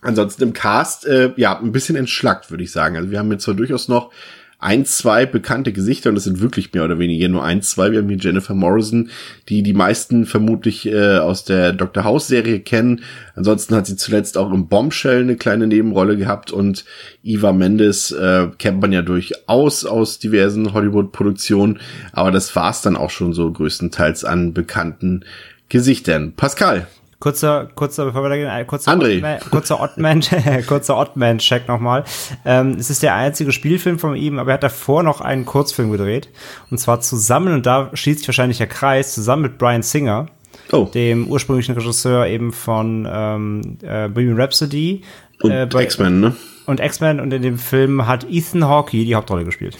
[0.00, 2.96] ansonsten im Cast, äh, ja, ein bisschen entschlackt, würde ich sagen.
[2.96, 4.12] Also wir haben jetzt zwar durchaus noch
[4.58, 7.92] ein, zwei bekannte Gesichter und das sind wirklich mehr oder weniger nur ein, zwei.
[7.92, 9.10] Wir haben hier Jennifer Morrison,
[9.48, 12.04] die die meisten vermutlich äh, aus der Dr.
[12.04, 13.02] House Serie kennen.
[13.34, 16.86] Ansonsten hat sie zuletzt auch im Bombshell eine kleine Nebenrolle gehabt und
[17.22, 21.78] Eva Mendes äh, kennt man ja durchaus aus diversen Hollywood-Produktionen,
[22.12, 25.24] aber das war's dann auch schon so größtenteils an bekannten
[25.68, 26.32] Gesichtern.
[26.34, 26.86] Pascal,
[27.18, 29.16] Kurzer, kurzer, bevor wir da gehen, kurzer André.
[29.16, 30.20] Oddman,
[30.66, 32.04] kurzer Oddman-Check nochmal.
[32.44, 35.90] Ähm, es ist der einzige Spielfilm von ihm, aber er hat davor noch einen Kurzfilm
[35.90, 36.28] gedreht.
[36.70, 40.26] Und zwar zusammen, und da schließt sich wahrscheinlich der Kreis, zusammen mit Brian Singer,
[40.72, 40.90] oh.
[40.92, 45.00] dem ursprünglichen Regisseur eben von ähm, äh, Bohemian Rhapsody.
[45.40, 46.36] Und äh, X-Men, ne?
[46.66, 49.78] Und X-Men und in dem Film hat Ethan Hawke die Hauptrolle gespielt.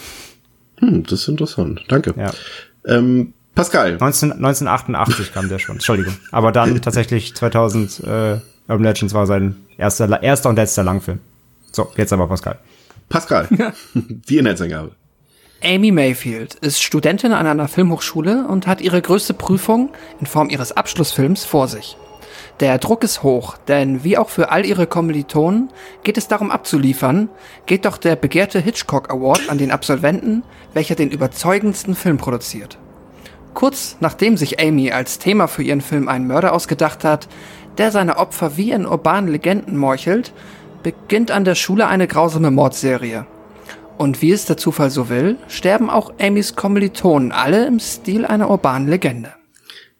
[0.79, 1.83] Hm, das ist interessant.
[1.87, 2.15] Danke.
[2.17, 2.31] Ja.
[2.85, 3.97] Ähm, Pascal.
[3.97, 6.13] 19, 1988 kam der schon, Entschuldigung.
[6.31, 11.19] Aber dann tatsächlich 2000 äh, Urban Legends war sein erster, erster und letzter Langfilm.
[11.71, 12.59] So, jetzt aber Pascal.
[13.09, 13.47] Pascal,
[13.95, 14.91] die Inhaltsangabe.
[15.63, 19.89] Amy Mayfield ist Studentin an einer Filmhochschule und hat ihre größte Prüfung
[20.19, 21.97] in Form ihres Abschlussfilms vor sich.
[22.59, 25.69] Der Druck ist hoch, denn wie auch für all ihre Kommilitonen
[26.03, 27.29] geht es darum abzuliefern,
[27.65, 30.43] geht doch der begehrte Hitchcock Award an den Absolventen,
[30.73, 32.77] welcher den überzeugendsten Film produziert.
[33.57, 37.27] Kurz nachdem sich Amy als Thema für ihren Film einen Mörder ausgedacht hat,
[37.79, 40.31] der seine Opfer wie in urbanen Legenden meuchelt,
[40.83, 43.25] beginnt an der Schule eine grausame Mordserie.
[43.97, 48.51] Und wie es der Zufall so will, sterben auch Amys Kommilitonen alle im Stil einer
[48.51, 49.33] urbanen Legende.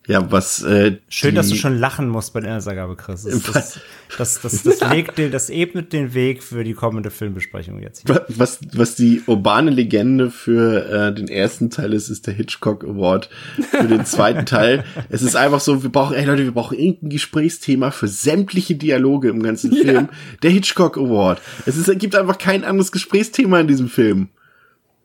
[0.08, 3.24] Ja, was äh, Schön, dass du schon lachen musst bei der Inhaltsangabe, Chris.
[3.24, 3.80] Das,
[4.18, 8.08] das, das, das, legt den, das ebnet den Weg für die kommende Filmbesprechung jetzt.
[8.08, 8.26] Hier.
[8.30, 13.30] was was die urbane Legende für äh, den ersten Teil ist, ist der Hitchcock Award
[13.70, 14.86] für den zweiten Teil.
[15.10, 19.28] Es ist einfach so, wir brauchen, ey Leute, wir brauchen irgendein Gesprächsthema für sämtliche Dialoge
[19.28, 20.08] im ganzen Film.
[20.42, 21.42] Der Hitchcock Award.
[21.66, 24.30] Es ist, es gibt einfach kein anderes Gesprächsthema in diesem Film.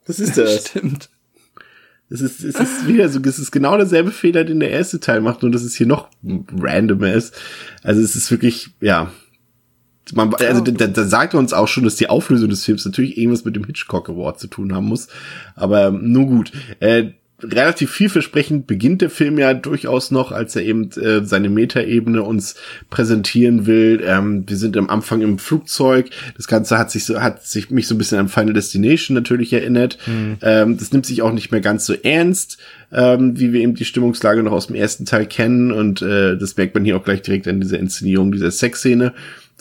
[0.06, 0.68] Das ist das.
[0.68, 1.08] Stimmt.
[2.12, 5.22] Es ist, es ist wieder so, es ist genau derselbe Fehler, den der erste Teil
[5.22, 6.08] macht, nur dass es hier noch
[6.58, 7.34] randomer ist.
[7.82, 9.10] Also es ist wirklich, ja.
[10.12, 13.16] Man, also da, da sagt er uns auch schon, dass die Auflösung des Films natürlich
[13.16, 15.08] irgendwas mit dem Hitchcock Award zu tun haben muss.
[15.54, 16.52] Aber nur gut.
[16.80, 22.22] Äh, relativ vielversprechend beginnt der Film ja durchaus noch, als er eben äh, seine Metaebene
[22.22, 22.54] uns
[22.90, 24.02] präsentieren will.
[24.04, 26.10] Ähm, wir sind am Anfang im Flugzeug.
[26.36, 29.52] Das Ganze hat sich so, hat sich mich so ein bisschen an Final Destination natürlich
[29.52, 29.98] erinnert.
[30.42, 32.58] Ähm, das nimmt sich auch nicht mehr ganz so ernst,
[32.92, 35.72] ähm, wie wir eben die Stimmungslage noch aus dem ersten Teil kennen.
[35.72, 39.12] Und äh, das merkt man hier auch gleich direkt an dieser Inszenierung dieser Sexszene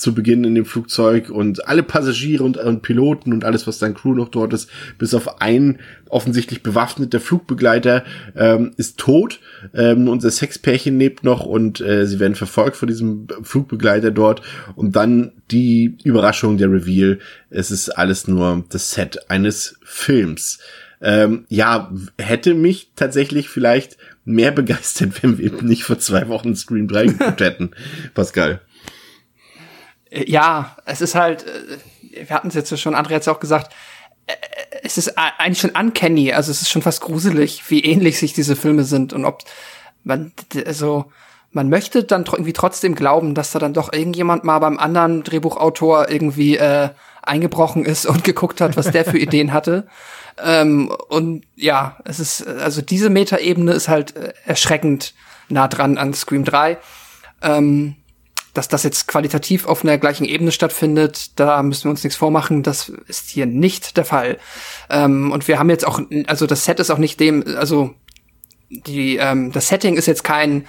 [0.01, 3.93] zu Beginn in dem Flugzeug und alle Passagiere und, und Piloten und alles, was dann
[3.93, 5.79] Crew noch dort ist, bis auf einen
[6.09, 8.03] offensichtlich bewaffneter Flugbegleiter
[8.35, 9.39] ähm, ist tot.
[9.73, 14.41] Ähm, unser Sexpärchen lebt noch und äh, sie werden verfolgt von diesem Flugbegleiter dort
[14.75, 17.19] und dann die Überraschung, der Reveal,
[17.49, 20.59] es ist alles nur das Set eines Films.
[21.01, 26.55] Ähm, ja, hätte mich tatsächlich vielleicht mehr begeistert, wenn wir eben nicht vor zwei Wochen
[26.55, 27.71] Scream 3 geguckt hätten.
[28.13, 28.61] Pascal.
[30.11, 33.39] Äh, Ja, es ist halt, äh, wir hatten es jetzt schon, André hat es auch
[33.39, 33.73] gesagt,
[34.27, 34.33] äh,
[34.83, 38.55] es ist eigentlich schon uncanny, also es ist schon fast gruselig, wie ähnlich sich diese
[38.55, 39.43] Filme sind und ob
[40.03, 40.31] man,
[40.65, 41.11] also,
[41.51, 46.09] man möchte dann irgendwie trotzdem glauben, dass da dann doch irgendjemand mal beim anderen Drehbuchautor
[46.09, 46.89] irgendwie äh,
[47.21, 49.87] eingebrochen ist und geguckt hat, was der für Ideen hatte.
[50.41, 54.13] Ähm, und ja, es ist, also diese Metaebene ist halt
[54.45, 55.13] erschreckend
[55.49, 56.77] nah dran an Scream 3.
[57.41, 57.95] Ähm,
[58.53, 62.63] dass das jetzt qualitativ auf einer gleichen Ebene stattfindet, da müssen wir uns nichts vormachen.
[62.63, 64.37] Das ist hier nicht der Fall.
[64.89, 67.93] Ähm, und wir haben jetzt auch, also das Set ist auch nicht dem, also
[68.69, 70.67] die, ähm, das Setting ist jetzt kein,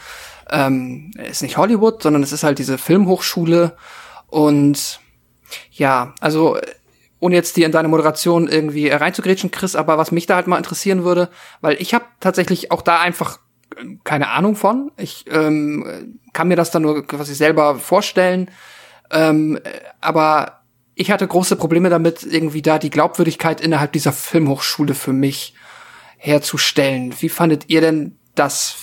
[0.51, 3.77] ähm, ist nicht Hollywood, sondern es ist halt diese Filmhochschule
[4.29, 5.01] und
[5.73, 6.59] ja, also
[7.21, 10.57] ohne jetzt dir in deine Moderation irgendwie reinzugrätschen, Chris, aber was mich da halt mal
[10.57, 11.29] interessieren würde,
[11.61, 13.39] weil ich habe tatsächlich auch da einfach
[14.05, 14.91] keine Ahnung von.
[14.97, 18.51] Ich ähm, kann mir das dann nur quasi selber vorstellen.
[19.11, 19.59] Ähm,
[20.01, 20.63] aber
[20.95, 25.55] ich hatte große Probleme damit, irgendwie da die Glaubwürdigkeit innerhalb dieser Filmhochschule für mich
[26.17, 27.15] herzustellen.
[27.21, 28.77] Wie fandet ihr denn das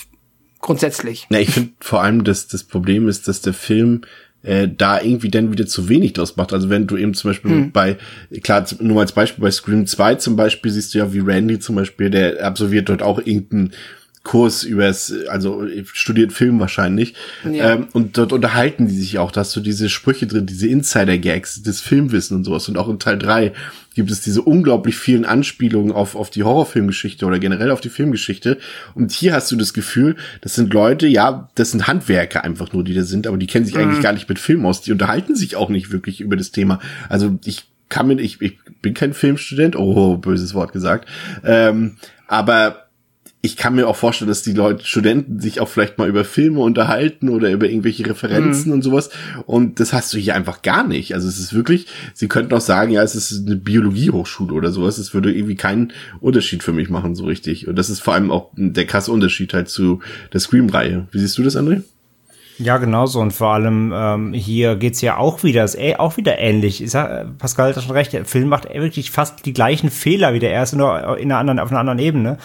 [0.60, 1.26] grundsätzlich?
[1.30, 4.02] Na, ich finde vor allem, dass das Problem ist, dass der Film
[4.42, 6.52] äh, da irgendwie dann wieder zu wenig draus macht.
[6.52, 7.72] Also wenn du eben zum Beispiel hm.
[7.72, 7.98] bei,
[8.42, 11.76] klar, nur als Beispiel bei Scream 2 zum Beispiel siehst du ja, wie Randy zum
[11.76, 13.72] Beispiel, der absolviert dort auch irgendeinen
[14.22, 17.14] Kurs übers, also studiert Film wahrscheinlich.
[17.50, 17.72] Ja.
[17.72, 21.62] Ähm, und dort unterhalten die sich auch, da hast du diese Sprüche drin, diese Insider-Gags,
[21.62, 22.68] das Filmwissen und sowas.
[22.68, 23.52] Und auch in Teil drei
[23.94, 28.58] gibt es diese unglaublich vielen Anspielungen auf, auf die Horrorfilmgeschichte oder generell auf die Filmgeschichte.
[28.94, 32.84] Und hier hast du das Gefühl, das sind Leute, ja, das sind Handwerker einfach nur,
[32.84, 33.80] die da sind, aber die kennen sich mhm.
[33.80, 34.82] eigentlich gar nicht mit Film aus.
[34.82, 36.78] Die unterhalten sich auch nicht wirklich über das Thema.
[37.08, 41.08] Also ich kann mir, ich, ich bin kein Filmstudent, oh, böses Wort gesagt.
[41.42, 41.96] Ähm,
[42.28, 42.79] aber
[43.42, 46.60] ich kann mir auch vorstellen, dass die Leute, Studenten sich auch vielleicht mal über Filme
[46.60, 48.74] unterhalten oder über irgendwelche Referenzen mhm.
[48.74, 49.08] und sowas.
[49.46, 51.14] Und das hast du hier einfach gar nicht.
[51.14, 54.98] Also es ist wirklich, sie könnten auch sagen, ja, es ist eine Biologiehochschule oder sowas.
[54.98, 57.66] Es würde irgendwie keinen Unterschied für mich machen, so richtig.
[57.66, 60.00] Und das ist vor allem auch der krasse Unterschied halt zu
[60.34, 61.06] der Scream-Reihe.
[61.10, 61.82] Wie siehst du das, André?
[62.58, 63.20] Ja, genauso.
[63.20, 66.82] Und vor allem ähm, hier geht's ja auch wieder, ist äh, auch wieder ähnlich.
[66.82, 70.40] Ich sag, Pascal hat schon recht, der Film macht wirklich fast die gleichen Fehler wie
[70.40, 72.36] der erste, nur in einer anderen, auf einer anderen Ebene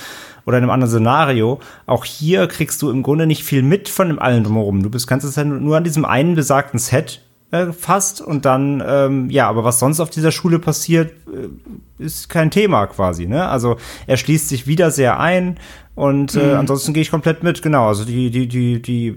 [0.45, 1.59] oder in einem anderen Szenario.
[1.85, 4.83] Auch hier kriegst du im Grunde nicht viel mit von dem allen drumherum.
[4.83, 8.83] Du bist kannst es ja nur an diesem einen besagten Set äh, fast und dann
[8.85, 13.27] ähm, ja, aber was sonst auf dieser Schule passiert, äh, ist kein Thema quasi.
[13.27, 13.47] Ne?
[13.47, 13.77] Also
[14.07, 15.57] er schließt sich wieder sehr ein
[15.95, 16.59] und äh, mhm.
[16.59, 17.61] ansonsten gehe ich komplett mit.
[17.61, 19.15] Genau, also die die die die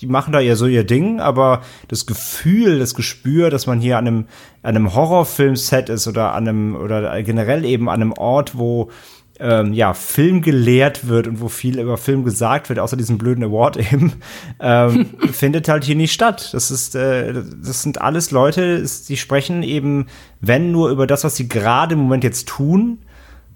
[0.00, 3.98] die machen da ja so ihr Ding, aber das Gefühl, das Gespür, dass man hier
[3.98, 4.24] an einem,
[4.62, 8.90] an einem Horrorfilm-Set ist oder an einem, oder generell eben an einem Ort, wo
[9.40, 13.44] ähm, ja, Film gelehrt wird und wo viel über Film gesagt wird, außer diesem blöden
[13.44, 14.14] Award eben,
[14.60, 16.50] ähm, findet halt hier nicht statt.
[16.52, 17.32] Das ist, äh,
[17.62, 20.06] das sind alles Leute, die sprechen eben,
[20.40, 22.98] wenn nur über das, was sie gerade im Moment jetzt tun,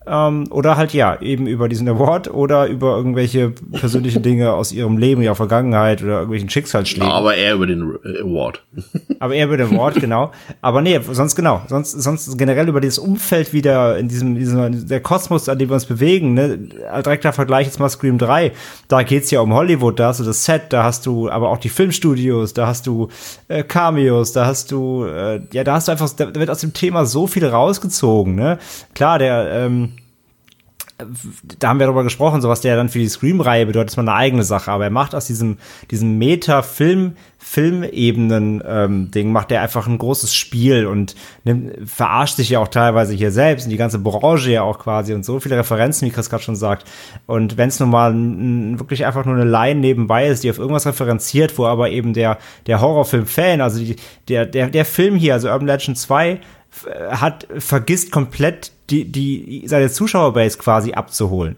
[0.07, 4.99] ähm, oder halt ja, eben über diesen Award oder über irgendwelche persönlichen Dinge aus ihrem
[4.99, 7.11] Leben, ihrer Vergangenheit oder irgendwelchen Schicksalsschlägen.
[7.11, 8.63] Aber eher über den Award.
[9.21, 10.33] Aber eher über den Award, genau.
[10.61, 11.63] Aber nee, sonst genau.
[11.69, 15.75] Sonst, sonst generell über dieses Umfeld wieder in diesem, diesem der Kosmos, an dem wir
[15.75, 16.59] uns bewegen, ne?
[16.59, 18.53] Direkter Vergleich jetzt mal Scream 3.
[18.89, 21.59] Da geht's ja um Hollywood, da hast du das Set, da hast du aber auch
[21.59, 23.09] die Filmstudios, da hast du
[23.49, 26.73] äh, Cameos, da hast du, äh, ja, da hast du einfach, da wird aus dem
[26.73, 28.59] Thema so viel rausgezogen, ne?
[28.95, 29.92] Klar, der, ähm,
[31.59, 34.03] da haben wir darüber gesprochen, so was der dann für die Scream-Reihe bedeutet, ist mal
[34.03, 34.71] eine eigene Sache.
[34.71, 35.59] Aber er macht aus diesem,
[35.91, 42.61] diesem Meta-Film, Filmebenen-Ding, ähm, macht er einfach ein großes Spiel und nimmt, verarscht sich ja
[42.61, 46.07] auch teilweise hier selbst und die ganze Branche ja auch quasi und so viele Referenzen,
[46.07, 46.89] wie Chris gerade schon sagt.
[47.27, 50.59] Und wenn es nun mal n, wirklich einfach nur eine Line nebenbei ist, die auf
[50.59, 53.97] irgendwas referenziert, wo aber eben der, der Horrorfilm-Fan, also die,
[54.29, 56.41] der, der, der Film hier, also Urban Legend 2,
[57.11, 61.57] hat, vergisst komplett die, die, seine Zuschauerbase quasi abzuholen.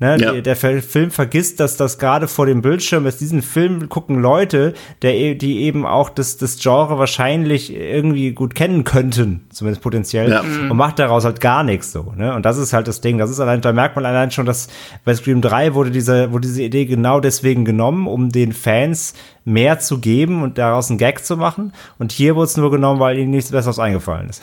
[0.00, 0.32] Ne, ja.
[0.32, 3.20] der, der Film vergisst, dass das gerade vor dem Bildschirm ist.
[3.20, 4.72] Diesen Film gucken Leute,
[5.02, 10.30] der, e, die eben auch das, das Genre wahrscheinlich irgendwie gut kennen könnten, zumindest potenziell,
[10.30, 10.40] ja.
[10.40, 12.14] und macht daraus halt gar nichts so.
[12.16, 12.34] Ne?
[12.34, 13.18] Und das ist halt das Ding.
[13.18, 14.68] Das ist allein, da merkt man allein schon, dass
[15.04, 19.12] bei Scream 3 wurde diese, wurde diese Idee genau deswegen genommen, um den Fans
[19.44, 21.74] mehr zu geben und daraus einen Gag zu machen.
[21.98, 24.40] Und hier wurde es nur genommen, weil ihnen nichts Besseres eingefallen ist.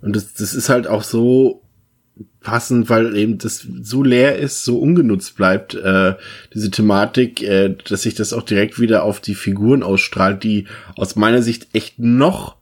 [0.00, 1.60] Und das, das ist halt auch so
[2.40, 6.14] passend, weil eben das so leer ist, so ungenutzt bleibt, äh,
[6.52, 10.66] diese Thematik, äh, dass sich das auch direkt wieder auf die Figuren ausstrahlt, die
[10.96, 12.56] aus meiner Sicht echt noch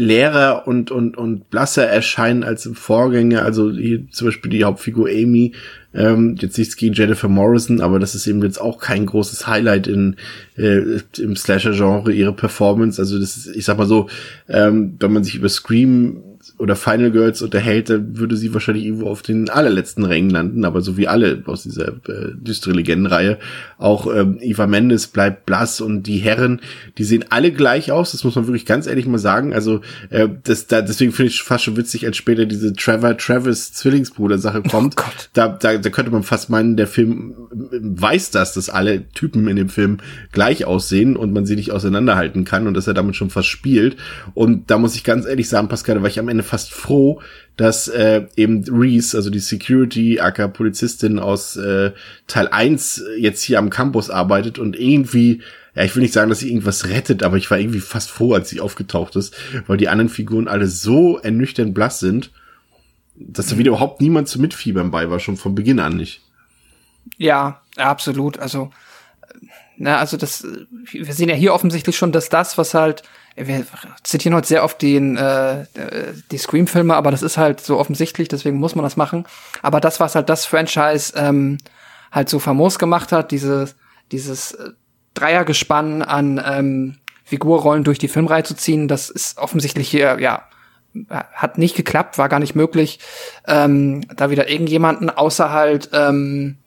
[0.00, 3.44] leerer und, und, und blasser erscheinen als im Vorgänger.
[3.44, 5.52] Also hier zum Beispiel die Hauptfigur Amy,
[5.92, 9.88] ähm, jetzt nichts gegen Jennifer Morrison, aber das ist eben jetzt auch kein großes Highlight
[9.88, 10.16] in,
[10.56, 13.00] äh, im Slasher-Genre, ihre Performance.
[13.00, 14.08] Also das ist, ich sag mal so,
[14.48, 16.22] ähm, wenn man sich über Scream
[16.60, 20.82] oder Final Girls unterhält, dann würde sie wahrscheinlich irgendwo auf den allerletzten Rängen landen, aber
[20.82, 23.38] so wie alle aus dieser äh, düstere Legendenreihe,
[23.78, 26.60] auch ähm, Eva Mendes bleibt blass und die Herren,
[26.98, 29.80] die sehen alle gleich aus, das muss man wirklich ganz ehrlich mal sagen, also
[30.10, 34.38] äh, das, da, deswegen finde ich fast schon witzig, als später diese Trevor Travis Zwillingsbruder
[34.38, 38.68] Sache kommt, oh da, da, da könnte man fast meinen, der Film weiß das, dass
[38.68, 39.98] alle Typen in dem Film
[40.32, 43.96] gleich aussehen und man sie nicht auseinanderhalten kann und dass er damit schon fast spielt.
[44.34, 47.22] Und da muss ich ganz ehrlich sagen, Pascal, war ich am Ende fast froh,
[47.56, 51.92] dass äh, eben Reese, also die Security, aka Polizistin aus äh,
[52.26, 55.42] Teil 1 jetzt hier am Campus arbeitet und irgendwie
[55.74, 58.34] ja, ich will nicht sagen, dass sie irgendwas rettet, aber ich war irgendwie fast froh,
[58.34, 59.36] als sie aufgetaucht ist,
[59.68, 62.32] weil die anderen Figuren alle so ernüchternd blass sind,
[63.14, 66.22] dass da wieder überhaupt niemand zu mitfiebern bei war, schon von Beginn an nicht.
[67.18, 68.38] Ja, absolut.
[68.38, 68.72] Also,
[69.76, 70.46] na, also das,
[70.90, 73.02] wir sehen ja hier offensichtlich schon, dass das, was halt
[73.36, 73.64] wir
[74.02, 75.64] zitieren heute sehr oft den, äh,
[76.30, 79.24] die Scream-Filme, aber das ist halt so offensichtlich, deswegen muss man das machen.
[79.62, 81.58] Aber das, was halt das Franchise ähm,
[82.10, 83.76] halt so famos gemacht hat, dieses,
[84.12, 84.70] dieses äh,
[85.14, 90.44] Dreiergespann an ähm, Figurrollen durch die Filmreihe zu ziehen, das ist offensichtlich hier, ja,
[91.08, 92.98] hat nicht geklappt, war gar nicht möglich,
[93.46, 96.58] ähm, da wieder irgendjemanden außer halt ähm,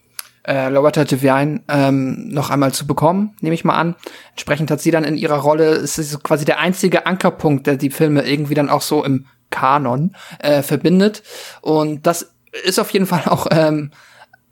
[0.45, 3.95] äh, Loretta Devine ähm, noch einmal zu bekommen, nehme ich mal an.
[4.31, 7.89] Entsprechend hat sie dann in ihrer Rolle, es ist quasi der einzige Ankerpunkt, der die
[7.89, 11.23] Filme irgendwie dann auch so im Kanon äh, verbindet.
[11.61, 12.33] Und das
[12.65, 13.91] ist auf jeden Fall auch, ähm,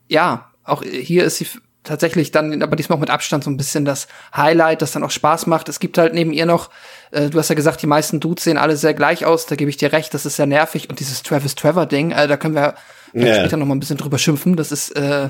[0.08, 1.48] ja, auch hier ist sie
[1.84, 5.10] tatsächlich dann, aber diesmal auch mit Abstand so ein bisschen das Highlight, das dann auch
[5.10, 5.68] Spaß macht.
[5.68, 6.70] Es gibt halt neben ihr noch,
[7.12, 9.70] äh, du hast ja gesagt, die meisten Dudes sehen alle sehr gleich aus, da gebe
[9.70, 10.90] ich dir recht, das ist sehr nervig.
[10.90, 12.76] Und dieses Travis Trevor-Ding, äh, da können wir
[13.16, 13.40] yeah.
[13.40, 14.56] später noch mal ein bisschen drüber schimpfen.
[14.56, 15.30] Das ist äh,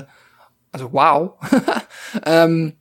[0.72, 1.32] also wow.
[2.26, 2.72] ähm,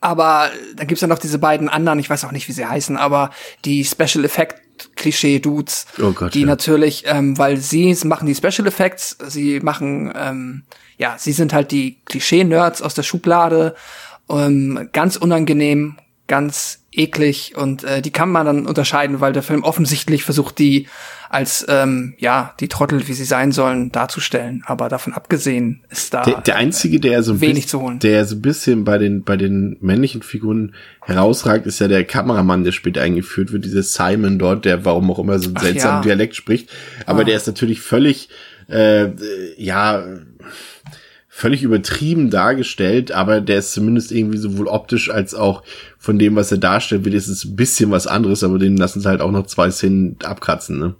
[0.00, 2.96] aber dann gibt's ja noch diese beiden anderen, ich weiß auch nicht, wie sie heißen,
[2.96, 3.30] aber
[3.64, 4.60] die Special Effect
[4.96, 6.46] Klischee-Dudes, oh Gott, die ja.
[6.46, 10.62] natürlich, ähm, weil sie machen die Special Effects, sie machen, ähm,
[10.96, 13.74] ja, sie sind halt die Klischee-Nerds aus der Schublade,
[14.30, 19.64] ähm, ganz unangenehm, ganz eklig und äh, die kann man dann unterscheiden, weil der Film
[19.64, 20.88] offensichtlich versucht, die
[21.30, 24.64] als ähm, ja die Trottel, wie sie sein sollen, darzustellen.
[24.66, 28.00] Aber davon abgesehen ist da der, der einzige, der so wenig zu holen.
[28.00, 32.64] Der so ein bisschen bei den bei den männlichen Figuren herausragt, ist ja der Kameramann,
[32.64, 36.02] der später eingeführt wird, dieser Simon dort, der warum auch immer so einen seltsamen ja.
[36.02, 36.68] Dialekt spricht.
[37.06, 37.24] Aber ah.
[37.24, 38.28] der ist natürlich völlig
[38.68, 39.10] äh,
[39.56, 40.04] ja
[41.40, 45.62] völlig übertrieben dargestellt, aber der ist zumindest irgendwie sowohl optisch als auch
[45.98, 49.08] von dem, was er darstellt, wird es ein bisschen was anderes, aber den lassen sie
[49.08, 50.96] halt auch noch zwei Szenen abkratzen, ne?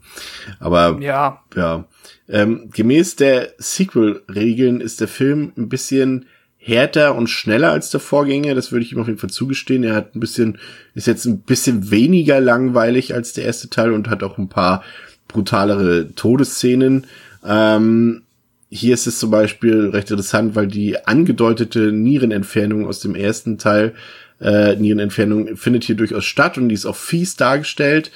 [0.58, 1.84] Aber ja, ja.
[2.26, 6.24] Ähm, gemäß der Sequel-Regeln ist der Film ein bisschen
[6.56, 8.54] härter und schneller als der Vorgänger.
[8.54, 9.84] Das würde ich ihm auf jeden Fall zugestehen.
[9.84, 10.58] Er hat ein bisschen,
[10.94, 14.84] ist jetzt ein bisschen weniger langweilig als der erste Teil und hat auch ein paar
[15.28, 17.06] brutalere Todesszenen.
[17.44, 18.22] Ähm,
[18.70, 23.94] hier ist es zum Beispiel recht interessant, weil die angedeutete Nierenentfernung aus dem ersten Teil
[24.40, 28.10] äh, Nierenentfernung findet hier durchaus statt und die ist auch fies dargestellt.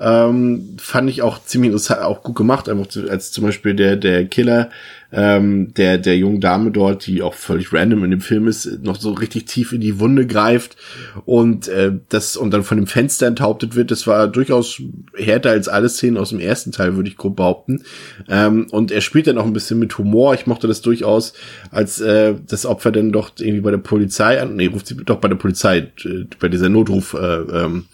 [0.00, 3.96] Ähm, fand ich auch ziemlich interessant, auch gut gemacht, einfach zu, als zum Beispiel der,
[3.96, 4.70] der Killer
[5.10, 9.00] ähm, der, der jungen Dame dort, die auch völlig random in dem Film ist, noch
[9.00, 10.76] so richtig tief in die Wunde greift
[11.24, 13.90] und äh, das und dann von dem Fenster enthauptet wird.
[13.90, 14.82] Das war durchaus
[15.14, 17.84] härter als alle Szenen aus dem ersten Teil, würde ich grob behaupten.
[18.28, 20.34] Ähm, und er spielt dann auch ein bisschen mit Humor.
[20.34, 21.32] Ich mochte das durchaus,
[21.70, 25.20] als äh, das Opfer dann doch irgendwie bei der Polizei an, nee, ruft sie doch
[25.20, 27.86] bei der Polizei, äh, bei dieser Notruf, äh, ähm,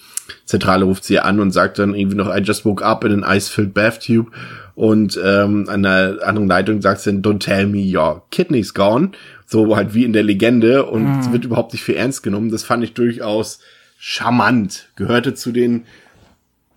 [0.47, 3.37] Zentrale ruft sie an und sagt dann irgendwie noch, I just woke up in an
[3.37, 4.31] ice-filled bathtube
[4.75, 9.13] und ähm, an einer anderen Leitung sagt sie dann, don't tell me your kidney's gone.
[9.47, 11.33] So halt wie in der Legende und mhm.
[11.33, 12.51] wird überhaupt nicht für ernst genommen.
[12.51, 13.61] Das fand ich durchaus
[13.99, 14.89] charmant.
[14.97, 15.85] Gehörte zu den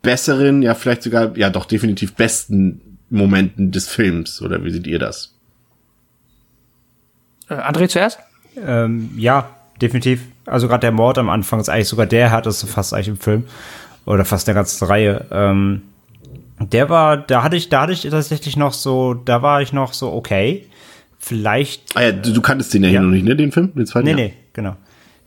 [0.03, 4.41] besseren, ja vielleicht sogar, ja doch definitiv besten Momenten des Films.
[4.41, 5.33] Oder wie seht ihr das?
[7.49, 8.19] Äh, André zuerst?
[8.55, 9.49] Ähm, ja,
[9.81, 10.21] definitiv.
[10.45, 13.45] Also gerade der Mord am Anfang ist eigentlich sogar der härteste fast eigentlich im Film.
[14.05, 15.25] Oder fast der ganzen Reihe.
[15.31, 15.81] Ähm,
[16.59, 19.93] der war, da hatte ich, da hatte ich tatsächlich noch so, da war ich noch
[19.93, 20.67] so, okay,
[21.19, 21.95] vielleicht.
[21.95, 22.91] Ah ja, du, du kanntest den ja, ja.
[22.93, 24.05] hier noch nicht, ne, den Film, den zweiten?
[24.05, 24.19] Nee, Jahr.
[24.19, 24.75] nee, genau.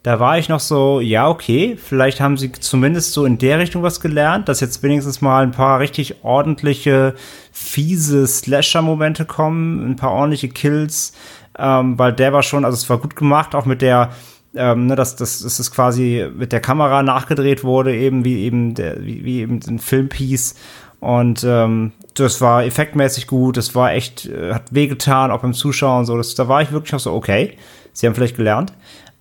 [0.02, 3.82] Da war ich noch so, ja, okay, vielleicht haben sie zumindest so in der Richtung
[3.82, 7.14] was gelernt, dass jetzt wenigstens mal ein paar richtig ordentliche,
[7.52, 11.12] fiese Slasher-Momente kommen, ein paar ordentliche Kills,
[11.58, 14.10] ähm, weil der war schon, also es war gut gemacht, auch mit der,
[14.54, 18.74] ähm, ne, dass, dass, dass es quasi mit der Kamera nachgedreht wurde, eben wie eben
[18.74, 20.54] der, wie, wie eben ein Filmpiece
[21.00, 26.04] und ähm, das war effektmäßig gut, das war echt, äh, hat wehgetan, auch beim Zuschauen
[26.04, 26.16] so.
[26.16, 27.56] Das, da war ich wirklich noch so, okay,
[27.92, 28.72] sie haben vielleicht gelernt.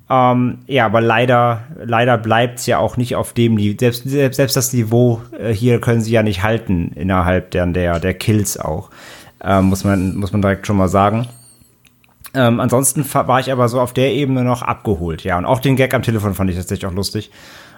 [0.09, 3.77] Ähm, ja, aber leider, leider bleibt's ja auch nicht auf dem Niveau.
[3.79, 7.99] Selbst, selbst, selbst das Niveau äh, hier können sie ja nicht halten innerhalb der, der,
[7.99, 8.89] der Kills auch.
[9.41, 11.27] Ähm, muss man, muss man direkt schon mal sagen.
[12.33, 15.37] Ähm, ansonsten war ich aber so auf der Ebene noch abgeholt, ja.
[15.37, 17.31] Und auch den Gag am Telefon fand ich tatsächlich auch lustig.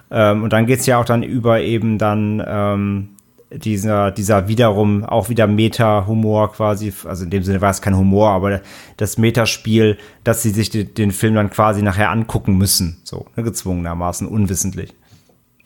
[0.09, 3.09] Ähm, und dann geht's ja auch dann über eben dann ähm,
[3.53, 8.29] dieser, dieser wiederum auch wieder Meta-Humor quasi, also in dem Sinne war es kein Humor,
[8.29, 8.61] aber
[8.97, 13.43] das Metaspiel, dass sie sich den, den Film dann quasi nachher angucken müssen, so, ne,
[13.43, 14.93] gezwungenermaßen, unwissentlich.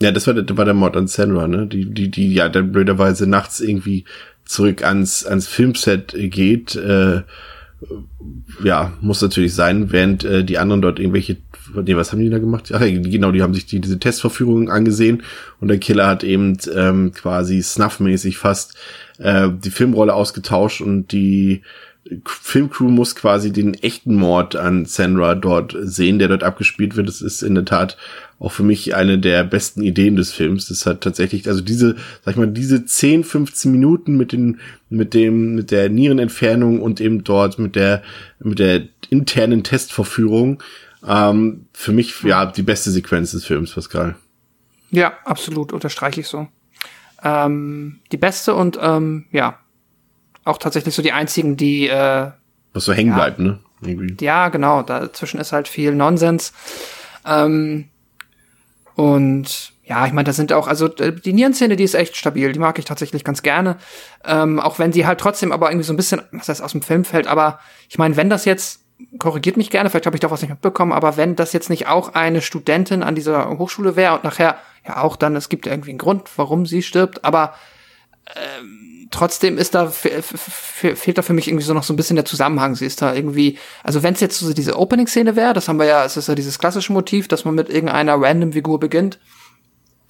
[0.01, 1.67] Ja, das war, das war der Mord an Sandra, ne?
[1.67, 4.03] Die, die, die ja dann blöderweise nachts irgendwie
[4.43, 7.21] zurück ans, ans Filmset geht, äh,
[8.63, 11.37] ja, muss natürlich sein, während äh, die anderen dort irgendwelche,
[11.73, 12.71] nee, was haben die da gemacht?
[12.73, 15.23] Ach, genau, die haben sich die, diese Testverführungen angesehen
[15.59, 18.75] und der Killer hat eben ähm, quasi snuffmäßig fast
[19.17, 21.61] äh, die Filmrolle ausgetauscht und die
[22.25, 27.07] Filmcrew muss quasi den echten Mord an Sandra dort sehen, der dort abgespielt wird.
[27.07, 27.97] Das ist in der Tat
[28.37, 30.67] auch für mich eine der besten Ideen des Films.
[30.67, 34.59] Das hat tatsächlich, also diese, sag ich mal, diese 10, 15 Minuten mit den,
[34.89, 38.03] mit dem, mit der Nierenentfernung und eben dort mit der,
[38.39, 40.61] mit der internen Testverführung,
[41.07, 44.15] ähm, für mich, ja, die beste Sequenz des Films, Pascal.
[44.91, 46.47] Ja, absolut, unterstreiche ich so.
[47.23, 49.59] Ähm, die beste und, ähm, ja,
[50.43, 52.31] auch tatsächlich so die einzigen, die, äh,
[52.73, 53.59] was so hängen ja, bleibt, ne?
[53.81, 54.23] Irgendwie.
[54.23, 56.53] Ja, genau, dazwischen ist halt viel Nonsens.
[57.25, 57.89] Ähm,
[58.95, 62.59] und ja, ich meine, da sind auch, also die Nierenszene, die ist echt stabil, die
[62.59, 63.77] mag ich tatsächlich ganz gerne.
[64.23, 66.81] Ähm, auch wenn sie halt trotzdem aber irgendwie so ein bisschen, was heißt aus dem
[66.81, 67.59] Film fällt, aber
[67.89, 68.84] ich meine, wenn das jetzt,
[69.19, 71.87] korrigiert mich gerne, vielleicht habe ich doch was nicht mitbekommen, aber wenn das jetzt nicht
[71.87, 74.57] auch eine Studentin an dieser Hochschule wäre und nachher
[74.87, 77.53] ja auch dann, es gibt irgendwie einen Grund, warum sie stirbt, aber
[78.35, 82.25] ähm, trotzdem ist da fehlt da für mich irgendwie so noch so ein bisschen der
[82.25, 82.75] Zusammenhang.
[82.75, 85.85] Sie ist da irgendwie, also wenn es jetzt so diese Opening-Szene wäre, das haben wir
[85.85, 89.19] ja, es ist ja dieses klassische Motiv, dass man mit irgendeiner random Figur beginnt.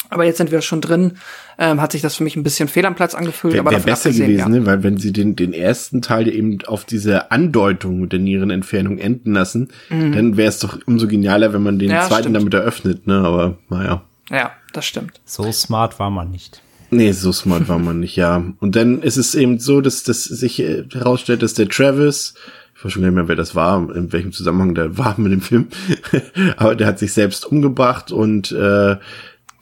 [0.09, 1.13] Aber jetzt sind wir schon drin,
[1.57, 3.53] ähm, hat sich das für mich ein bisschen fehl am Platz angefühlt.
[3.53, 4.47] Wär, aber wär besser gewesen, ja.
[4.47, 4.65] ne?
[4.65, 9.33] weil wenn sie den, den ersten Teil eben auf diese Andeutung mit der Nierenentfernung enden
[9.33, 10.13] lassen, mhm.
[10.13, 12.37] dann wäre es doch umso genialer, wenn man den ja, zweiten stimmt.
[12.37, 13.19] damit eröffnet, ne?
[13.19, 14.03] Aber naja.
[14.29, 15.21] Ja, das stimmt.
[15.25, 16.61] So smart war man nicht.
[16.91, 18.43] Nee, so smart war man nicht, ja.
[18.59, 22.35] Und dann ist es eben so, dass, dass sich äh, herausstellt, dass der Travis,
[22.75, 25.31] ich weiß schon gar nicht mehr, wer das war, in welchem Zusammenhang der war mit
[25.31, 25.67] dem Film,
[26.57, 28.97] aber der hat sich selbst umgebracht und äh,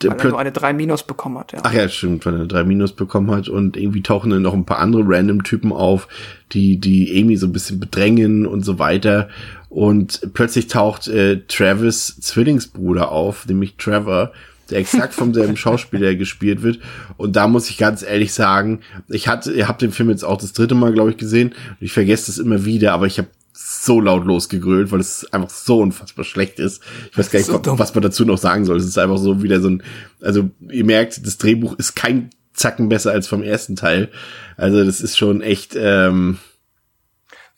[0.09, 1.59] weil er nur eine 3 Minus bekommen hat, ja.
[1.63, 4.53] Ach ja, stimmt, weil er eine 3 Minus bekommen hat und irgendwie tauchen dann noch
[4.53, 6.07] ein paar andere random Typen auf,
[6.51, 9.29] die, die Amy so ein bisschen bedrängen und so weiter.
[9.69, 14.31] Und plötzlich taucht äh, Travis Zwillingsbruder auf, nämlich Trevor,
[14.69, 16.79] der exakt vom selben Schauspieler gespielt wird.
[17.17, 20.37] Und da muss ich ganz ehrlich sagen, ich hatte, ihr habt den Film jetzt auch
[20.37, 21.49] das dritte Mal, glaube ich, gesehen.
[21.49, 25.51] Und ich vergesse das immer wieder, aber ich habe so laut losgegrölt, weil es einfach
[25.51, 26.81] so unfassbar schlecht ist.
[27.11, 28.77] Ich weiß gar nicht, so was man dazu noch sagen soll.
[28.77, 29.83] Es ist einfach so wieder so ein,
[30.21, 34.09] also ihr merkt, das Drehbuch ist kein Zacken besser als vom ersten Teil.
[34.57, 36.39] Also das ist schon echt, ähm,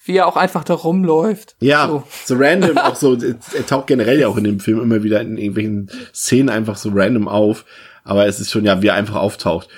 [0.03, 1.55] wie er auch einfach da rumläuft.
[1.59, 3.17] Ja, so, so random, auch so,
[3.53, 6.91] er taucht generell ja auch in dem Film immer wieder in irgendwelchen Szenen einfach so
[6.93, 7.65] random auf,
[8.03, 9.69] aber es ist schon ja, wie er einfach auftaucht.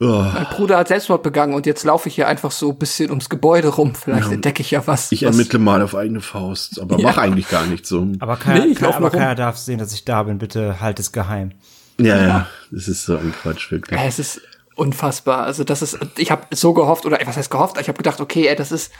[0.00, 0.06] Oh.
[0.06, 3.28] Mein Bruder hat Selbstmord begangen und jetzt laufe ich hier einfach so ein bisschen ums
[3.28, 3.94] Gebäude rum.
[3.94, 5.12] Vielleicht ja, entdecke ich ja was.
[5.12, 7.08] Ich ermittle mal auf eigene Faust, aber ja.
[7.08, 8.06] mach eigentlich gar nichts so.
[8.18, 10.38] Aber keiner, nee, keiner, aber keiner darf sehen, dass ich da bin.
[10.38, 11.52] Bitte halt es geheim.
[11.98, 14.00] Ja, ja, ja, das ist so ein Quatsch, wirklich.
[14.00, 14.40] Es ist
[14.74, 15.44] unfassbar.
[15.44, 17.78] Also das ist, ich habe so gehofft, oder was heißt gehofft?
[17.80, 18.92] Ich habe gedacht, okay, ey, das ist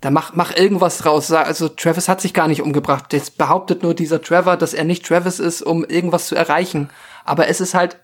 [0.00, 1.32] da mach, mach irgendwas draus.
[1.32, 3.12] Also Travis hat sich gar nicht umgebracht.
[3.12, 6.90] Jetzt behauptet nur dieser Trevor, dass er nicht Travis ist, um irgendwas zu erreichen.
[7.24, 7.96] Aber es ist halt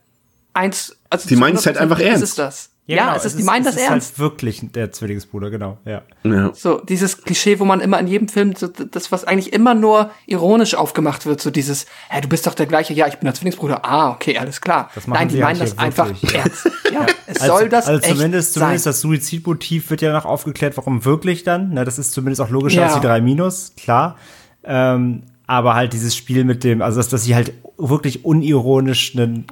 [0.54, 2.22] eins, also die meinen es halt einfach ernst.
[2.22, 2.72] ist das.
[2.86, 3.90] Ja, ja genau, es ist, die meinen das ernst.
[3.90, 6.02] Es ist halt wirklich der Zwillingsbruder, genau, ja.
[6.24, 6.52] ja.
[6.52, 10.10] So, dieses Klischee, wo man immer in jedem Film, so, das, was eigentlich immer nur
[10.26, 13.34] ironisch aufgemacht wird, so dieses, hä, du bist doch der gleiche, ja, ich bin der
[13.34, 14.90] Zwillingsbruder, ah, okay, alles klar.
[15.06, 16.70] Nein, die meinen das einfach ernst.
[16.92, 21.04] Ja, es also, soll das Also zumindest, zumindest das Suizidmotiv wird ja noch aufgeklärt, warum
[21.04, 22.86] wirklich dann, na, das ist zumindest auch logischer ja.
[22.88, 24.16] als die drei Minus, klar.
[24.64, 29.46] Ähm, aber halt dieses Spiel mit dem, also dass, dass sie halt wirklich unironisch einen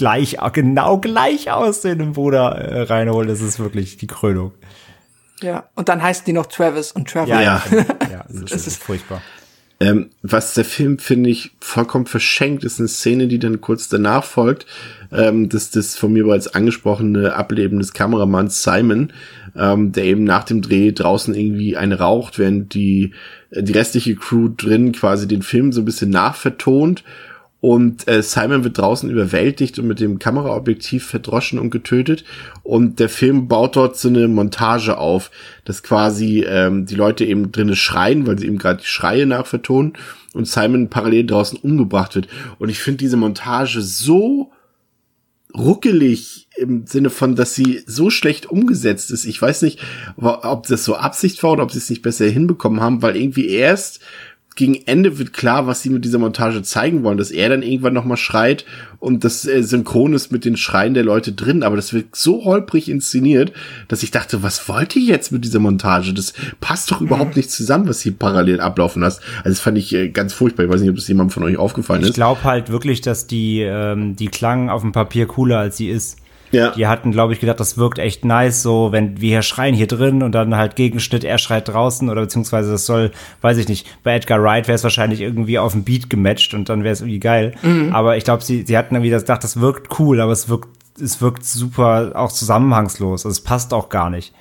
[0.00, 4.52] gleich, genau gleich aussehenden Bruder äh, reinholen, das ist wirklich die Krönung.
[5.42, 7.28] Ja, und dann heißen die noch Travis und Trevor.
[7.28, 7.62] Ja, ja,
[8.10, 9.20] ja das, ist, das ist furchtbar.
[9.78, 14.24] Ähm, was der Film, finde ich, vollkommen verschenkt, ist eine Szene, die dann kurz danach
[14.24, 14.64] folgt.
[15.12, 19.12] Ähm, das, das von mir bereits angesprochene Ableben des Kameramanns Simon,
[19.54, 23.12] ähm, der eben nach dem Dreh draußen irgendwie eine raucht, während die,
[23.50, 27.04] die restliche Crew drin quasi den Film so ein bisschen nachvertont
[27.60, 32.24] und äh, Simon wird draußen überwältigt und mit dem Kameraobjektiv verdroschen und getötet
[32.62, 35.30] und der Film baut dort so eine Montage auf,
[35.64, 39.92] dass quasi ähm, die Leute eben drinnen schreien, weil sie eben gerade die Schreie nachvertonen
[40.32, 42.28] und Simon parallel draußen umgebracht wird
[42.58, 44.52] und ich finde diese Montage so
[45.56, 49.24] ruckelig im Sinne von, dass sie so schlecht umgesetzt ist.
[49.24, 49.80] Ich weiß nicht,
[50.16, 53.48] ob das so Absicht war oder ob sie es nicht besser hinbekommen haben, weil irgendwie
[53.48, 54.00] erst
[54.60, 57.94] gegen Ende wird klar, was sie mit dieser Montage zeigen wollen, dass er dann irgendwann
[57.94, 58.66] nochmal schreit
[58.98, 62.44] und das äh, synchron ist mit den Schreien der Leute drin, aber das wird so
[62.44, 63.54] holprig inszeniert,
[63.88, 66.12] dass ich dachte, was wollt ihr jetzt mit dieser Montage?
[66.12, 69.22] Das passt doch überhaupt nicht zusammen, was hier parallel ablaufen lässt.
[69.38, 70.64] Also das fand ich äh, ganz furchtbar.
[70.64, 72.10] Ich weiß nicht, ob das jemandem von euch aufgefallen ich ist.
[72.10, 75.88] Ich glaube halt wirklich, dass die, ähm, die klang auf dem Papier cooler, als sie
[75.88, 76.18] ist.
[76.52, 76.70] Ja.
[76.72, 79.86] Die hatten, glaube ich, gedacht, das wirkt echt nice, so wenn wir hier schreien hier
[79.86, 83.86] drin und dann halt Gegenschnitt, er schreit draußen oder beziehungsweise das soll, weiß ich nicht,
[84.02, 87.00] bei Edgar Wright wäre es wahrscheinlich irgendwie auf dem Beat gematcht und dann wäre es
[87.00, 87.54] irgendwie geil.
[87.62, 87.94] Mhm.
[87.94, 90.68] Aber ich glaube, sie, sie hatten irgendwie gedacht, das wirkt cool, aber es wirkt,
[91.00, 93.24] es wirkt super auch zusammenhangslos.
[93.24, 94.34] Also es passt auch gar nicht.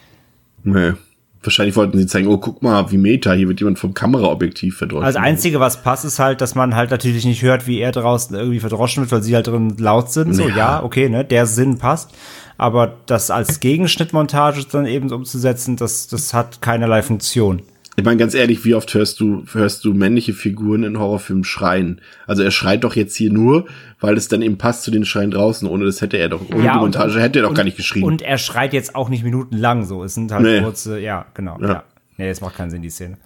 [0.64, 0.94] Nee.
[1.42, 5.06] Wahrscheinlich wollten sie zeigen, oh, guck mal, wie Meta, hier wird jemand vom Kameraobjektiv verdroschen.
[5.06, 7.94] Also das Einzige, was passt, ist halt, dass man halt natürlich nicht hört, wie er
[7.94, 10.34] draußen irgendwie verdroschen wird, weil sie halt drin laut sind.
[10.34, 12.12] So, ja, ja okay, ne, der Sinn passt.
[12.58, 17.62] Aber das als Gegenschnittmontage dann eben umzusetzen, das, das hat keinerlei Funktion.
[17.96, 22.00] Ich meine, ganz ehrlich, wie oft hörst du, hörst du männliche Figuren in Horrorfilmen schreien?
[22.28, 23.66] Also er schreit doch jetzt hier nur,
[24.00, 25.68] weil es dann eben passt zu den Schreien draußen.
[25.68, 27.66] Ohne das hätte er doch, ohne ja, die Montage und, hätte er doch und, gar
[27.66, 28.04] nicht geschrien.
[28.04, 30.04] Und er schreit jetzt auch nicht minutenlang so.
[30.04, 30.62] Es sind halt nee.
[30.62, 31.68] kurze, ja, genau, ja.
[31.68, 31.84] ja.
[32.18, 33.18] Nee, es macht keinen Sinn, die Szene.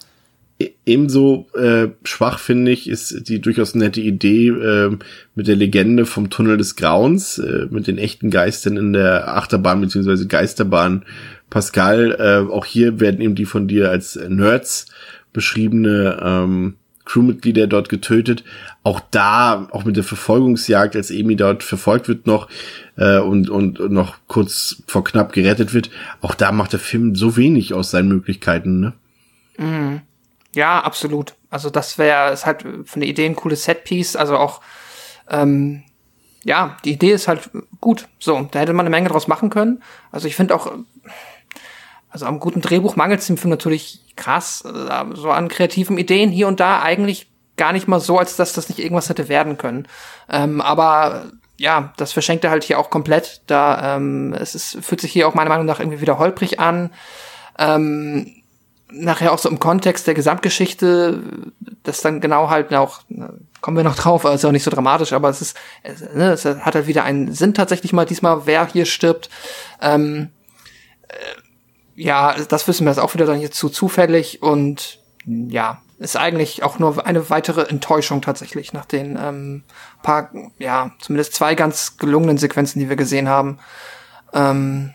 [0.59, 4.97] E, ebenso äh, schwach finde ich ist die durchaus nette Idee äh,
[5.35, 9.81] mit der Legende vom Tunnel des Grauens, äh, mit den echten Geistern in der Achterbahn
[9.81, 11.05] beziehungsweise Geisterbahn
[11.53, 14.87] Pascal, äh, auch hier werden eben die von dir als Nerds
[15.33, 18.43] beschriebene ähm, Crewmitglieder dort getötet.
[18.81, 22.49] Auch da, auch mit der Verfolgungsjagd, als Amy dort verfolgt wird noch
[22.97, 27.37] äh, und, und, noch kurz vor knapp gerettet wird, auch da macht der Film so
[27.37, 28.93] wenig aus seinen Möglichkeiten, ne?
[29.57, 30.01] Mhm.
[30.55, 31.35] Ja, absolut.
[31.51, 34.59] Also das wäre, ist halt von der Idee ein cooles Setpiece, also auch
[35.29, 35.83] ähm,
[36.43, 38.07] ja, die Idee ist halt gut.
[38.19, 39.83] So, da hätte man eine Menge draus machen können.
[40.11, 40.71] Also ich finde auch,
[42.13, 46.29] also am guten Drehbuch mangelt es dem Film natürlich krass, äh, so an kreativen Ideen
[46.29, 47.27] hier und da eigentlich
[47.57, 49.87] gar nicht mal so, als dass das nicht irgendwas hätte werden können.
[50.29, 53.41] Ähm, aber ja, das verschenkt er halt hier auch komplett.
[53.47, 56.91] Da ähm, es ist, fühlt sich hier auch meiner Meinung nach irgendwie wieder holprig an.
[57.57, 58.43] Ähm,
[58.91, 61.19] nachher auch so im Kontext der Gesamtgeschichte,
[61.81, 63.01] das dann genau halt auch,
[63.61, 66.45] kommen wir noch drauf, also auch nicht so dramatisch, aber es ist, es, ne, es
[66.45, 69.31] hat halt wieder einen Sinn tatsächlich mal diesmal, wer hier stirbt.
[69.81, 70.29] Ähm,
[71.07, 71.15] äh,
[71.95, 76.63] ja, das wissen wir jetzt auch wieder dann jetzt zu zufällig und ja, ist eigentlich
[76.63, 79.63] auch nur eine weitere Enttäuschung tatsächlich nach den ähm,
[80.01, 83.59] paar, ja, zumindest zwei ganz gelungenen Sequenzen, die wir gesehen haben.
[84.33, 84.91] Ähm,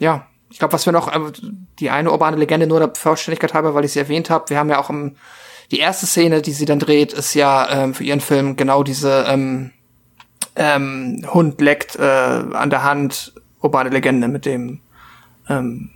[0.00, 1.32] ja, ich glaube, was wir noch, äh,
[1.78, 4.70] die eine urbane Legende nur der Vollständigkeit halber, weil ich sie erwähnt habe, wir haben
[4.70, 5.16] ja auch im,
[5.70, 9.24] die erste Szene, die sie dann dreht, ist ja ähm, für ihren Film genau diese
[9.28, 9.70] ähm,
[10.56, 14.80] ähm, Hund leckt äh, an der Hand urbane Legende mit dem
[15.48, 15.90] ähm,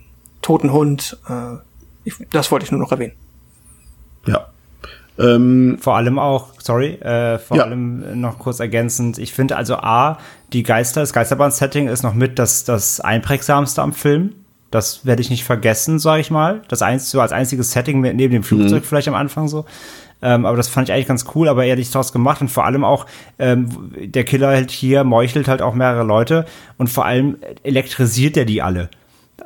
[0.47, 1.17] toten Hund.
[1.27, 1.57] Äh,
[2.05, 3.13] ich, das wollte ich nur noch erwähnen.
[4.25, 4.47] Ja.
[5.19, 7.63] Ähm, vor allem auch, sorry, äh, vor ja.
[7.63, 10.19] allem noch kurz ergänzend, ich finde also A,
[10.53, 14.33] die Geister, das Geisterbahn-Setting ist noch mit das, das einprägsamste am Film.
[14.71, 16.61] Das werde ich nicht vergessen, sage ich mal.
[16.67, 18.87] Das eins, so als einziges Setting neben dem Flugzeug mhm.
[18.87, 19.65] vielleicht am Anfang so.
[20.21, 22.85] Ähm, aber das fand ich eigentlich ganz cool, aber ehrlich draus gemacht und vor allem
[22.85, 23.05] auch,
[23.37, 26.45] ähm, der Killer halt hier meuchelt halt auch mehrere Leute
[26.77, 28.89] und vor allem elektrisiert er die alle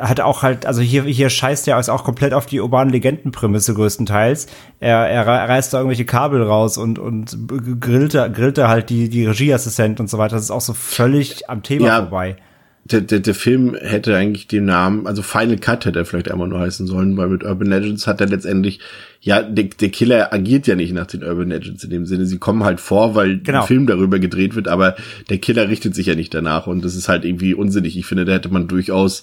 [0.01, 4.47] hat auch halt, also hier, hier scheißt er auch komplett auf die urbanen Legendenprämisse größtenteils.
[4.79, 7.37] Er, er reißt da irgendwelche Kabel raus und, und
[7.79, 10.35] grillt, grillt da halt die, die Regieassistenten und so weiter.
[10.35, 12.37] Das ist auch so völlig am Thema ja, vorbei.
[12.83, 16.47] Der, der, der Film hätte eigentlich den Namen, also Final Cut hätte er vielleicht einmal
[16.47, 18.79] nur heißen sollen, weil mit Urban Legends hat er letztendlich,
[19.19, 22.25] ja, der, der Killer agiert ja nicht nach den Urban Legends in dem Sinne.
[22.25, 23.61] Sie kommen halt vor, weil genau.
[23.61, 24.95] ein Film darüber gedreht wird, aber
[25.29, 27.95] der Killer richtet sich ja nicht danach und das ist halt irgendwie unsinnig.
[27.97, 29.21] Ich finde, da hätte man durchaus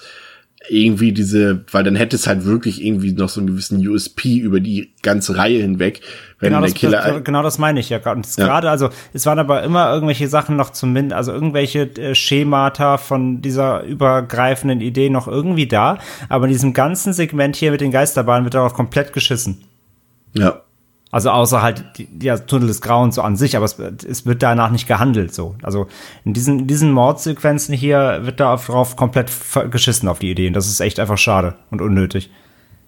[0.69, 4.61] irgendwie diese, weil dann hätte es halt wirklich irgendwie noch so einen gewissen USP über
[4.61, 6.01] die ganze Reihe hinweg.
[6.41, 7.99] Wenn genau, der das, Killer das, genau das meine ich ja.
[8.11, 8.45] Und ja.
[8.45, 13.41] gerade, also es waren aber immer irgendwelche Sachen noch zumindest, also irgendwelche äh, Schemata von
[13.41, 15.99] dieser übergreifenden Idee noch irgendwie da.
[16.29, 19.63] Aber in diesem ganzen Segment hier mit den Geisterbahnen wird darauf komplett geschissen.
[20.35, 20.63] Ja.
[21.11, 24.71] Also außer halt der Tunnel des Grauens so an sich, aber es, es, wird danach
[24.71, 25.55] nicht gehandelt so.
[25.63, 25.87] Also
[26.25, 29.31] in diesen, in diesen Mordsequenzen hier wird da drauf komplett
[29.71, 30.53] geschissen auf die Ideen.
[30.53, 32.31] Das ist echt einfach schade und unnötig.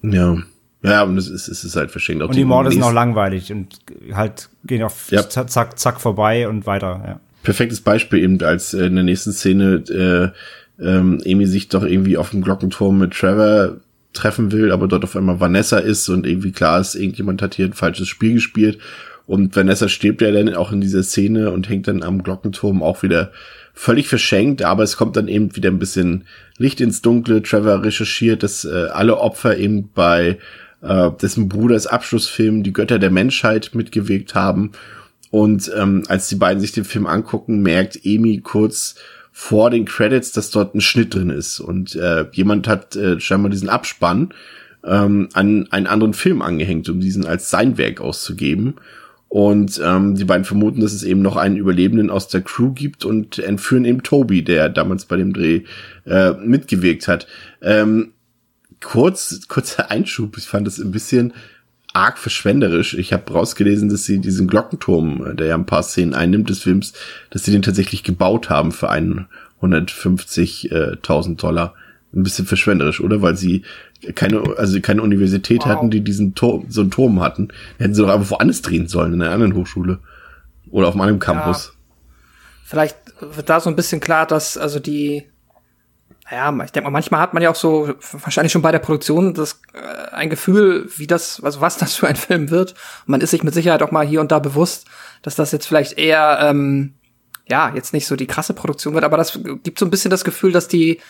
[0.03, 0.37] Ja.
[0.83, 2.23] Ja, und es ist, es ist halt verschenkt.
[2.23, 3.79] Und die, die Morde sind auch langweilig und
[4.13, 5.27] halt gehen auf Ja.
[5.29, 7.19] zack, zack vorbei und weiter, ja.
[7.43, 10.33] perfektes Beispiel eben, als äh, in der nächsten Szene
[10.79, 13.77] äh, ähm, Amy sich doch irgendwie auf dem Glockenturm mit Trevor
[14.13, 17.65] treffen will, aber dort auf einmal Vanessa ist und irgendwie klar ist, irgendjemand hat hier
[17.65, 18.79] ein falsches Spiel gespielt.
[19.27, 23.03] Und Vanessa stirbt ja dann auch in dieser Szene und hängt dann am Glockenturm auch
[23.03, 23.31] wieder
[23.73, 26.25] völlig verschenkt, aber es kommt dann eben wieder ein bisschen
[26.57, 27.41] Licht ins Dunkle.
[27.41, 30.37] Trevor recherchiert, dass äh, alle Opfer eben bei
[30.81, 34.71] äh, dessen Bruders Abschlussfilm Die Götter der Menschheit mitgewirkt haben.
[35.29, 38.95] Und ähm, als die beiden sich den Film angucken, merkt Amy kurz
[39.31, 41.59] vor den Credits, dass dort ein Schnitt drin ist.
[41.59, 44.33] Und äh, jemand hat äh, scheinbar diesen Abspann
[44.85, 48.75] ähm, an einen anderen Film angehängt, um diesen als sein Werk auszugeben.
[49.29, 53.05] Und ähm, die beiden vermuten, dass es eben noch einen Überlebenden aus der Crew gibt
[53.05, 55.61] und entführen eben Toby, der damals bei dem Dreh
[56.05, 57.27] äh, mitgewirkt hat.
[57.61, 58.11] Ähm,
[58.81, 61.33] kurz, kurzer Einschub, ich fand das ein bisschen
[61.93, 62.93] arg verschwenderisch.
[62.93, 66.63] Ich habe rausgelesen, dass sie diesen Glockenturm, äh, der ja ein paar Szenen einnimmt des
[66.63, 66.93] Films,
[67.29, 71.73] dass sie den tatsächlich gebaut haben für 150.000 Dollar.
[72.13, 73.21] Ein bisschen verschwenderisch, oder?
[73.21, 73.63] Weil sie
[74.15, 75.67] keine, also keine Universität Wow.
[75.67, 77.49] hatten, die diesen Turm, so einen Turm hatten.
[77.77, 79.99] Hätten sie doch einfach woanders drehen sollen, in einer anderen Hochschule.
[80.69, 81.73] Oder auf einem Campus.
[82.65, 85.23] Vielleicht wird da so ein bisschen klar, dass also die,
[86.31, 89.33] ja, ich denke mal, manchmal hat man ja auch so, wahrscheinlich schon bei der Produktion,
[89.33, 92.71] das, äh, ein Gefühl, wie das, also was das für ein Film wird.
[92.71, 94.87] Und man ist sich mit Sicherheit auch mal hier und da bewusst,
[95.21, 96.93] dass das jetzt vielleicht eher, ähm,
[97.47, 100.23] ja, jetzt nicht so die krasse Produktion wird, aber das gibt so ein bisschen das
[100.23, 101.01] Gefühl, dass die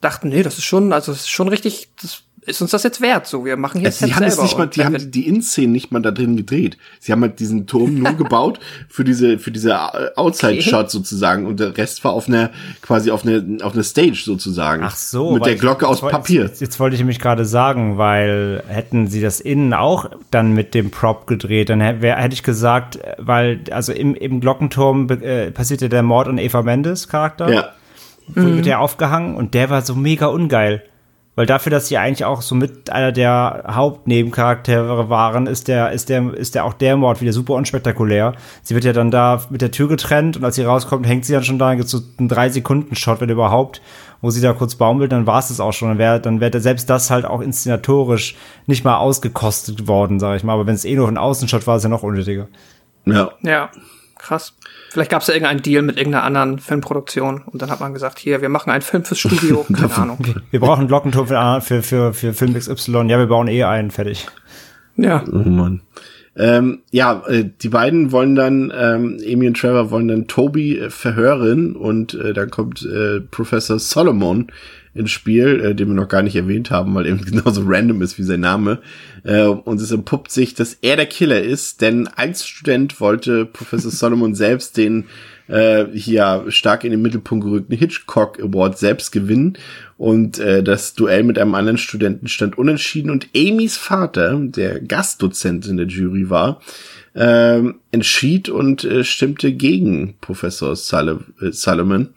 [0.00, 3.00] dachten, nee, das ist schon, also es ist schon richtig, das ist uns das jetzt
[3.00, 5.72] wert, so, wir machen jetzt Also die haben es nicht mal, die haben die, In-Szenen
[5.72, 6.76] nicht mal da drin gedreht.
[6.98, 8.58] Sie haben halt diesen Turm nur gebaut
[8.88, 12.50] für diese, für diese äh, Outside-Shot sozusagen und der Rest war auf einer,
[12.82, 14.82] quasi auf einer, auf einer Stage sozusagen.
[14.84, 15.32] Ach so.
[15.32, 16.42] Mit der ich- Glocke aus jetzt Papier.
[16.42, 20.74] Jetzt, jetzt wollte ich nämlich gerade sagen, weil hätten sie das innen auch dann mit
[20.74, 25.88] dem Prop gedreht, dann hätte, hätte ich gesagt, weil, also im, im Glockenturm äh, passierte
[25.88, 27.52] der Mord an Eva Mendes Charakter.
[27.52, 27.68] Ja.
[28.34, 28.56] Wurde Mhm.
[28.56, 30.82] mit der aufgehangen und der war so mega ungeil.
[31.38, 36.08] Weil dafür, dass sie eigentlich auch so mit einer der Hauptnebencharaktere waren, ist der, ist
[36.08, 38.34] der, ist der auch der Mord wieder super unspektakulär.
[38.64, 41.34] Sie wird ja dann da mit der Tür getrennt und als sie rauskommt, hängt sie
[41.34, 43.80] dann schon da, gibt so einen drei Sekunden Shot, wenn überhaupt,
[44.20, 45.90] wo sie da kurz baumelt, dann war es das auch schon.
[45.90, 48.34] Dann wäre, dann wäre selbst das halt auch inszenatorisch
[48.66, 50.54] nicht mal ausgekostet worden, sage ich mal.
[50.54, 52.48] Aber wenn es eh nur ein Außenshot war, ist ja noch unnötiger.
[53.04, 53.30] Ja.
[53.42, 53.70] Ja,
[54.18, 54.54] krass.
[54.90, 58.18] Vielleicht gab es ja irgendeinen Deal mit irgendeiner anderen Filmproduktion und dann hat man gesagt,
[58.18, 60.18] hier, wir machen einen Film fürs Studio, keine Ahnung.
[60.50, 63.08] Wir brauchen einen Glockenturm für, für, für, für Film XY.
[63.08, 64.26] Ja, wir bauen eh einen, fertig.
[64.96, 65.24] Ja.
[65.30, 65.82] Oh Mann.
[66.38, 70.88] Ähm, ja, äh, die beiden wollen dann, ähm, Amy und Trevor wollen dann Toby äh,
[70.88, 74.46] verhören und äh, dann kommt äh, Professor Solomon
[74.94, 78.18] ins Spiel, äh, den wir noch gar nicht erwähnt haben, weil eben genauso random ist
[78.18, 78.78] wie sein Name.
[79.24, 83.90] Äh, und es entpuppt sich, dass er der Killer ist, denn als Student wollte Professor
[83.90, 85.06] Solomon selbst den
[85.48, 89.58] äh, hier stark in den Mittelpunkt gerückten Hitchcock Award selbst gewinnen.
[89.96, 93.10] Und äh, das Duell mit einem anderen Studenten stand unentschieden.
[93.10, 96.60] Und Amys Vater, der Gastdozent in der Jury war,
[97.14, 102.10] ähm, entschied und äh, stimmte gegen Professor Sul äh, Solomon.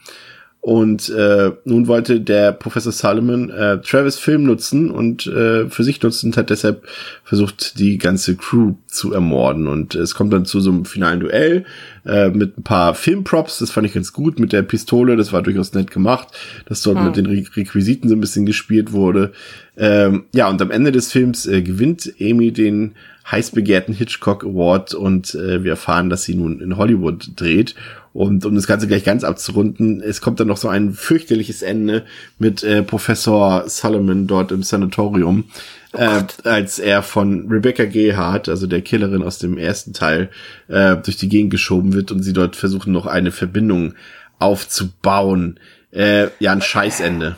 [0.62, 6.04] Und äh, nun wollte der Professor Solomon äh, Travis Film nutzen und äh, für sich
[6.04, 6.86] nutzen und hat deshalb
[7.24, 9.68] versucht, die ganze Crew zu ermorden.
[9.68, 11.66] Und es kommt dann zu so einem finalen Duell
[12.06, 13.60] äh, mit ein paar Filmprops.
[13.60, 15.16] Das fand ich ganz gut mit der Pistole.
[15.16, 16.28] Das war durchaus nett gemacht,
[16.66, 17.06] dass dort Hm.
[17.06, 19.32] mit den Re Requisiten so ein bisschen gespielt wurde.
[19.78, 22.94] Ähm, ja, und am Ende des Films äh, gewinnt Amy den
[23.30, 27.76] heiß begehrten Hitchcock Award und äh, wir erfahren, dass sie nun in Hollywood dreht.
[28.14, 32.04] Und um das Ganze gleich ganz abzurunden, es kommt dann noch so ein fürchterliches Ende
[32.40, 35.46] mit äh, Professor Solomon dort im Sanatorium,
[35.94, 40.30] äh, als er von Rebecca Gayhart, also der Killerin aus dem ersten Teil,
[40.68, 43.94] äh, durch die Gegend geschoben wird und sie dort versuchen noch eine Verbindung
[44.40, 45.60] aufzubauen.
[45.92, 47.38] Äh, ja, ein Scheißende.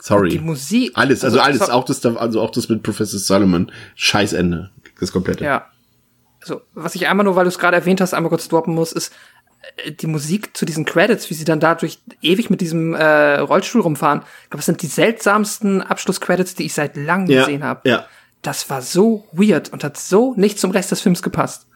[0.00, 0.28] Sorry.
[0.30, 0.92] Die Musik.
[0.94, 3.72] Alles, also, Also, alles, auch das, da- also auch das mit Professor Solomon.
[3.94, 4.70] Scheißende.
[5.00, 5.44] Das komplette.
[5.44, 5.66] Ja.
[6.40, 8.92] Also, was ich einmal nur, weil du es gerade erwähnt hast, einmal kurz droppen muss,
[8.92, 9.12] ist
[9.84, 13.80] äh, die Musik zu diesen Credits, wie sie dann dadurch ewig mit diesem äh, Rollstuhl
[13.80, 14.20] rumfahren.
[14.44, 17.88] Ich glaube, das sind die seltsamsten Abschlusscredits, die ich seit langem Ja, gesehen habe.
[17.88, 18.06] ja.
[18.42, 21.66] Das war so weird und hat so nicht zum Rest des Films gepasst.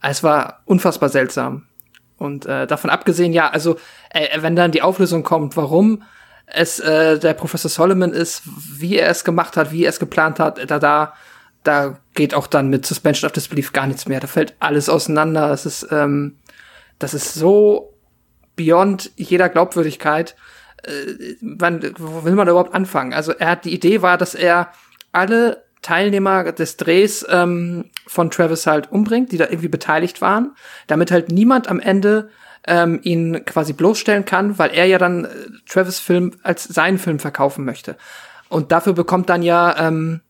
[0.00, 1.66] Es war unfassbar seltsam.
[2.16, 3.76] Und äh, davon abgesehen, ja, also
[4.10, 6.04] äh, wenn dann die Auflösung kommt, warum
[6.46, 10.38] es äh, der Professor Solomon ist, wie er es gemacht hat, wie er es geplant
[10.38, 11.14] hat, da da
[11.64, 14.20] da geht auch dann mit Suspension of Disbelief gar nichts mehr.
[14.20, 15.48] Da fällt alles auseinander.
[15.48, 16.36] Das ist ähm,
[16.98, 17.94] das ist so
[18.56, 20.36] beyond jeder Glaubwürdigkeit.
[20.82, 23.12] Äh, wann, wo will man da überhaupt anfangen?
[23.12, 24.72] Also er hat die Idee war, dass er
[25.10, 30.52] alle Teilnehmer des Drehs ähm, von Travis halt umbringt, die da irgendwie beteiligt waren,
[30.86, 32.30] damit halt niemand am Ende
[32.66, 35.28] ähm, ihn quasi bloßstellen kann, weil er ja dann äh,
[35.68, 37.96] Travis Film als seinen Film verkaufen möchte.
[38.48, 40.20] Und dafür bekommt dann ja ähm,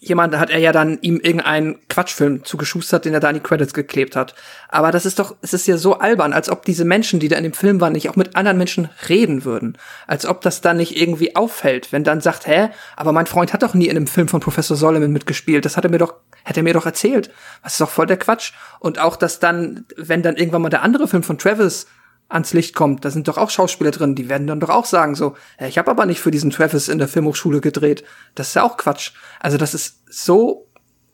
[0.00, 3.74] jemand hat er ja dann ihm irgendeinen Quatschfilm zugeschustert, den er da in die Credits
[3.74, 4.34] geklebt hat.
[4.68, 7.36] Aber das ist doch, es ist ja so albern, als ob diese Menschen, die da
[7.36, 9.78] in dem Film waren, nicht auch mit anderen Menschen reden würden.
[10.06, 13.62] Als ob das dann nicht irgendwie auffällt, wenn dann sagt, hä, aber mein Freund hat
[13.62, 15.64] doch nie in einem Film von Professor Solomon mitgespielt.
[15.64, 16.14] Das hat er mir doch,
[16.44, 17.30] hätte er mir doch erzählt.
[17.62, 18.52] Das ist doch voll der Quatsch.
[18.80, 21.86] Und auch, dass dann, wenn dann irgendwann mal der andere Film von Travis
[22.28, 25.14] ans Licht kommt, da sind doch auch Schauspieler drin, die werden dann doch auch sagen
[25.14, 28.04] so, ich habe aber nicht für diesen Travis in der Filmhochschule gedreht.
[28.34, 29.12] Das ist ja auch Quatsch.
[29.40, 30.66] Also das ist so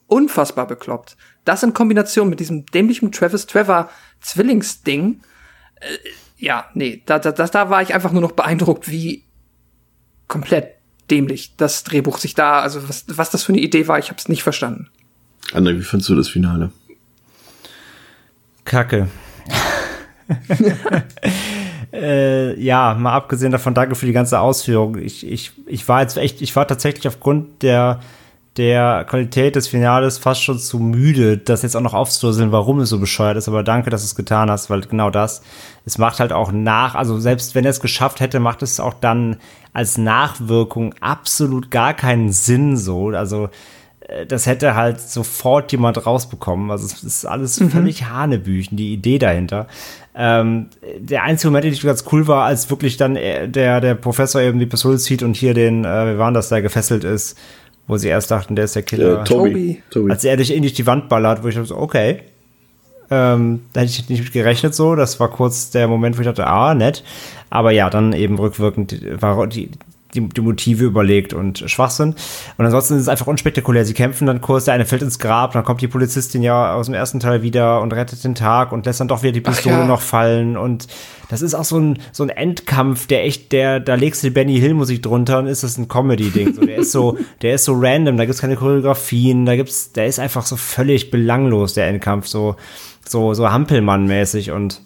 [0.07, 1.17] unfassbar bekloppt.
[1.45, 3.91] Das in Kombination mit diesem dämlichen Travis Trevor
[4.21, 5.21] Zwillingsding,
[5.81, 5.87] äh,
[6.39, 9.25] ja, nee, da, da, da war ich einfach nur noch beeindruckt, wie
[10.29, 10.75] komplett
[11.11, 14.19] dämlich das Drehbuch sich da, also was, was das für eine Idee war, ich habe
[14.19, 14.89] es nicht verstanden.
[15.53, 16.73] André, wie findest du das Finale?
[18.65, 19.09] Kacke.
[21.93, 24.99] Äh, ja, mal abgesehen davon, danke für die ganze Ausführung.
[24.99, 28.01] Ich, ich, ich war jetzt echt, ich war tatsächlich aufgrund der,
[28.57, 32.91] der Qualität des Finales fast schon zu müde, das jetzt auch noch aufzudröseln, warum es
[32.91, 33.49] so bescheuert ist.
[33.49, 35.43] Aber danke, dass du es getan hast, weil genau das,
[35.87, 38.95] es macht halt auch nach, also selbst wenn er es geschafft hätte, macht es auch
[38.95, 39.37] dann
[39.73, 43.09] als Nachwirkung absolut gar keinen Sinn so.
[43.09, 43.49] Also
[44.01, 46.71] äh, das hätte halt sofort jemand rausbekommen.
[46.71, 47.71] Also es ist alles mhm.
[47.71, 49.67] völlig Hanebüchen, die Idee dahinter.
[50.15, 50.67] Ähm,
[50.99, 54.43] der einzige Moment, den ich ganz cool war, als wirklich dann äh, der, der Professor
[54.43, 57.39] eben die Pistole zieht und hier den, äh, wir waren das, der gefesselt ist,
[57.87, 59.23] wo sie erst dachten, der ist der Killer.
[59.23, 59.83] Äh, Toby.
[59.91, 60.11] Toby.
[60.11, 62.21] Als er dich in die Wand ballert, wo ich so, okay.
[63.11, 64.95] Ähm, da hätte ich nicht mit gerechnet so.
[64.95, 67.05] Das war kurz der Moment, wo ich dachte, ah, nett.
[67.51, 69.71] Aber ja, dann eben rückwirkend war die,
[70.15, 72.17] die, die Motive überlegt und schwach sind.
[72.59, 73.85] Und ansonsten ist es einfach unspektakulär.
[73.85, 76.87] Sie kämpfen dann kurz, der eine fällt ins Grab, dann kommt die Polizistin ja aus
[76.87, 79.77] dem ersten Teil wieder und rettet den Tag und lässt dann doch wieder die Pistole
[79.77, 79.87] ja.
[79.87, 80.57] noch fallen.
[80.57, 80.87] Und
[81.29, 84.35] das ist auch so ein, so ein Endkampf, der echt, der, da legst du die
[84.35, 86.55] Benny Hill Musik drunter und ist das ein Comedy-Ding.
[86.55, 90.07] So, der ist so, der ist so random, da gibt's keine Choreografien, da gibt's, der
[90.07, 92.57] ist einfach so völlig belanglos, der Endkampf, so,
[93.09, 94.83] so, so Hampelmann-mäßig und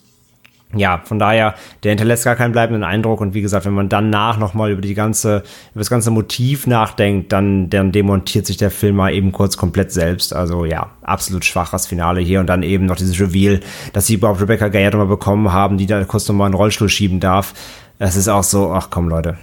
[0.75, 4.11] ja, von daher, der hinterlässt gar keinen bleibenden Eindruck und wie gesagt, wenn man dann
[4.11, 5.45] nach nochmal über über
[5.75, 10.35] das ganze Motiv nachdenkt, dann, dann demontiert sich der Film mal eben kurz komplett selbst.
[10.35, 13.61] Also ja, absolut schwaches Finale hier und dann eben noch dieses Reveal,
[13.93, 17.21] dass sie überhaupt Rebecca Gayard nochmal bekommen haben, die da kurz nochmal einen Rollstuhl schieben
[17.21, 17.55] darf.
[17.99, 19.39] Es ist auch so, ach komm Leute.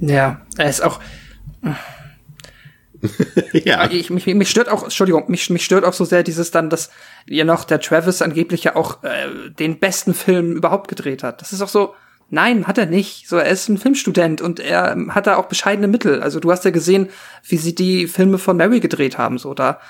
[0.00, 0.98] Ja, er ist auch,
[3.52, 3.90] ja.
[3.90, 6.90] Ich, mich, mich stört auch, Entschuldigung, mich, mich stört auch so sehr dieses dann, dass
[7.26, 11.40] ja noch der Travis angeblich ja auch äh, den besten Film überhaupt gedreht hat.
[11.40, 11.94] Das ist auch so,
[12.30, 13.28] nein, hat er nicht.
[13.28, 16.22] So, er ist ein Filmstudent und er hat da auch bescheidene Mittel.
[16.22, 17.08] Also du hast ja gesehen,
[17.46, 19.80] wie sie die Filme von Mary gedreht haben, so da.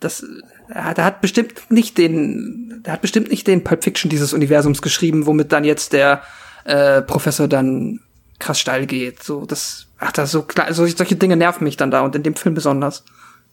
[0.00, 0.26] Das,
[0.68, 4.32] er hat, er hat bestimmt nicht den, er hat bestimmt nicht den Pulp Fiction dieses
[4.32, 6.22] Universums geschrieben, womit dann jetzt der
[6.64, 8.00] äh, Professor dann
[8.38, 9.22] krass steil geht.
[9.22, 12.22] So, das, ach, das so klar, so, solche Dinge nerven mich dann da und in
[12.22, 13.04] dem Film besonders.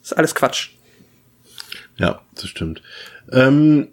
[0.02, 0.70] Das ist alles Quatsch.
[1.98, 2.82] Ja, das stimmt.
[3.32, 3.90] Ähm,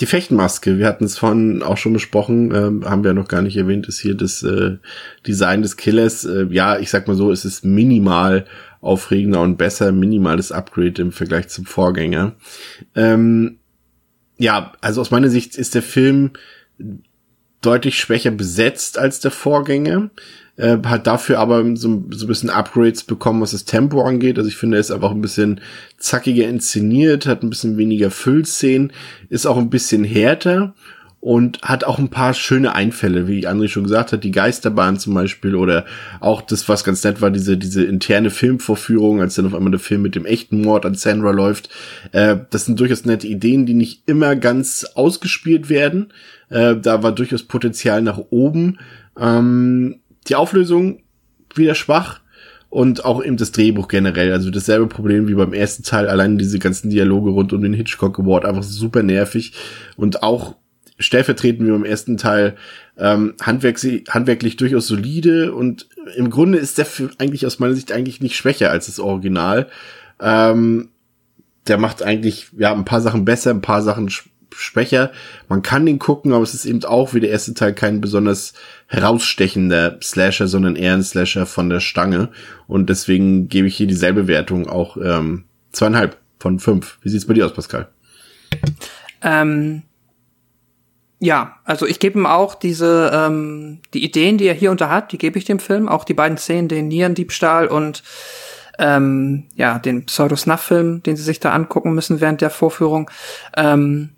[0.00, 3.56] die Fechtmaske, wir hatten es vorhin auch schon besprochen, ähm, haben wir noch gar nicht
[3.56, 4.78] erwähnt, ist hier das äh,
[5.26, 6.24] Design des Killers.
[6.24, 8.46] Äh, ja, ich sag mal so, es ist minimal
[8.80, 12.34] aufregender und besser, minimales Upgrade im Vergleich zum Vorgänger.
[12.94, 13.58] Ähm,
[14.36, 16.32] ja, also aus meiner Sicht ist der Film
[17.64, 20.10] deutlich schwächer besetzt als der Vorgänger.
[20.56, 24.38] Äh, hat dafür aber so, so ein bisschen Upgrades bekommen, was das Tempo angeht.
[24.38, 25.60] Also ich finde, er ist einfach ein bisschen
[25.98, 28.92] zackiger inszeniert, hat ein bisschen weniger Füllszenen,
[29.30, 30.74] ist auch ein bisschen härter
[31.24, 35.14] und hat auch ein paar schöne Einfälle, wie André schon gesagt hat, die Geisterbahn zum
[35.14, 35.86] Beispiel oder
[36.20, 39.80] auch das, was ganz nett war, diese, diese interne Filmvorführung, als dann auf einmal der
[39.80, 41.70] Film mit dem echten Mord an Sandra läuft.
[42.12, 46.12] Äh, das sind durchaus nette Ideen, die nicht immer ganz ausgespielt werden.
[46.50, 48.78] Äh, da war durchaus Potenzial nach oben.
[49.18, 51.04] Ähm, die Auflösung
[51.54, 52.20] wieder schwach
[52.68, 54.30] und auch eben das Drehbuch generell.
[54.30, 56.06] Also dasselbe Problem wie beim ersten Teil.
[56.06, 59.54] Allein diese ganzen Dialoge rund um den Hitchcock Award einfach super nervig
[59.96, 60.56] und auch
[60.98, 62.56] stellvertretend wie beim ersten Teil
[62.96, 67.92] ähm, handwerklich, handwerklich durchaus solide und im Grunde ist der Film eigentlich aus meiner Sicht
[67.92, 69.68] eigentlich nicht schwächer als das Original.
[70.20, 70.90] Ähm,
[71.66, 74.10] der macht eigentlich ja ein paar Sachen besser, ein paar Sachen
[74.56, 75.10] schwächer.
[75.48, 78.54] Man kann den gucken, aber es ist eben auch wie der erste Teil kein besonders
[78.86, 82.28] herausstechender Slasher, sondern eher ein Slasher von der Stange.
[82.66, 86.98] Und deswegen gebe ich hier dieselbe Wertung auch ähm, zweieinhalb von fünf.
[87.02, 87.88] Wie sieht's bei dir aus, Pascal?
[89.22, 89.82] Ähm,
[91.24, 95.10] ja, also ich gebe ihm auch diese, ähm, die Ideen, die er hier unter hat,
[95.10, 95.88] die gebe ich dem Film.
[95.88, 98.02] Auch die beiden Szenen, den Nierendiebstahl und
[98.78, 103.10] ähm, ja, den Pseudo-Snuff-Film, den sie sich da angucken müssen während der Vorführung.
[103.56, 104.10] Ähm,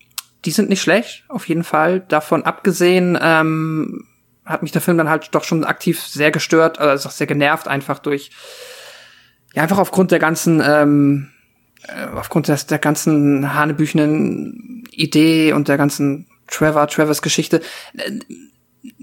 [0.45, 2.01] die sind nicht schlecht, auf jeden Fall.
[2.01, 4.09] Davon abgesehen ähm,
[4.45, 7.69] hat mich der Film dann halt doch schon aktiv sehr gestört, also auch sehr genervt,
[7.69, 8.33] einfach durch,
[9.55, 11.29] ja, einfach aufgrund der ganzen, ähm,
[11.87, 17.61] äh, aufgrund des, der ganzen hanebüchenen Idee und der ganzen Trevor, Travers Geschichte.
[17.97, 18.21] Äh,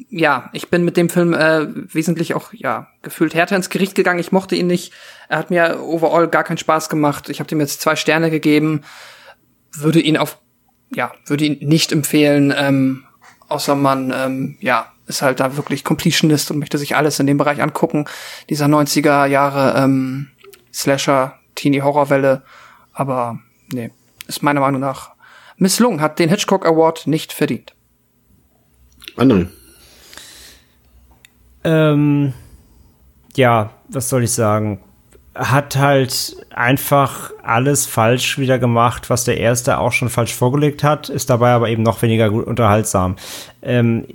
[0.10, 4.20] ja, ich bin mit dem Film äh, wesentlich auch ja gefühlt härter ins Gericht gegangen.
[4.20, 4.94] Ich mochte ihn nicht.
[5.28, 7.30] Er hat mir overall gar keinen Spaß gemacht.
[7.30, 8.84] Ich habe dem jetzt zwei Sterne gegeben.
[9.74, 10.38] Würde ihn auf
[10.94, 13.06] ja würde ihn nicht empfehlen, ähm,
[13.49, 17.38] außer man ähm, ja ist halt da wirklich Completionist und möchte sich alles in dem
[17.38, 18.06] Bereich angucken.
[18.49, 20.30] Dieser 90er Jahre ähm,
[20.74, 22.44] Slasher Teenie Horrorwelle.
[22.94, 23.40] Aber
[23.72, 23.91] nee,
[24.28, 25.11] ist meiner Meinung nach
[25.58, 26.02] misslungen.
[26.02, 27.74] Hat den Hitchcock Award nicht verdient.
[29.18, 29.48] André.
[31.64, 32.34] Ähm,
[33.36, 34.80] ja, was soll ich sagen?
[35.36, 41.10] Hat halt einfach alles falsch wieder gemacht, was der erste auch schon falsch vorgelegt hat,
[41.10, 43.16] ist dabei aber eben noch weniger gut unterhaltsam.
[43.64, 44.06] Ähm,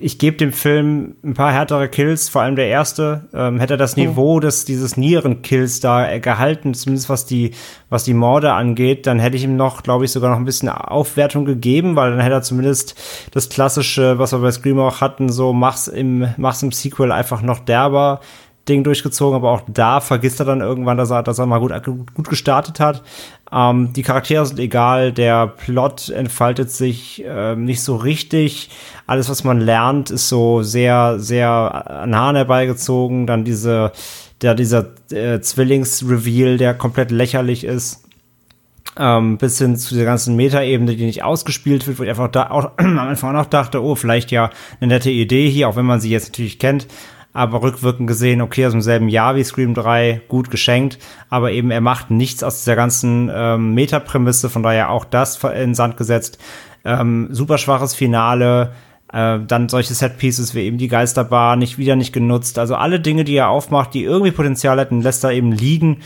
[0.00, 3.28] ich gebe dem Film ein paar härtere Kills, vor allem der erste.
[3.34, 7.52] Ähm, hätte er das Niveau des, dieses Nierenkills da gehalten, zumindest was die,
[7.88, 10.68] was die Morde angeht, dann hätte ich ihm noch, glaube ich, sogar noch ein bisschen
[10.68, 12.94] Aufwertung gegeben, weil dann hätte er zumindest
[13.32, 17.42] das klassische, was wir bei Scream auch hatten, so mach's im, mach's im Sequel einfach
[17.42, 18.20] noch derber
[18.68, 21.72] Ding durchgezogen, aber auch da vergisst er dann irgendwann, dass er, dass er mal gut,
[22.14, 23.02] gut gestartet hat.
[23.52, 28.70] Ähm, die Charaktere sind egal, der Plot entfaltet sich äh, nicht so richtig.
[29.06, 33.26] Alles, was man lernt, ist so sehr, sehr an Haaren herbeigezogen.
[33.26, 33.92] Dann diese,
[34.42, 38.02] der, dieser äh, Zwillings-Reveal, der komplett lächerlich ist.
[38.98, 42.50] Ähm, bis hin zu der ganzen Meta-Ebene, die nicht ausgespielt wird, wo ich einfach da
[42.50, 46.00] auch am Anfang auch dachte, oh, vielleicht ja eine nette Idee hier, auch wenn man
[46.00, 46.88] sie jetzt natürlich kennt
[47.36, 50.98] aber rückwirkend gesehen, okay, aus dem selben Jahr wie Scream 3, gut geschenkt,
[51.28, 55.74] aber eben er macht nichts aus dieser ganzen ähm, Metaprämisse, von daher auch das in
[55.74, 56.38] Sand gesetzt.
[56.84, 58.72] Ähm, super schwaches Finale,
[59.12, 62.58] äh, dann solche Set-Pieces wie eben die Geisterbar nicht wieder nicht genutzt.
[62.58, 66.02] Also alle Dinge, die er aufmacht, die irgendwie Potenzial hätten, lässt er eben liegen.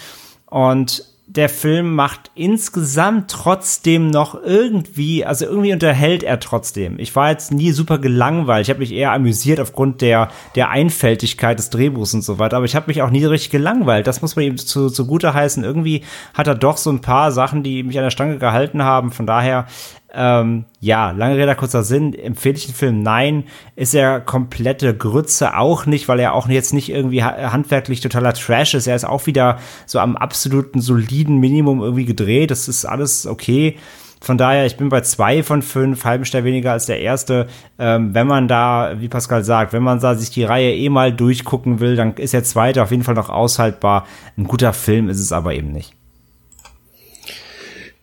[0.47, 1.05] Und
[1.36, 6.98] der Film macht insgesamt trotzdem noch irgendwie, also irgendwie unterhält er trotzdem.
[6.98, 8.66] Ich war jetzt nie super gelangweilt.
[8.66, 12.57] Ich habe mich eher amüsiert aufgrund der, der Einfältigkeit des Drehbuchs und so weiter.
[12.57, 14.09] Aber ich habe mich auch nie richtig gelangweilt.
[14.09, 15.62] Das muss man ihm zu, zugute heißen.
[15.62, 16.02] Irgendwie
[16.35, 19.12] hat er doch so ein paar Sachen, die mich an der Stange gehalten haben.
[19.12, 19.66] Von daher,
[20.12, 22.15] ähm, ja, lange Rede, kurzer Sinn.
[22.15, 23.03] Empfehle ich den Film?
[23.03, 23.45] Nein.
[23.77, 28.74] Ist er komplette Grütze auch nicht, weil er auch jetzt nicht irgendwie handwerklich totaler Trash
[28.74, 28.87] ist.
[28.87, 32.51] Er ist auch wieder so am absoluten soliden Minimum irgendwie gedreht.
[32.51, 33.77] Das ist alles okay.
[34.23, 37.47] Von daher, ich bin bei zwei von fünf, halben Stern weniger als der erste.
[37.78, 41.12] Ähm, wenn man da, wie Pascal sagt, wenn man da sich die Reihe eh mal
[41.12, 44.07] durchgucken will, dann ist der zweite auf jeden Fall noch aushaltbar.
[44.37, 45.99] Ein guter Film ist es aber eben nicht.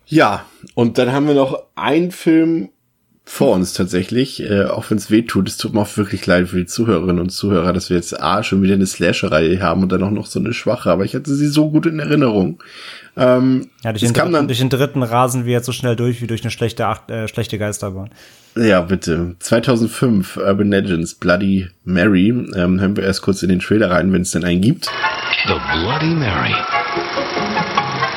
[0.08, 2.70] Ja, und dann haben wir noch einen Film
[3.28, 5.50] vor uns tatsächlich, äh, auch wenn es weh tut.
[5.50, 8.42] Es tut mir auch wirklich leid für die Zuhörerinnen und Zuhörer, dass wir jetzt A,
[8.42, 11.36] schon wieder eine Slasher-Reihe haben und dann auch noch so eine schwache, aber ich hatte
[11.36, 12.64] sie so gut in Erinnerung.
[13.18, 16.22] Ähm, ja, durch den, dritten, dann, durch den dritten rasen wir jetzt so schnell durch
[16.22, 18.12] wie durch eine schlechte, äh, schlechte Geisterbahn.
[18.56, 19.36] Ja, bitte.
[19.40, 22.30] 2005, Urban Legends, Bloody Mary.
[22.30, 24.90] Ähm, hören wir erst kurz in den Trailer rein, wenn es denn einen gibt.
[25.48, 26.56] The Bloody Mary.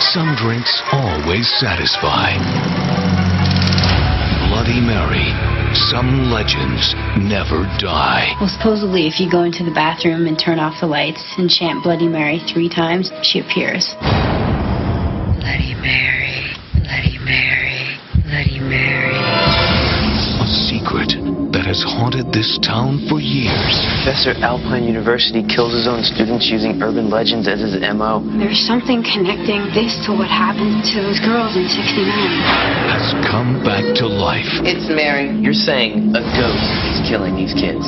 [0.01, 2.33] Some drinks always satisfy.
[4.49, 5.29] Bloody Mary.
[5.75, 8.35] Some legends never die.
[8.41, 11.85] Well, supposedly, if you go into the bathroom and turn off the lights and chant
[11.85, 13.95] Bloody Mary three times, she appears.
[15.39, 19.15] Bloody Mary, Bloody Mary, Bloody Mary.
[19.15, 21.20] A secret that
[21.71, 23.79] has haunted this town for years.
[24.03, 28.27] Professor Alpine University kills his own students using urban legends as his MO.
[28.43, 32.11] There's something connecting this to what happened to those girls in 69.
[32.91, 34.51] Has come back to life.
[34.67, 35.31] It's Mary.
[35.39, 37.87] You're saying a ghost is killing these kids.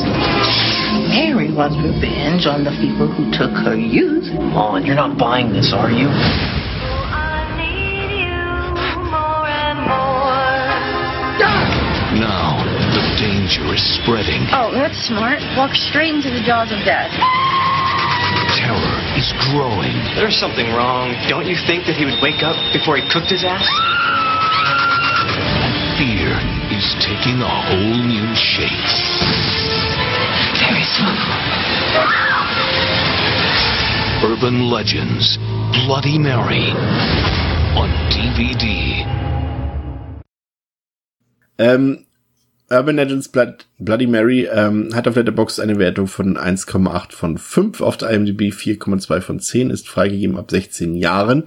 [1.11, 4.31] Mary wants revenge on the people who took her youth.
[4.31, 6.07] And you're not buying this, are you?
[13.43, 14.47] Danger is spreading.
[14.55, 15.43] Oh, that's smart.
[15.59, 17.11] Walk straight into the jaws of death.
[18.55, 19.99] Terror is growing.
[20.15, 21.15] There's something wrong.
[21.27, 23.67] Don't you think that he would wake up before he cooked his ass?
[25.99, 26.39] Fear
[26.71, 28.87] is taking a whole new shape.
[30.63, 31.11] Very slow.
[34.23, 35.37] Urban Legends
[35.83, 36.71] Bloody Mary
[37.75, 39.03] on DVD.
[41.59, 42.07] Ähm,
[42.73, 47.83] Urban Legends Blood, Bloody Mary ähm, hat auf Letterboxd eine Wertung von 1,8 von 5,
[47.83, 51.45] auf der IMDb 4,2 von 10, ist freigegeben ab 16 Jahren.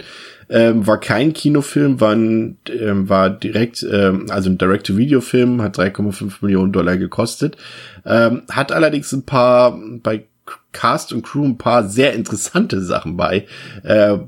[0.48, 6.34] Ähm, war kein Kinofilm, war, ein, ähm, war direkt, ähm, also ein Direct-to-Video-Film, hat 3,5
[6.42, 7.56] Millionen Dollar gekostet.
[8.04, 10.26] Ähm, hat allerdings ein paar bei
[10.72, 13.46] Cast und Crew ein paar sehr interessante Sachen bei.
[13.82, 14.18] Äh,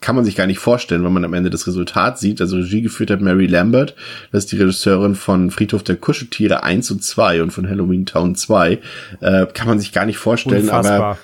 [0.00, 2.40] kann man sich gar nicht vorstellen, wenn man am Ende das Resultat sieht.
[2.40, 3.94] Also Regie geführt hat Mary Lambert,
[4.30, 8.34] das ist die Regisseurin von Friedhof der Kuscheltiere 1 und 2 und von Halloween Town
[8.34, 8.78] 2.
[9.20, 10.96] Äh, kann man sich gar nicht vorstellen, Unfassbar.
[10.96, 11.18] aber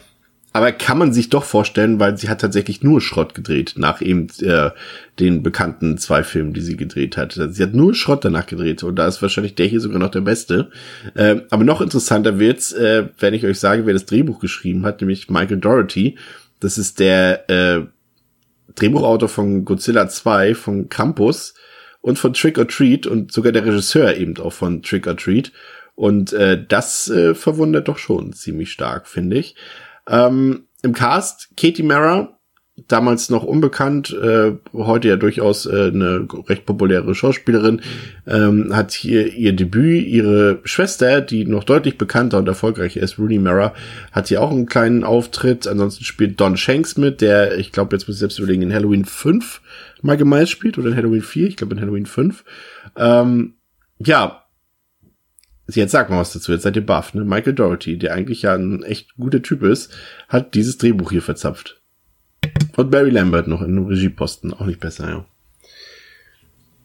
[0.55, 4.29] aber kann man sich doch vorstellen, weil sie hat tatsächlich nur Schrott gedreht, nach eben
[4.41, 4.71] äh,
[5.19, 7.33] den bekannten zwei Filmen, die sie gedreht hat.
[7.33, 10.21] Sie hat nur Schrott danach gedreht und da ist wahrscheinlich der hier sogar noch der
[10.21, 10.71] beste.
[11.17, 15.01] Äh, aber noch interessanter wird's, äh, wenn ich euch sage, wer das Drehbuch geschrieben hat,
[15.01, 16.19] nämlich Michael Doherty.
[16.61, 17.87] Das ist der äh,
[18.77, 21.55] Drehbuchautor von Godzilla 2, von Krampus
[22.01, 25.51] und von Trick or Treat und sogar der Regisseur eben auch von Trick or Treat.
[25.97, 29.57] Und äh, das äh, verwundert doch schon ziemlich stark, finde ich.
[30.09, 32.39] Ähm, Im Cast Katie Mara,
[32.89, 37.81] damals noch unbekannt, äh, heute ja durchaus äh, eine recht populäre Schauspielerin,
[38.27, 40.07] ähm, hat hier ihr Debüt.
[40.07, 43.75] Ihre Schwester, die noch deutlich bekannter und erfolgreicher ist, Rooney Mara,
[44.13, 45.67] hat hier auch einen kleinen Auftritt.
[45.67, 49.05] Ansonsten spielt Don Shanks mit, der, ich glaube, jetzt muss ich selbst überlegen, in Halloween
[49.05, 49.61] 5
[50.03, 52.45] Michael Myers spielt oder in Halloween 4, ich glaube in Halloween 5.
[52.97, 53.55] Ähm,
[53.99, 54.44] ja,
[55.69, 57.25] Jetzt sag mal was dazu, jetzt seid ihr baff, ne?
[57.25, 59.93] Michael Doherty, der eigentlich ja ein echt guter Typ ist,
[60.29, 61.81] hat dieses Drehbuch hier verzapft.
[62.77, 65.27] Und Barry Lambert noch in einem Regieposten, auch nicht besser, ja.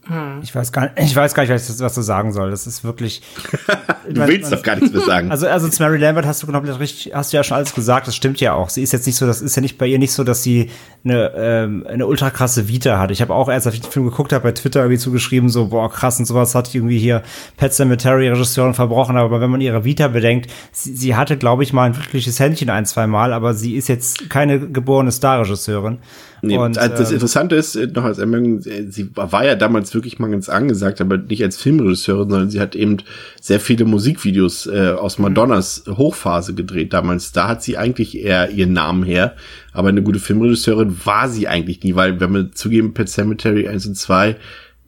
[0.09, 0.39] Hm.
[0.41, 2.49] Ich weiß gar nicht, ich weiß gar nicht, was, was du sagen soll.
[2.49, 3.21] Das ist wirklich.
[4.09, 5.29] du willst doch gar nichts mehr sagen.
[5.29, 8.07] Also, also zu Mary Lambert hast du komplett richtig, hast du ja schon alles gesagt.
[8.07, 8.69] Das stimmt ja auch.
[8.69, 10.71] Sie ist jetzt nicht so, das ist ja nicht bei ihr nicht so, dass sie
[11.05, 13.11] eine, ähm, eine ultra krasse Vita hat.
[13.11, 15.67] Ich habe auch erst, als ich den Film geguckt habe, bei Twitter irgendwie zugeschrieben, so,
[15.67, 17.21] boah, krass und sowas hat irgendwie hier
[17.57, 19.15] Pet Cemetery Regisseurin verbrochen.
[19.15, 22.71] Aber wenn man ihre Vita bedenkt, sie, sie hatte, glaube ich, mal ein wirkliches Händchen
[22.71, 25.99] ein, zwei Mal, aber sie ist jetzt keine geborene Starregisseurin.
[26.41, 29.93] Nee, und, das ähm, Interessante ist, äh, noch als Anmerkung, äh, sie war ja damals
[29.93, 32.97] wirklich mal ganz angesagt, aber nicht als Filmregisseurin, sondern sie hat eben
[33.41, 35.23] sehr viele Musikvideos äh, aus mhm.
[35.23, 37.31] Madonnas Hochphase gedreht damals.
[37.31, 39.35] Da hat sie eigentlich eher ihren Namen her.
[39.73, 43.85] Aber eine gute Filmregisseurin war sie eigentlich nie, weil, wenn wir zugeben, Pet Cemetery 1
[43.87, 44.35] und 2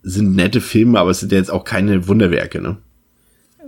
[0.03, 2.77] sind nette Filme, aber es sind ja jetzt auch keine Wunderwerke, ne?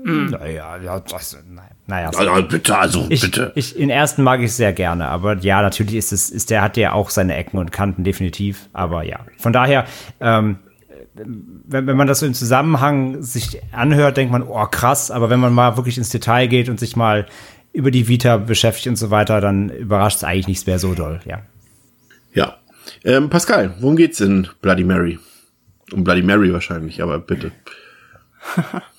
[0.04, 0.32] Mhm.
[0.32, 1.73] Naja, ja, das, nein.
[1.86, 3.52] Naja, also, bitte, also ich, bitte.
[3.56, 6.78] Ich, in ersten mag ich sehr gerne, aber ja, natürlich ist es, ist der hat
[6.78, 8.70] ja auch seine Ecken und Kanten definitiv.
[8.72, 9.86] Aber ja, von daher,
[10.22, 10.60] ähm,
[11.14, 15.42] wenn, wenn man das so im Zusammenhang sich anhört, denkt man, oh krass, aber wenn
[15.42, 17.26] man mal wirklich ins Detail geht und sich mal
[17.74, 21.20] über die Vita beschäftigt und so weiter, dann überrascht es eigentlich nichts mehr so doll,
[21.26, 21.42] ja.
[22.34, 22.58] Ja.
[23.04, 25.20] Ähm, Pascal, worum geht's in Bloody Mary?
[25.92, 27.52] Um Bloody Mary wahrscheinlich, aber bitte.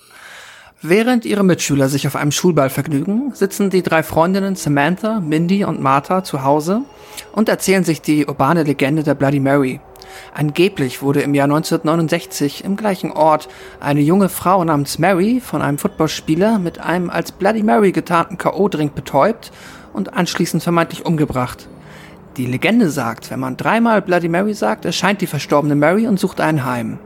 [0.86, 5.80] Während ihre Mitschüler sich auf einem Schulball vergnügen, sitzen die drei Freundinnen Samantha, Mindy und
[5.80, 6.82] Martha zu Hause
[7.32, 9.80] und erzählen sich die urbane Legende der Bloody Mary.
[10.34, 13.48] Angeblich wurde im Jahr 1969 im gleichen Ort
[13.80, 18.90] eine junge Frau namens Mary von einem Footballspieler mit einem als Bloody Mary getarnten K.O.-Drink
[18.90, 19.52] betäubt
[19.94, 21.66] und anschließend vermeintlich umgebracht.
[22.36, 26.42] Die Legende sagt, wenn man dreimal Bloody Mary sagt, erscheint die verstorbene Mary und sucht
[26.42, 26.98] ein Heim.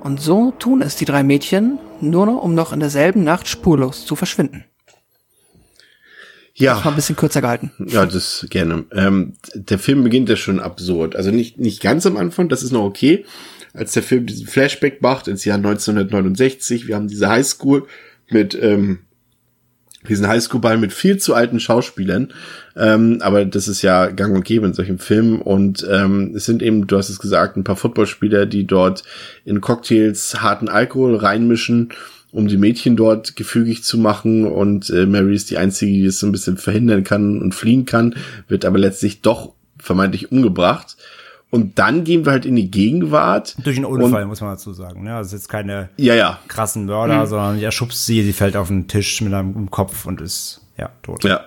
[0.00, 4.06] Und so tun es die drei Mädchen, nur noch, um noch in derselben Nacht spurlos
[4.06, 4.64] zu verschwinden.
[6.54, 6.74] Ja.
[6.74, 7.72] Das war ein bisschen kürzer gehalten.
[7.86, 8.84] Ja, das gerne.
[8.92, 11.16] Ähm, der Film beginnt ja schon absurd.
[11.16, 13.24] Also nicht, nicht ganz am Anfang, das ist noch okay.
[13.72, 17.86] Als der Film diesen Flashback macht ins Jahr 1969, wir haben diese Highschool
[18.28, 19.00] mit ähm,
[20.08, 22.32] diesen Highschool-Ball mit viel zu alten Schauspielern.
[22.76, 25.40] Ähm, aber das ist ja gang und gäbe in solchen Filmen.
[25.40, 29.02] Und ähm, es sind eben, du hast es gesagt, ein paar Footballspieler, die dort
[29.44, 31.90] in Cocktails harten Alkohol reinmischen,
[32.32, 34.46] um die Mädchen dort gefügig zu machen.
[34.46, 37.84] Und äh, Mary ist die Einzige, die es so ein bisschen verhindern kann und fliehen
[37.84, 38.14] kann,
[38.48, 40.96] wird aber letztlich doch vermeintlich umgebracht.
[41.50, 43.56] Und dann gehen wir halt in die Gegenwart.
[43.64, 45.02] Durch einen Unfall, muss man dazu sagen.
[45.02, 45.16] Ne?
[45.16, 46.38] Also jetzt keine ja, ja.
[46.46, 47.26] krassen Mörder, mhm.
[47.26, 50.90] sondern er schubst sie, sie fällt auf den Tisch mit einem Kopf und ist ja
[51.02, 51.24] tot.
[51.24, 51.40] Ja.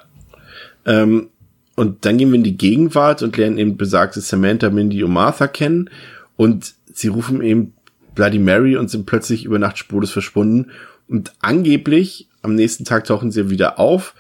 [0.85, 1.30] Ähm,
[1.75, 5.47] und dann gehen wir in die Gegenwart und lernen eben besagte Samantha, Mindy und Martha
[5.47, 5.89] kennen.
[6.35, 7.73] Und sie rufen eben
[8.13, 10.71] Bloody Mary und sind plötzlich über Nacht spurlos verschwunden.
[11.07, 14.13] Und angeblich, am nächsten Tag tauchen sie wieder auf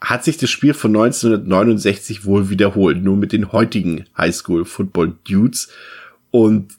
[0.00, 5.68] hat sich das Spiel von 1969 wohl wiederholt, nur mit den heutigen Highschool Football Dudes.
[6.30, 6.74] Und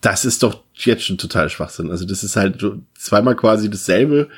[0.00, 1.90] das ist doch jetzt schon total Schwachsinn.
[1.90, 4.28] Also das ist halt zweimal quasi dasselbe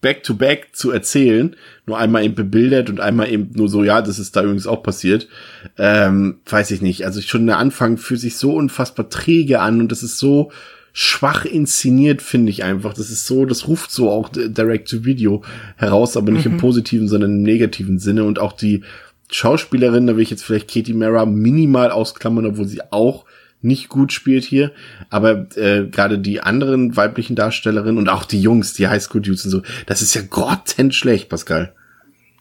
[0.00, 1.56] back to back zu erzählen,
[1.86, 4.82] nur einmal eben bebildert und einmal eben nur so, ja, das ist da übrigens auch
[4.82, 5.28] passiert.
[5.76, 7.04] Ähm, weiß ich nicht.
[7.04, 10.52] Also schon der Anfang fühlt sich so unfassbar träge an und das ist so
[11.00, 12.92] schwach inszeniert, finde ich einfach.
[12.92, 15.44] Das ist so, das ruft so auch Direct-to-Video
[15.76, 16.54] heraus, aber nicht mhm.
[16.54, 18.24] im positiven, sondern im negativen Sinne.
[18.24, 18.82] Und auch die
[19.30, 23.26] Schauspielerin, da will ich jetzt vielleicht Katie Mara minimal ausklammern, obwohl sie auch
[23.62, 24.72] nicht gut spielt hier,
[25.08, 29.62] aber äh, gerade die anderen weiblichen Darstellerinnen und auch die Jungs, die Highschool-Dudes und so,
[29.86, 31.74] das ist ja grottenschlecht, schlecht, Pascal.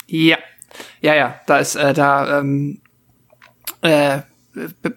[0.08, 0.38] Ja,
[1.02, 2.80] ja, ja, da ist äh, da ähm,
[3.82, 4.22] äh,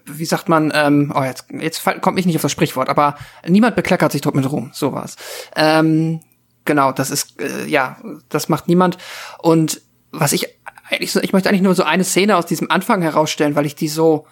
[0.05, 3.15] wie sagt man, ähm, oh, jetzt, jetzt kommt mich nicht auf das Sprichwort, aber
[3.47, 5.15] niemand bekleckert sich dort mit Ruhm, sowas.
[5.55, 6.21] Ähm,
[6.65, 7.97] genau, das ist, äh, ja,
[8.29, 8.97] das macht niemand.
[9.39, 9.81] Und
[10.11, 10.47] was ich
[10.89, 13.75] eigentlich so, ich möchte eigentlich nur so eine Szene aus diesem Anfang herausstellen, weil ich
[13.75, 14.27] die so,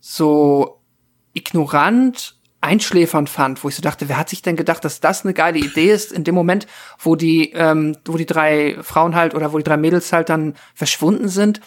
[0.00, 0.82] so
[1.32, 2.35] ignorant
[2.66, 5.58] einschläfernd fand, wo ich so dachte, wer hat sich denn gedacht, dass das eine geile
[5.58, 6.66] Idee ist, in dem Moment,
[6.98, 10.54] wo die, ähm, wo die drei Frauen halt oder wo die drei Mädels halt dann
[10.74, 11.60] verschwunden sind,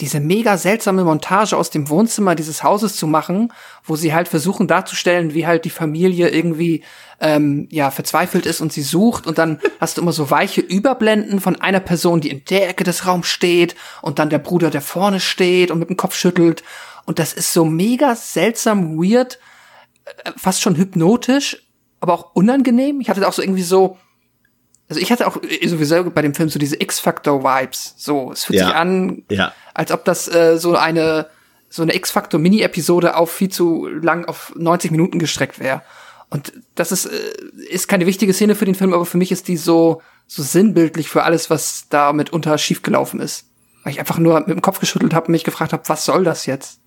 [0.00, 3.52] diese mega seltsame Montage aus dem Wohnzimmer dieses Hauses zu machen,
[3.84, 6.82] wo sie halt versuchen darzustellen, wie halt die Familie irgendwie
[7.20, 11.40] ähm, ja verzweifelt ist und sie sucht und dann hast du immer so weiche Überblenden
[11.40, 14.80] von einer Person, die in der Ecke des Raums steht und dann der Bruder, der
[14.80, 16.62] vorne steht und mit dem Kopf schüttelt
[17.04, 19.38] und das ist so mega seltsam weird
[20.36, 21.66] fast schon hypnotisch,
[22.00, 23.00] aber auch unangenehm.
[23.00, 23.98] Ich hatte auch so irgendwie so,
[24.88, 27.94] also ich hatte auch sowieso bei dem Film so diese X-Factor-Vibes.
[27.96, 28.66] So, es fühlt ja.
[28.66, 29.52] sich an, ja.
[29.74, 31.28] als ob das äh, so eine
[31.72, 35.82] so eine X-Factor-Mini-Episode auf viel zu lang auf 90 Minuten gestreckt wäre.
[36.28, 37.32] Und das ist äh,
[37.70, 41.08] ist keine wichtige Szene für den Film, aber für mich ist die so so sinnbildlich
[41.08, 43.46] für alles, was da mitunter schiefgelaufen ist.
[43.84, 46.24] Weil ich einfach nur mit dem Kopf geschüttelt habe und mich gefragt habe, was soll
[46.24, 46.79] das jetzt?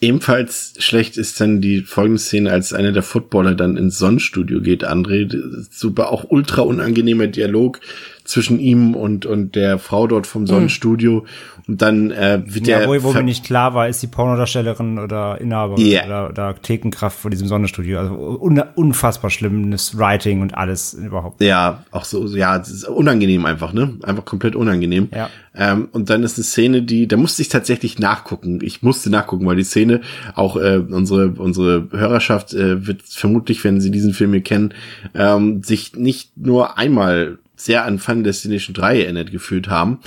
[0.00, 4.86] Ebenfalls schlecht ist dann die folgende Szene, als einer der Footballer dann ins Sonnenstudio geht,
[4.86, 5.28] André.
[5.70, 7.80] Super, auch ultra unangenehmer Dialog
[8.28, 10.46] zwischen ihm und, und der Frau dort vom mhm.
[10.48, 11.24] Sonnenstudio.
[11.66, 12.88] Und dann äh, wird ja, der.
[12.88, 16.04] Wo, wo mir nicht klar war, ist die Pornodarstellerin oder Inhaberin yeah.
[16.04, 17.98] oder, oder Thekenkraft vor diesem Sonnenstudio.
[17.98, 21.40] Also un, unfassbar schlimmes Writing und alles überhaupt.
[21.40, 23.96] Ja, auch so, ja, es ist unangenehm einfach, ne?
[24.02, 25.08] Einfach komplett unangenehm.
[25.14, 25.30] Ja.
[25.54, 28.60] Ähm, und dann ist eine Szene, die, da musste ich tatsächlich nachgucken.
[28.62, 30.02] Ich musste nachgucken, weil die Szene,
[30.34, 34.74] auch äh, unsere, unsere Hörerschaft äh, wird vermutlich, wenn sie diesen Film hier kennen,
[35.14, 39.98] ähm, sich nicht nur einmal sehr an Final Destination 3 erinnert gefühlt haben.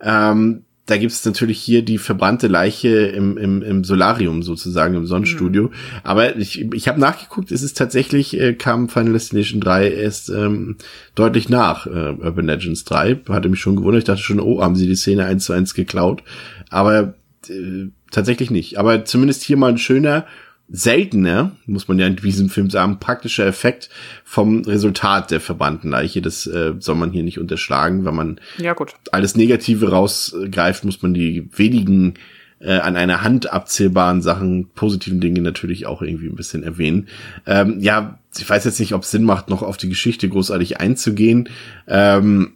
[0.00, 5.06] Ähm, da gibt es natürlich hier die verbrannte Leiche im, im, im Solarium sozusagen, im
[5.06, 5.64] Sonnenstudio.
[5.64, 5.72] Mhm.
[6.02, 10.76] Aber ich, ich habe nachgeguckt, es ist tatsächlich, äh, kam Final Destination 3 erst ähm,
[11.14, 13.20] deutlich nach äh, Urban Legends 3.
[13.28, 15.74] Hatte mich schon gewundert, ich dachte schon, oh, haben sie die Szene eins zu eins
[15.74, 16.24] geklaut.
[16.70, 17.14] Aber
[17.48, 18.78] äh, tatsächlich nicht.
[18.78, 20.26] Aber zumindest hier mal ein schöner
[20.72, 23.90] seltener, muss man ja in diesem Film sagen, praktischer Effekt
[24.24, 26.22] vom Resultat der verbannten Leiche.
[26.22, 28.04] Das äh, soll man hier nicht unterschlagen.
[28.04, 28.74] Wenn man ja,
[29.10, 32.14] alles Negative rausgreift, muss man die wenigen
[32.60, 37.08] äh, an einer Hand abzählbaren Sachen, positiven Dinge natürlich auch irgendwie ein bisschen erwähnen.
[37.46, 40.78] Ähm, ja, ich weiß jetzt nicht, ob es Sinn macht, noch auf die Geschichte großartig
[40.78, 41.48] einzugehen.
[41.88, 42.52] Ähm,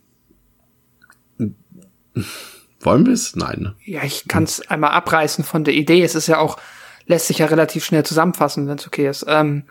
[2.78, 3.34] wollen wir es?
[3.34, 3.60] Nein.
[3.60, 3.74] Ne?
[3.84, 6.04] Ja, ich kann es einmal abreißen von der Idee.
[6.04, 6.58] Es ist ja auch
[7.06, 9.24] lässt sich ja relativ schnell zusammenfassen, wenn es okay ist.
[9.28, 9.64] Ähm,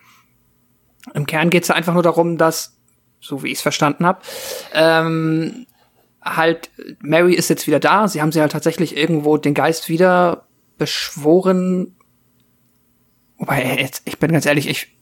[1.13, 2.77] Im Kern geht es einfach nur darum, dass,
[3.19, 4.21] so wie ich es verstanden habe,
[4.73, 5.65] ähm,
[6.21, 6.69] halt
[7.01, 8.07] Mary ist jetzt wieder da.
[8.07, 10.47] Sie haben sie halt tatsächlich irgendwo den Geist wieder
[10.77, 11.95] beschworen.
[13.37, 14.95] Wobei, jetzt, ich bin ganz ehrlich, ich,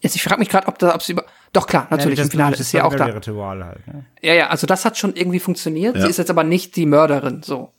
[0.00, 2.30] jetzt, ich frage mich gerade, ob da, ob sie über, doch klar, natürlich ja, im
[2.30, 3.06] Finale ist sie auch da.
[3.06, 4.06] Ritual halt, ne?
[4.20, 5.96] Ja, ja, also das hat schon irgendwie funktioniert.
[5.96, 6.02] Ja.
[6.02, 7.72] Sie ist jetzt aber nicht die Mörderin, so.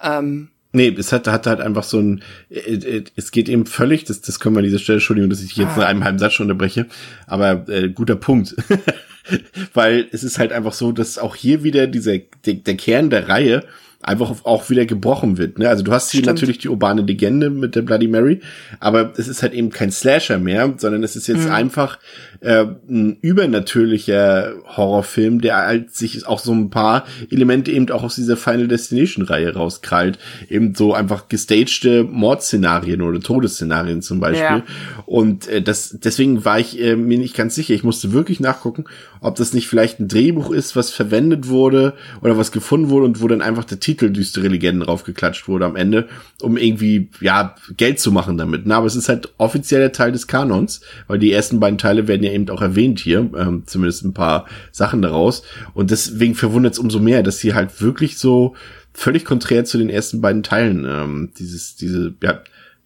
[0.00, 4.04] Ähm, Nee, es hat, hat halt einfach so ein, äh, äh, es geht eben völlig,
[4.04, 5.82] das, das können wir an dieser Stelle, Entschuldigung, dass ich jetzt ah.
[5.82, 6.86] in einem halben Satz schon unterbreche,
[7.26, 8.56] aber äh, guter Punkt.
[9.74, 13.28] Weil es ist halt einfach so, dass auch hier wieder dieser, der, der Kern der
[13.28, 13.64] Reihe
[14.04, 15.58] einfach auch wieder gebrochen wird.
[15.58, 15.68] Ne?
[15.68, 16.36] Also du hast hier Stimmt.
[16.36, 18.40] natürlich die urbane Legende mit der Bloody Mary,
[18.78, 21.52] aber es ist halt eben kein Slasher mehr, sondern es ist jetzt mhm.
[21.52, 21.98] einfach
[22.40, 28.16] äh, ein übernatürlicher Horrorfilm, der halt sich auch so ein paar Elemente eben auch aus
[28.16, 30.18] dieser Final Destination Reihe rauskrallt.
[30.50, 34.42] Eben so einfach gestagte Mordszenarien oder Todesszenarien zum Beispiel.
[34.42, 34.62] Ja.
[35.06, 37.72] Und äh, das, deswegen war ich äh, mir nicht ganz sicher.
[37.72, 38.84] Ich musste wirklich nachgucken,
[39.24, 43.22] ob das nicht vielleicht ein Drehbuch ist, was verwendet wurde oder was gefunden wurde und
[43.22, 46.08] wo dann einfach der Titel düstere Legenden draufgeklatscht wurde am Ende,
[46.42, 48.66] um irgendwie, ja, Geld zu machen damit.
[48.66, 52.22] Na, aber es ist halt offizieller Teil des Kanons, weil die ersten beiden Teile werden
[52.22, 55.42] ja eben auch erwähnt hier, ähm, zumindest ein paar Sachen daraus.
[55.72, 58.54] Und deswegen verwundert es umso mehr, dass sie halt wirklich so
[58.92, 62.42] völlig konträr zu den ersten beiden Teilen ähm, dieses, diese, ja,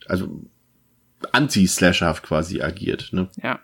[0.06, 0.40] also
[1.32, 3.08] anti-slasherhaft quasi agiert.
[3.12, 3.28] Ne?
[3.42, 3.58] Ja.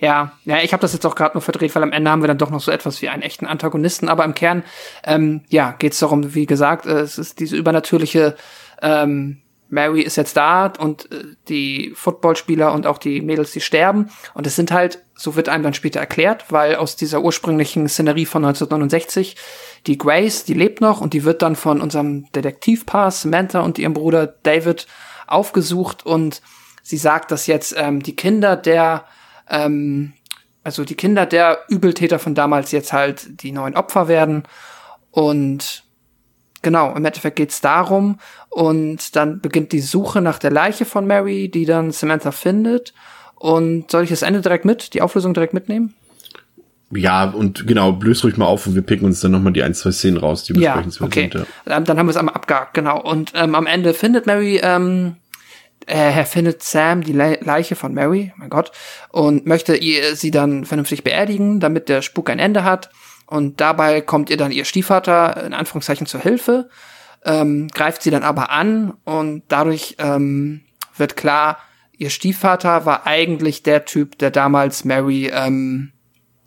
[0.00, 2.28] Ja, ja, ich habe das jetzt auch gerade nur verdreht, weil am Ende haben wir
[2.28, 4.08] dann doch noch so etwas wie einen echten Antagonisten.
[4.08, 4.64] Aber im Kern,
[5.04, 8.36] ähm, ja, geht es darum, wie gesagt, äh, es ist diese übernatürliche
[8.82, 9.40] ähm,
[9.74, 14.10] Mary ist jetzt da und äh, die Footballspieler und auch die Mädels, die sterben.
[14.32, 18.26] Und es sind halt, so wird einem dann später erklärt, weil aus dieser ursprünglichen Szenerie
[18.26, 19.36] von 1969
[19.86, 23.94] die Grace, die lebt noch und die wird dann von unserem Detektivpaar Samantha und ihrem
[23.94, 24.86] Bruder David
[25.26, 26.40] aufgesucht und
[26.82, 29.04] sie sagt, dass jetzt ähm, die Kinder der
[29.48, 30.12] ähm,
[30.62, 34.44] also die Kinder der Übeltäter von damals jetzt halt die neuen Opfer werden
[35.10, 35.84] und
[36.64, 38.18] Genau, im Endeffekt geht's darum
[38.48, 42.94] und dann beginnt die Suche nach der Leiche von Mary, die dann Samantha findet.
[43.34, 45.94] Und soll ich das Ende direkt mit, die Auflösung direkt mitnehmen?
[46.90, 49.74] Ja, und genau, löst ruhig mal auf und wir picken uns dann nochmal die ein,
[49.74, 51.28] zwei Szenen raus, die ja, okay.
[51.30, 51.34] sind.
[51.34, 51.76] Ja.
[51.76, 52.98] Ähm, dann haben wir es einmal abgehakt, genau.
[52.98, 55.23] Und ähm, am Ende findet Mary, ähm, äh,
[55.86, 58.72] er findet Sam die Le Leiche von Mary, mein Gott,
[59.10, 62.90] und möchte ihr, sie dann vernünftig beerdigen, damit der Spuk ein Ende hat.
[63.26, 66.68] Und dabei kommt ihr dann ihr Stiefvater in Anführungszeichen zur Hilfe,
[67.24, 70.60] ähm, greift sie dann aber an und dadurch ähm,
[70.96, 71.58] wird klar,
[71.96, 75.92] ihr Stiefvater war eigentlich der Typ, der damals Mary ähm,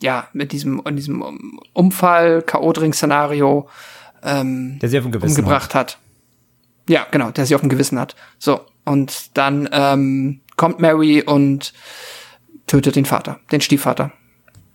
[0.04, 3.68] ja mit diesem in diesem Unfall K.O.-Drink-Szenario
[4.24, 5.94] ähm, der sie auf dem Gewissen umgebracht hat.
[5.94, 6.00] hat.
[6.90, 8.16] Ja, genau, der sie auf dem Gewissen hat.
[8.40, 11.74] So und dann ähm, kommt Mary und
[12.68, 14.12] tötet den Vater, den Stiefvater.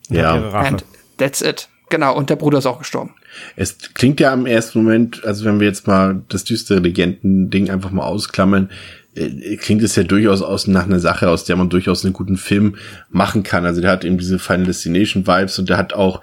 [0.09, 0.51] Ja.
[0.53, 0.85] And
[1.19, 1.69] that's it.
[1.91, 3.15] Genau, und der Bruder ist auch gestorben.
[3.55, 7.91] Es klingt ja im ersten Moment, also wenn wir jetzt mal das düstere Legenden-Ding einfach
[7.91, 8.71] mal ausklammern,
[9.15, 12.39] äh, klingt es ja durchaus aus nach einer Sache, aus der man durchaus einen guten
[12.39, 12.77] Film
[13.11, 13.67] machen kann.
[13.67, 16.23] Also der hat eben diese Final Destination Vibes und der hat auch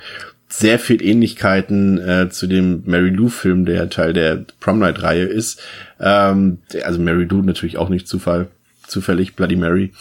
[0.52, 5.26] sehr viel Ähnlichkeiten äh, zu dem Mary Lou Film, der Teil der Prom Night Reihe
[5.26, 5.62] ist.
[6.00, 8.48] Ähm, also Mary Lou natürlich auch nicht Zufall,
[8.88, 9.92] zufällig Bloody Mary.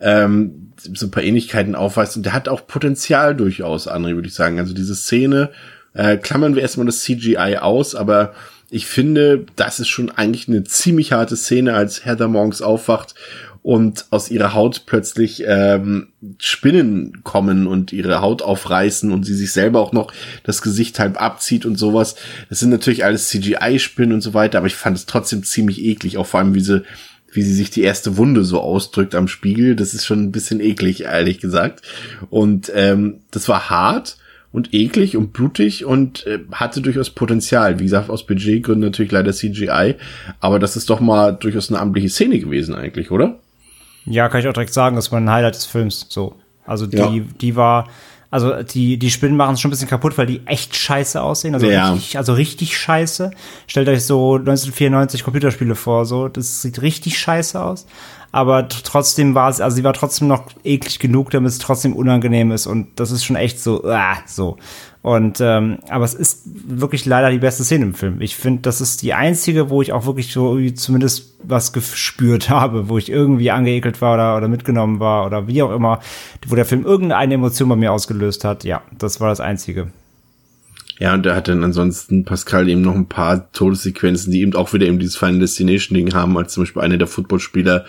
[0.00, 4.34] Ähm, so ein paar Ähnlichkeiten aufweist und der hat auch Potenzial durchaus, André, würde ich
[4.34, 4.58] sagen.
[4.58, 5.50] Also diese Szene,
[5.92, 8.34] äh, klammern wir erstmal das CGI aus, aber
[8.70, 13.14] ich finde, das ist schon eigentlich eine ziemlich harte Szene, als Heather morgens aufwacht
[13.62, 16.08] und aus ihrer Haut plötzlich ähm,
[16.38, 20.12] Spinnen kommen und ihre Haut aufreißen und sie sich selber auch noch
[20.44, 22.16] das Gesicht halb abzieht und sowas.
[22.48, 26.16] Das sind natürlich alles CGI-Spinnen und so weiter, aber ich fand es trotzdem ziemlich eklig,
[26.18, 26.82] auch vor allem wie sie
[27.30, 29.76] wie sie sich die erste Wunde so ausdrückt am Spiegel.
[29.76, 31.82] Das ist schon ein bisschen eklig, ehrlich gesagt.
[32.30, 34.16] Und ähm, das war hart
[34.50, 37.78] und eklig und blutig und äh, hatte durchaus Potenzial.
[37.78, 39.96] Wie gesagt, aus Budgetgründen natürlich leider CGI,
[40.40, 43.38] aber das ist doch mal durchaus eine amtliche Szene gewesen eigentlich, oder?
[44.04, 46.06] Ja, kann ich auch direkt sagen, das war ein Highlight des Films.
[46.08, 46.34] So,
[46.64, 47.24] also die, ja.
[47.40, 47.88] die war
[48.30, 51.54] also die, die Spinnen machen es schon ein bisschen kaputt, weil die echt scheiße aussehen.
[51.54, 51.92] Also, ja.
[51.92, 53.30] richtig, also richtig scheiße.
[53.66, 57.86] Stellt euch so 1994 Computerspiele vor, so, das sieht richtig scheiße aus.
[58.30, 62.50] Aber trotzdem war es, also sie war trotzdem noch eklig genug, damit es trotzdem unangenehm
[62.52, 62.66] ist.
[62.66, 64.58] Und das ist schon echt so, ah, so.
[65.00, 68.20] Und ähm, aber es ist wirklich leider die beste Szene im Film.
[68.20, 72.88] Ich finde, das ist die einzige, wo ich auch wirklich so zumindest was gespürt habe,
[72.88, 76.00] wo ich irgendwie angeekelt war oder, oder mitgenommen war oder wie auch immer,
[76.46, 78.64] wo der Film irgendeine Emotion bei mir ausgelöst hat.
[78.64, 79.88] Ja, das war das einzige.
[80.98, 84.72] Ja, und er hat dann ansonsten Pascal eben noch ein paar Todessequenzen, die eben auch
[84.72, 87.84] wieder eben dieses Final Destination Ding haben, als zum Beispiel einer der Footballspieler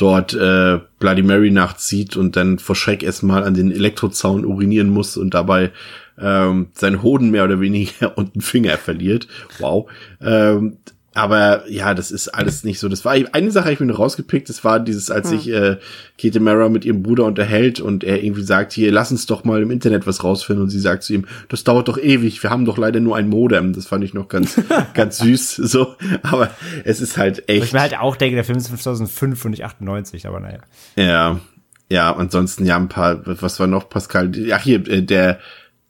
[0.00, 5.18] dort äh, Bloody Mary nachzieht und dann vor Schreck erstmal an den Elektrozaun urinieren muss
[5.18, 5.72] und dabei
[6.18, 9.28] ähm, seinen Hoden mehr oder weniger und einen Finger verliert.
[9.58, 9.90] Wow.
[10.20, 10.78] Ähm,
[11.12, 12.88] aber ja, das ist alles nicht so.
[12.88, 14.48] Das war eine Sache, habe ich mir noch rausgepickt.
[14.48, 15.38] Das war dieses, als hm.
[15.38, 15.76] sich äh,
[16.20, 19.60] Kate Mara mit ihrem Bruder unterhält und er irgendwie sagt, hier, lass uns doch mal
[19.60, 20.62] im Internet was rausfinden.
[20.62, 22.40] Und sie sagt zu ihm, das dauert doch ewig.
[22.44, 23.72] Wir haben doch leider nur ein Modem.
[23.72, 24.60] Das fand ich noch ganz,
[24.94, 25.56] ganz süß.
[25.56, 26.50] So, aber
[26.84, 27.64] es ist halt echt.
[27.64, 30.28] Ich mir halt auch denke, der Film ist 2005 und nicht 98.
[30.28, 30.58] Aber naja.
[30.94, 31.40] Ja,
[31.88, 32.14] ja.
[32.14, 33.20] Ansonsten ja ein paar.
[33.24, 34.30] Was war noch, Pascal?
[34.52, 35.02] Ach hier, äh,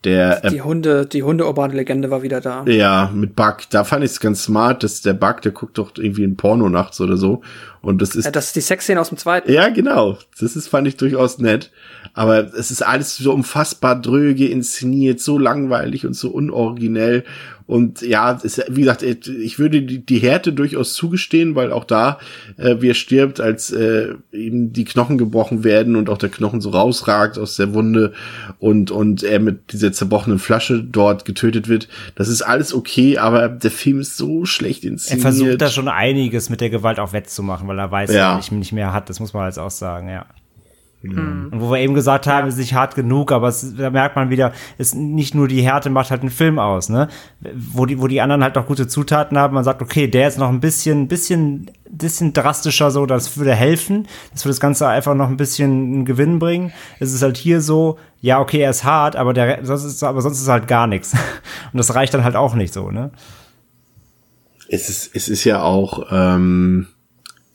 [0.05, 2.65] der der, die Hunde, die Hunde-urbane Legende war wieder da.
[2.67, 3.59] Ja, mit Bug.
[3.71, 6.69] Da fand ich es ganz smart, dass der Bug, der guckt doch irgendwie ein Porno
[6.69, 7.43] nachts oder so.
[7.83, 8.25] Und das ist.
[8.25, 9.53] Ja, das ist die Sexszene aus dem zweiten.
[9.53, 10.19] Ja, genau.
[10.41, 11.71] Das ist, fand ich durchaus nett.
[12.15, 17.25] Aber es ist alles so unfassbar dröge inszeniert, so langweilig und so unoriginell.
[17.71, 22.19] Und ja, ist, wie gesagt, ich würde die, die Härte durchaus zugestehen, weil auch da,
[22.57, 26.61] äh, wie er stirbt, als äh, ihm die Knochen gebrochen werden und auch der Knochen
[26.61, 28.13] so rausragt aus der Wunde
[28.59, 31.87] und, und er mit dieser zerbrochenen Flasche dort getötet wird.
[32.17, 35.25] Das ist alles okay, aber der Film ist so schlecht inszeniert.
[35.25, 38.35] Er versucht da schon einiges mit der Gewalt auch wettzumachen, weil er weiß, ja.
[38.35, 39.09] dass er nicht mehr hat.
[39.09, 40.27] Das muss man jetzt auch sagen, ja.
[41.03, 41.49] Mhm.
[41.51, 44.29] Und wo wir eben gesagt haben, ist nicht hart genug, aber es, da merkt man
[44.29, 47.09] wieder, ist nicht nur die Härte macht halt einen Film aus, ne?
[47.55, 50.37] Wo die, wo die anderen halt auch gute Zutaten haben, man sagt, okay, der ist
[50.37, 55.15] noch ein bisschen, bisschen, bisschen drastischer so, das würde helfen, das würde das Ganze einfach
[55.15, 56.73] noch ein bisschen einen Gewinn bringen.
[56.99, 60.21] Es ist halt hier so, ja, okay, er ist hart, aber der, sonst ist, aber
[60.21, 61.13] sonst ist halt gar nichts.
[61.73, 63.11] Und das reicht dann halt auch nicht so, ne?
[64.69, 66.89] Es ist, es ist ja auch, ähm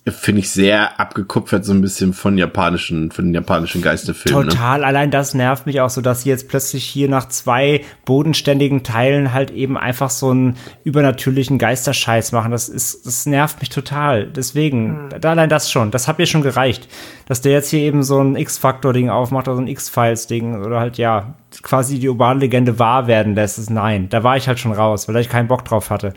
[0.07, 4.45] finde ich sehr abgekupfert so ein bisschen von japanischen, von den japanischen Geisterfilmen.
[4.45, 4.51] Ne?
[4.51, 4.79] Total.
[4.79, 4.85] Ne?
[4.85, 9.33] Allein das nervt mich auch so, dass sie jetzt plötzlich hier nach zwei bodenständigen Teilen
[9.33, 12.51] halt eben einfach so einen übernatürlichen Geisterscheiß machen.
[12.51, 14.27] Das ist, das nervt mich total.
[14.27, 15.09] Deswegen, mhm.
[15.23, 15.89] allein das schon.
[15.89, 16.87] Das hat mir schon gereicht.
[17.25, 20.99] Dass der jetzt hier eben so ein X-Factor-Ding aufmacht oder so ein X-Files-Ding oder halt,
[20.99, 21.33] ja,
[21.63, 23.57] quasi die urbane Legende wahr werden lässt.
[23.57, 24.07] Ist nein.
[24.09, 26.13] Da war ich halt schon raus, weil ich keinen Bock drauf hatte.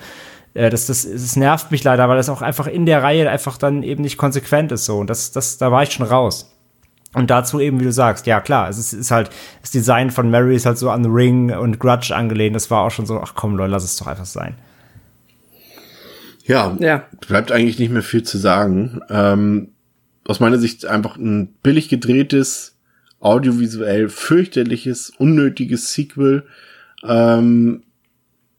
[0.55, 3.59] Äh, das, das, das nervt mich leider, weil das auch einfach in der Reihe einfach
[3.59, 4.99] dann eben nicht konsequent ist so.
[4.99, 6.55] Und das, das, da war ich schon raus.
[7.15, 9.31] Und dazu eben, wie du sagst, ja klar, es ist, ist halt,
[9.62, 12.55] das Design von Mary ist halt so an The Ring und Grudge angelehnt.
[12.55, 14.57] Das war auch schon so, ach komm, Leute, lass es doch einfach sein.
[16.45, 17.05] Ja, ja.
[17.27, 19.01] bleibt eigentlich nicht mehr viel zu sagen.
[19.11, 19.73] Ähm,
[20.27, 22.77] aus meiner Sicht einfach ein billig gedrehtes,
[23.20, 26.45] audiovisuell fürchterliches, unnötiges Sequel.
[27.03, 27.83] Ähm,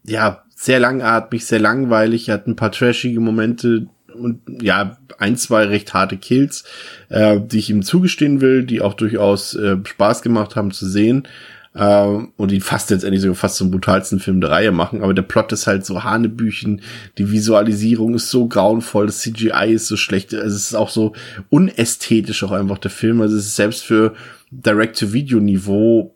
[0.04, 5.94] ja, sehr langatmig, sehr langweilig, hat ein paar trashige Momente und ja, ein, zwei recht
[5.94, 6.64] harte Kills,
[7.08, 11.26] äh, die ich ihm zugestehen will, die auch durchaus äh, Spaß gemacht haben zu sehen.
[11.72, 12.04] Äh,
[12.36, 15.02] und die fast letztendlich sogar fast zum brutalsten Film der Reihe machen.
[15.02, 16.82] Aber der Plot ist halt so Hanebüchen,
[17.16, 21.14] die Visualisierung ist so grauenvoll, das CGI ist so schlecht, also es ist auch so
[21.48, 23.22] unästhetisch auch einfach der Film.
[23.22, 24.12] Also es ist selbst für
[24.50, 26.14] Direct-to-Video-Niveau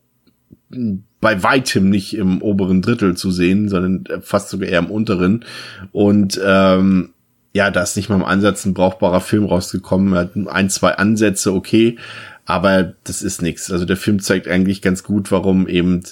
[1.25, 5.47] bei weitem nicht im oberen Drittel zu sehen, sondern fast sogar eher im unteren.
[5.91, 7.15] Und ähm,
[7.55, 10.13] ja, da ist nicht mal im Ansatz ein brauchbarer Film rausgekommen.
[10.13, 11.97] Er hat ein, zwei Ansätze, okay,
[12.45, 13.73] aber das ist nichts.
[13.73, 16.03] Also der Film zeigt eigentlich ganz gut, warum eben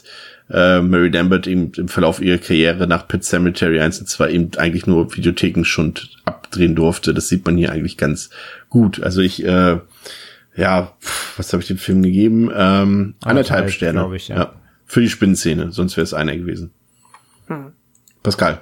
[0.48, 4.50] äh, Mary Lambert eben im Verlauf ihrer Karriere nach Pit Cemetery 1 und 2 eben
[4.56, 5.92] eigentlich nur Videotheken schon
[6.24, 7.12] abdrehen durfte.
[7.12, 8.30] Das sieht man hier eigentlich ganz
[8.70, 9.02] gut.
[9.02, 9.78] Also ich, äh,
[10.56, 10.92] ja,
[11.36, 12.44] was habe ich dem Film gegeben?
[12.44, 14.16] Ähm, anderthalb, anderthalb Sterne.
[14.16, 14.36] Ich, ja.
[14.36, 14.61] ja.
[14.92, 16.70] Für die Spinnenszene, sonst wäre es einer gewesen.
[17.46, 17.72] Hm.
[18.22, 18.60] Pascal.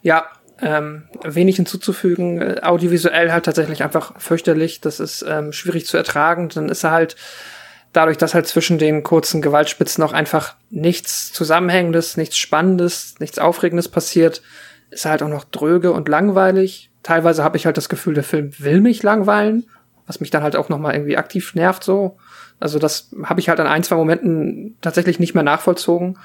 [0.00, 0.24] Ja,
[0.58, 2.40] ähm, wenig hinzuzufügen.
[2.40, 4.80] Äh, audiovisuell halt tatsächlich einfach fürchterlich.
[4.80, 6.48] Das ist ähm, schwierig zu ertragen.
[6.48, 7.16] Dann ist er halt
[7.92, 13.90] dadurch, dass halt zwischen den kurzen Gewaltspitzen auch einfach nichts Zusammenhängendes, nichts Spannendes, nichts Aufregendes
[13.90, 14.40] passiert,
[14.88, 16.90] ist er halt auch noch dröge und langweilig.
[17.02, 19.68] Teilweise habe ich halt das Gefühl, der Film will mich langweilen,
[20.06, 22.16] was mich dann halt auch noch mal irgendwie aktiv nervt so.
[22.60, 26.18] Also das habe ich halt an ein, zwei Momenten tatsächlich nicht mehr nachvollzogen.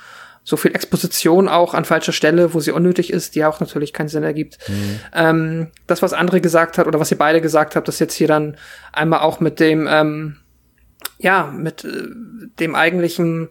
[0.44, 4.08] So viel Exposition auch an falscher Stelle, wo sie unnötig ist, die auch natürlich keinen
[4.08, 4.58] Sinn ergibt.
[4.68, 5.00] Mhm.
[5.14, 8.28] Ähm, das, was andere gesagt hat oder was ihr beide gesagt habt, das jetzt hier
[8.28, 8.58] dann
[8.94, 10.38] einmal auch mit dem, ähm,
[11.18, 12.08] ja, mit äh,
[12.60, 13.50] dem eigentlichen,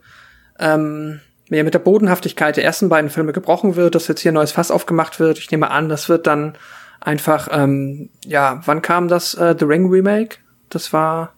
[0.59, 4.35] ähm, ja, mit der Bodenhaftigkeit der ersten beiden Filme gebrochen wird, dass jetzt hier ein
[4.35, 5.39] neues Fass aufgemacht wird.
[5.39, 6.57] Ich nehme an, das wird dann
[7.01, 10.39] einfach, ähm, ja, wann kam das äh, The Ring Remake?
[10.69, 11.33] Das war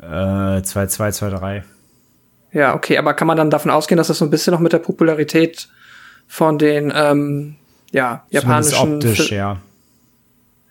[0.00, 1.64] äh, 2, 2, 2, 3.
[2.52, 4.72] Ja, okay, aber kann man dann davon ausgehen, dass das so ein bisschen noch mit
[4.72, 5.68] der Popularität
[6.26, 7.56] von den ähm,
[7.92, 9.58] ja, japanischen optisch, Fil ja.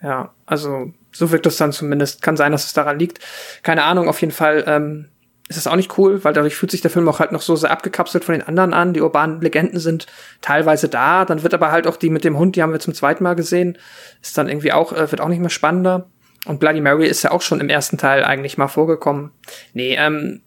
[0.02, 2.22] Ja, also so wirkt es dann zumindest.
[2.22, 3.20] Kann sein, dass es daran liegt.
[3.62, 5.08] Keine Ahnung, auf jeden Fall ähm,
[5.52, 7.54] ist es auch nicht cool, weil dadurch fühlt sich der Film auch halt noch so
[7.56, 8.92] sehr abgekapselt von den anderen an.
[8.92, 10.06] Die urbanen Legenden sind
[10.40, 12.94] teilweise da, dann wird aber halt auch die mit dem Hund, die haben wir zum
[12.94, 13.78] zweiten Mal gesehen,
[14.22, 16.08] ist dann irgendwie auch, äh, wird auch nicht mehr spannender.
[16.46, 19.30] Und Bloody Mary ist ja auch schon im ersten Teil eigentlich mal vorgekommen.
[19.74, 20.40] Nee, ähm,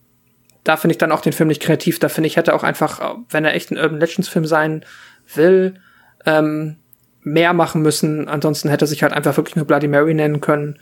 [0.63, 1.99] da finde ich dann auch den Film nicht kreativ.
[1.99, 4.83] Da finde ich, hätte auch einfach, wenn er echt ein Urban Legends Film sein
[5.33, 5.75] will,
[6.25, 6.77] ähm,
[7.21, 8.27] mehr machen müssen.
[8.27, 10.79] Ansonsten hätte er sich halt einfach wirklich nur Bloody Mary nennen können.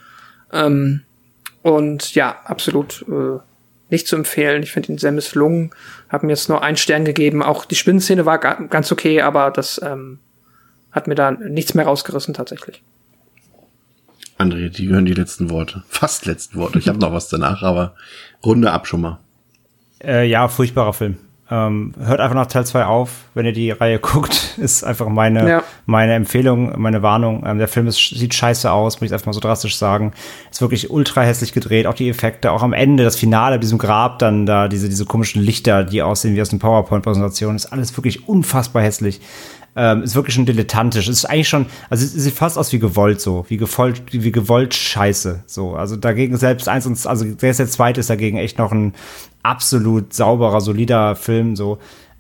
[0.52, 1.02] Ähm,
[1.62, 3.40] und ja, absolut äh,
[3.94, 4.64] nicht zu empfehlen.
[4.64, 5.70] Ich finde ihn sehr misslungen.
[6.10, 7.42] Hab mir jetzt nur einen Stern gegeben.
[7.42, 10.20] Auch die Spinnenszene war ganz okay, aber das ähm,
[10.92, 12.84] hat mir da nichts mehr rausgerissen tatsächlich.
[14.40, 15.84] André, die gehören die letzten Worte.
[15.90, 16.80] Fast letzten Worte.
[16.80, 17.96] Ich habe noch was danach, aber
[18.44, 19.20] Runde ab schon mal.
[20.04, 21.18] Äh, ja, furchtbarer Film.
[21.54, 24.58] Ähm, hört einfach nach Teil 2 auf, wenn ihr die Reihe guckt.
[24.58, 25.64] Ist einfach meine, ja.
[25.86, 27.44] meine Empfehlung, meine Warnung.
[27.46, 30.14] Ähm, der Film ist, sieht scheiße aus, muss ich einfach mal so drastisch sagen.
[30.50, 34.18] Ist wirklich ultra hässlich gedreht, auch die Effekte, auch am Ende, das Finale, diesem Grab
[34.18, 38.28] dann da, diese, diese komischen Lichter, die aussehen wie aus einer PowerPoint-Präsentation, ist alles wirklich
[38.28, 39.22] unfassbar hässlich.
[39.76, 41.08] Ähm, ist wirklich schon dilettantisch.
[41.08, 44.76] Ist eigentlich schon, also es sieht fast aus wie gewollt so, wie gewollt, wie gewollt
[44.76, 45.44] Scheiße.
[45.48, 48.94] So, also dagegen selbst eins und also der zweite ist dagegen echt noch ein
[49.42, 51.80] absolut sauberer, solider Film so.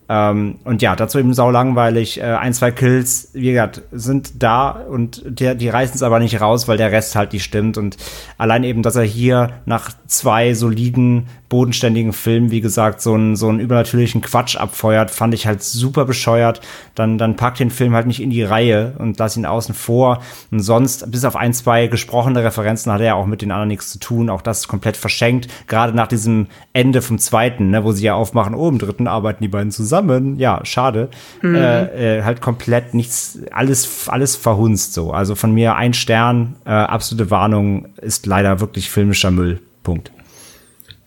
[0.10, 2.20] Ähm, und ja, dazu eben sau langweilig.
[2.20, 6.42] Äh, ein, zwei Kills, wie gesagt, sind da und der, die reißen es aber nicht
[6.42, 7.78] raus, weil der Rest halt nicht stimmt.
[7.78, 7.98] Und
[8.38, 13.48] allein eben, dass er hier nach zwei soliden bodenständigen Film, wie gesagt, so einen, so
[13.48, 16.62] einen übernatürlichen Quatsch abfeuert, fand ich halt super bescheuert.
[16.96, 20.24] Dann, dann packt den Film halt nicht in die Reihe und lass ihn außen vor.
[20.50, 23.68] Und sonst, bis auf ein, zwei gesprochene Referenzen, hat er ja auch mit den anderen
[23.68, 24.32] nichts zu tun.
[24.32, 25.48] Auch das komplett verschenkt.
[25.68, 29.44] Gerade nach diesem Ende vom zweiten, ne, wo sie ja aufmachen, oh, im dritten arbeiten
[29.44, 30.40] die beiden zusammen.
[30.40, 31.10] Ja, schade.
[31.44, 31.54] Mhm.
[31.54, 35.12] Äh, äh, halt komplett nichts, alles, alles verhunzt so.
[35.12, 39.60] Also von mir ein Stern, äh, absolute Warnung, ist leider wirklich filmischer Müll.
[39.84, 40.12] Punkt.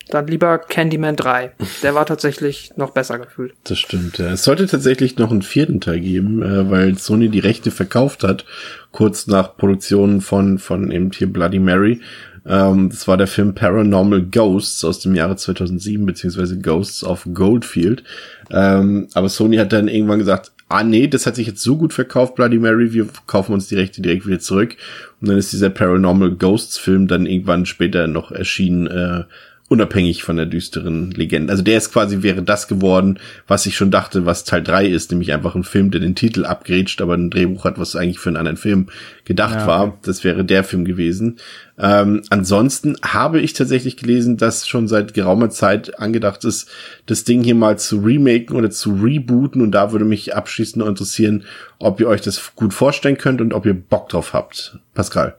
[0.09, 1.51] Dann lieber Candyman 3.
[1.83, 3.53] Der war tatsächlich noch besser gefühlt.
[3.65, 4.17] Das stimmt.
[4.17, 4.31] Ja.
[4.31, 8.45] Es sollte tatsächlich noch einen vierten Teil geben, äh, weil Sony die Rechte verkauft hat,
[8.91, 12.01] kurz nach Produktion von, von eben hier Bloody Mary.
[12.45, 18.03] Ähm, das war der Film Paranormal Ghosts aus dem Jahre 2007, beziehungsweise Ghosts of Goldfield.
[18.49, 21.93] Ähm, aber Sony hat dann irgendwann gesagt, ah nee, das hat sich jetzt so gut
[21.93, 24.75] verkauft, Bloody Mary, wir kaufen uns die Rechte direkt wieder zurück.
[25.21, 29.23] Und dann ist dieser Paranormal Ghosts Film dann irgendwann später noch erschienen, äh,
[29.69, 31.51] unabhängig von der düsteren Legende.
[31.51, 35.11] Also der ist quasi, wäre das geworden, was ich schon dachte, was Teil 3 ist,
[35.11, 38.29] nämlich einfach ein Film, der den Titel abgrätscht, aber ein Drehbuch hat, was eigentlich für
[38.29, 38.87] einen anderen Film
[39.25, 39.97] gedacht ja, war.
[40.03, 41.37] Das wäre der Film gewesen.
[41.77, 46.69] Ähm, ansonsten habe ich tatsächlich gelesen, dass schon seit geraumer Zeit angedacht ist,
[47.05, 49.61] das Ding hier mal zu remaken oder zu rebooten.
[49.61, 51.43] Und da würde mich abschließend noch interessieren,
[51.77, 54.79] ob ihr euch das gut vorstellen könnt und ob ihr Bock drauf habt.
[54.93, 55.35] Pascal.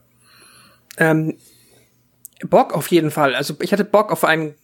[0.99, 1.35] Ähm,
[2.47, 3.35] Bock auf jeden Fall.
[3.35, 4.55] Also ich hatte Bock auf einen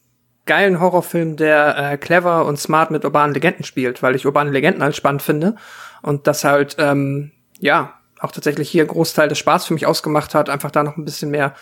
[0.46, 4.82] geilen Horrorfilm, der äh, clever und smart mit urbanen Legenden spielt, weil ich urbane Legenden
[4.82, 5.56] halt spannend finde
[6.02, 10.50] und das halt ähm, ja auch tatsächlich hier Großteil des Spaß für mich ausgemacht hat,
[10.50, 11.54] einfach da noch ein bisschen mehr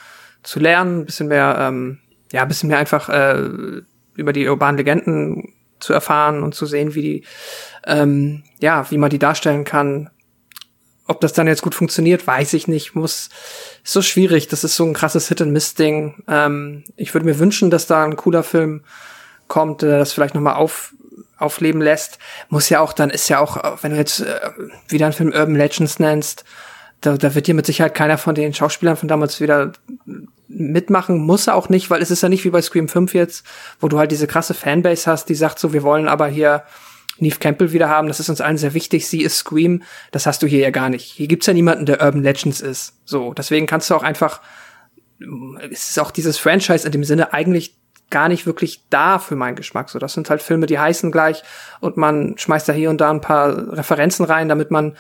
[0.42, 1.98] zu lernen, ein bisschen mehr ähm,
[2.32, 3.82] ja ein bisschen mehr einfach äh,
[4.14, 7.24] über die urbanen Legenden zu erfahren und zu sehen, wie die
[7.86, 10.10] ähm, ja wie man die darstellen kann.
[11.12, 12.94] Ob das dann jetzt gut funktioniert, weiß ich nicht.
[12.94, 13.28] Muss
[13.84, 14.48] ist so schwierig.
[14.48, 16.24] Das ist so ein krasses Hit-and-Miss-Ding.
[16.26, 18.82] Ähm, ich würde mir wünschen, dass da ein cooler Film
[19.46, 20.94] kommt, der das vielleicht noch mal auf,
[21.36, 22.18] aufleben lässt.
[22.48, 24.40] Muss ja auch, dann ist ja auch, wenn du jetzt äh,
[24.88, 26.44] wieder einen Film Urban Legends nennst,
[27.02, 29.72] da, da wird dir mit Sicherheit keiner von den Schauspielern von damals wieder
[30.48, 33.44] mitmachen, muss er auch nicht, weil es ist ja nicht wie bei Scream 5 jetzt,
[33.80, 36.62] wo du halt diese krasse Fanbase hast, die sagt so, wir wollen aber hier
[37.18, 38.08] Neve Campbell wieder haben.
[38.08, 39.06] Das ist uns allen sehr wichtig.
[39.06, 39.82] Sie ist Scream.
[40.10, 41.04] Das hast du hier ja gar nicht.
[41.04, 42.94] Hier gibt's ja niemanden, der Urban Legends ist.
[43.04, 44.40] So, deswegen kannst du auch einfach,
[45.70, 47.76] es ist auch dieses Franchise in dem Sinne eigentlich
[48.10, 49.88] gar nicht wirklich da für meinen Geschmack.
[49.88, 51.42] So, das sind halt Filme, die heißen gleich
[51.80, 54.96] und man schmeißt da hier und da ein paar Referenzen rein, damit man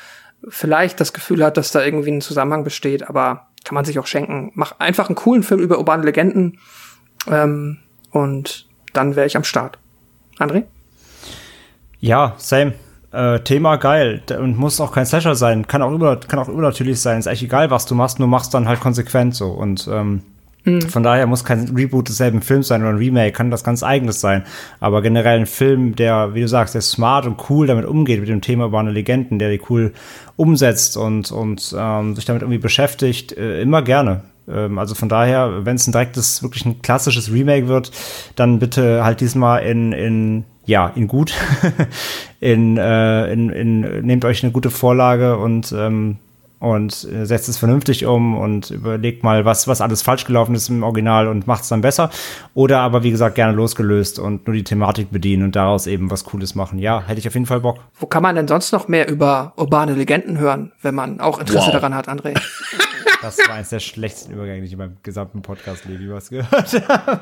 [0.48, 4.06] vielleicht das Gefühl hat, dass da irgendwie ein Zusammenhang besteht, aber kann man sich auch
[4.06, 4.50] schenken.
[4.54, 6.58] Mach einfach einen coolen Film über urbane Legenden
[7.30, 7.78] ähm,
[8.10, 9.78] und dann wäre ich am Start.
[10.38, 10.64] André?
[12.02, 12.72] Ja, same.
[13.12, 17.00] Äh, Thema geil und muss auch kein Slasher sein, kann auch über, kann auch übernatürlich
[17.00, 17.18] sein.
[17.18, 20.22] Ist eigentlich egal, was du machst, nur machst dann halt konsequent so und ähm,
[20.64, 20.80] mhm.
[20.80, 24.20] von daher muss kein Reboot desselben Films sein oder ein Remake, kann das ganz eigenes
[24.20, 24.44] sein.
[24.80, 28.30] Aber generell ein Film, der, wie du sagst, der smart und cool damit umgeht mit
[28.30, 29.92] dem Thema urbane Legenden, der die cool
[30.36, 35.66] umsetzt und und ähm, sich damit irgendwie beschäftigt, äh, immer gerne ähm, also von daher,
[35.66, 37.92] wenn es ein direktes, wirklich ein klassisches Remake wird,
[38.36, 41.32] dann bitte halt diesmal in, in ja, in gut.
[42.40, 46.18] in, äh, in, in, nehmt euch eine gute Vorlage und, ähm,
[46.60, 50.84] und setzt es vernünftig um und überlegt mal, was, was alles falsch gelaufen ist im
[50.84, 52.10] Original und macht es dann besser.
[52.54, 56.22] Oder aber, wie gesagt, gerne losgelöst und nur die Thematik bedienen und daraus eben was
[56.22, 56.78] Cooles machen.
[56.78, 57.78] Ja, hätte ich auf jeden Fall Bock.
[57.98, 61.66] Wo kann man denn sonst noch mehr über urbane Legenden hören, wenn man auch Interesse
[61.66, 61.72] wow.
[61.72, 62.40] daran hat, André?
[63.22, 67.20] Das war eines der schlechtesten Übergänge, die ich in meinem gesamten Podcast-Leben was gehört habe.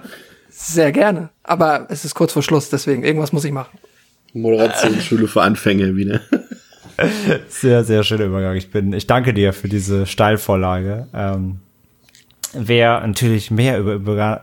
[0.51, 1.31] Sehr gerne.
[1.43, 3.79] Aber es ist kurz vor Schluss, deswegen irgendwas muss ich machen.
[4.33, 6.21] Moderationsschule für Anfänger wieder.
[7.49, 8.57] Sehr, sehr schöner Übergang.
[8.57, 11.09] Ich bin, ich danke dir für diese Steilvorlage.
[11.15, 11.61] Ähm,
[12.53, 14.43] wer natürlich mehr über über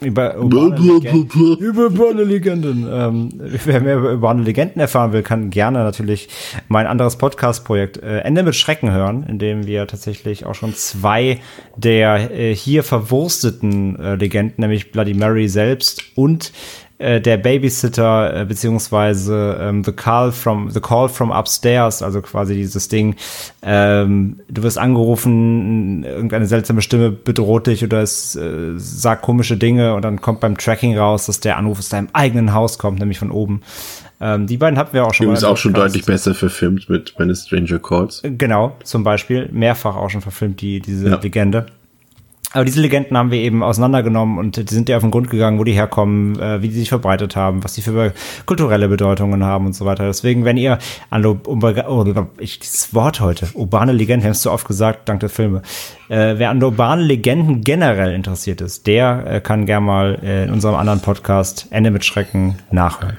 [0.00, 3.28] über urbane Legenden, ähm,
[3.64, 6.28] wer mehr über urbane Legenden erfahren will, kann gerne natürlich
[6.68, 11.40] mein anderes Podcast-Projekt äh, Ende mit Schrecken hören, in dem wir tatsächlich auch schon zwei
[11.76, 16.52] der äh, hier verwursteten äh, Legenden, nämlich Bloody Mary selbst und
[16.98, 22.54] äh, der Babysitter äh, beziehungsweise ähm, the call from the call from upstairs, also quasi
[22.54, 23.14] dieses Ding,
[23.62, 29.94] ähm, du wirst angerufen, irgendeine seltsame Stimme bedroht dich oder es äh, sagt komische Dinge
[29.94, 33.18] und dann kommt beim Tracking raus, dass der Anruf aus deinem eigenen Haus kommt, nämlich
[33.18, 33.62] von oben.
[34.20, 35.26] Ähm, die beiden hatten wir auch schon.
[35.26, 38.22] Übrigens auch schon deutlich besser verfilmt mit When a Stranger Calls.
[38.24, 41.16] Genau, zum Beispiel mehrfach auch schon verfilmt die diese ja.
[41.16, 41.66] Legende.
[42.52, 45.58] Aber diese Legenden haben wir eben auseinandergenommen und die sind ja auf den Grund gegangen,
[45.58, 48.14] wo die herkommen, äh, wie die sich verbreitet haben, was die für
[48.46, 50.06] kulturelle Bedeutungen haben und so weiter.
[50.06, 50.78] Deswegen, wenn ihr
[51.10, 55.60] an oh, ich, dieses Wort heute, urbane Legenden, hast du oft gesagt, dank der Filme.
[56.08, 60.50] Äh, wer an urbanen Legenden generell interessiert ist, der äh, kann gern mal äh, in
[60.50, 63.18] unserem anderen Podcast Ende mit Schrecken nachhören.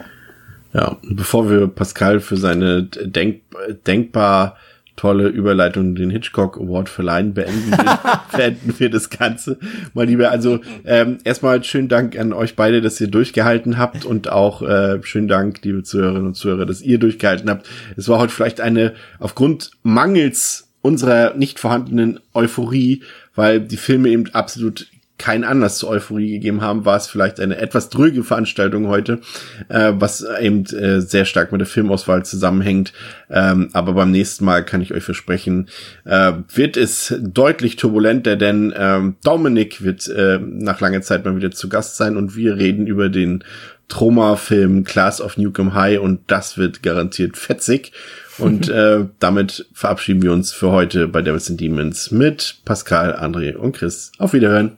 [0.73, 3.41] Ja, bevor wir Pascal für seine denk
[3.85, 4.56] denkbar
[4.99, 7.99] tolle Überleitung den Hitchcock Award verleihen, beenden wir,
[8.38, 9.57] beenden wir das Ganze
[9.93, 10.30] mal lieber.
[10.30, 15.01] Also ähm, erstmal schönen Dank an euch beide, dass ihr durchgehalten habt und auch äh,
[15.03, 17.69] schönen Dank, liebe Zuhörerinnen und Zuhörer, dass ihr durchgehalten habt.
[17.95, 23.01] Es war heute vielleicht eine aufgrund Mangels unserer nicht vorhandenen Euphorie,
[23.35, 24.88] weil die Filme eben absolut
[25.19, 29.19] keinen Anlass zur Euphorie gegeben haben, war es vielleicht eine etwas dröge Veranstaltung heute,
[29.67, 32.93] äh, was eben äh, sehr stark mit der Filmauswahl zusammenhängt.
[33.29, 35.67] Ähm, aber beim nächsten Mal kann ich euch versprechen,
[36.05, 41.51] äh, wird es deutlich turbulenter, denn ähm, Dominik wird äh, nach langer Zeit mal wieder
[41.51, 43.43] zu Gast sein und wir reden über den
[43.89, 47.91] Troma-Film Class of Newcomb High und das wird garantiert fetzig.
[48.37, 53.55] Und äh, damit verabschieden wir uns für heute bei Devils and Demons mit Pascal, André
[53.55, 54.11] und Chris.
[54.17, 54.77] Auf Wiederhören.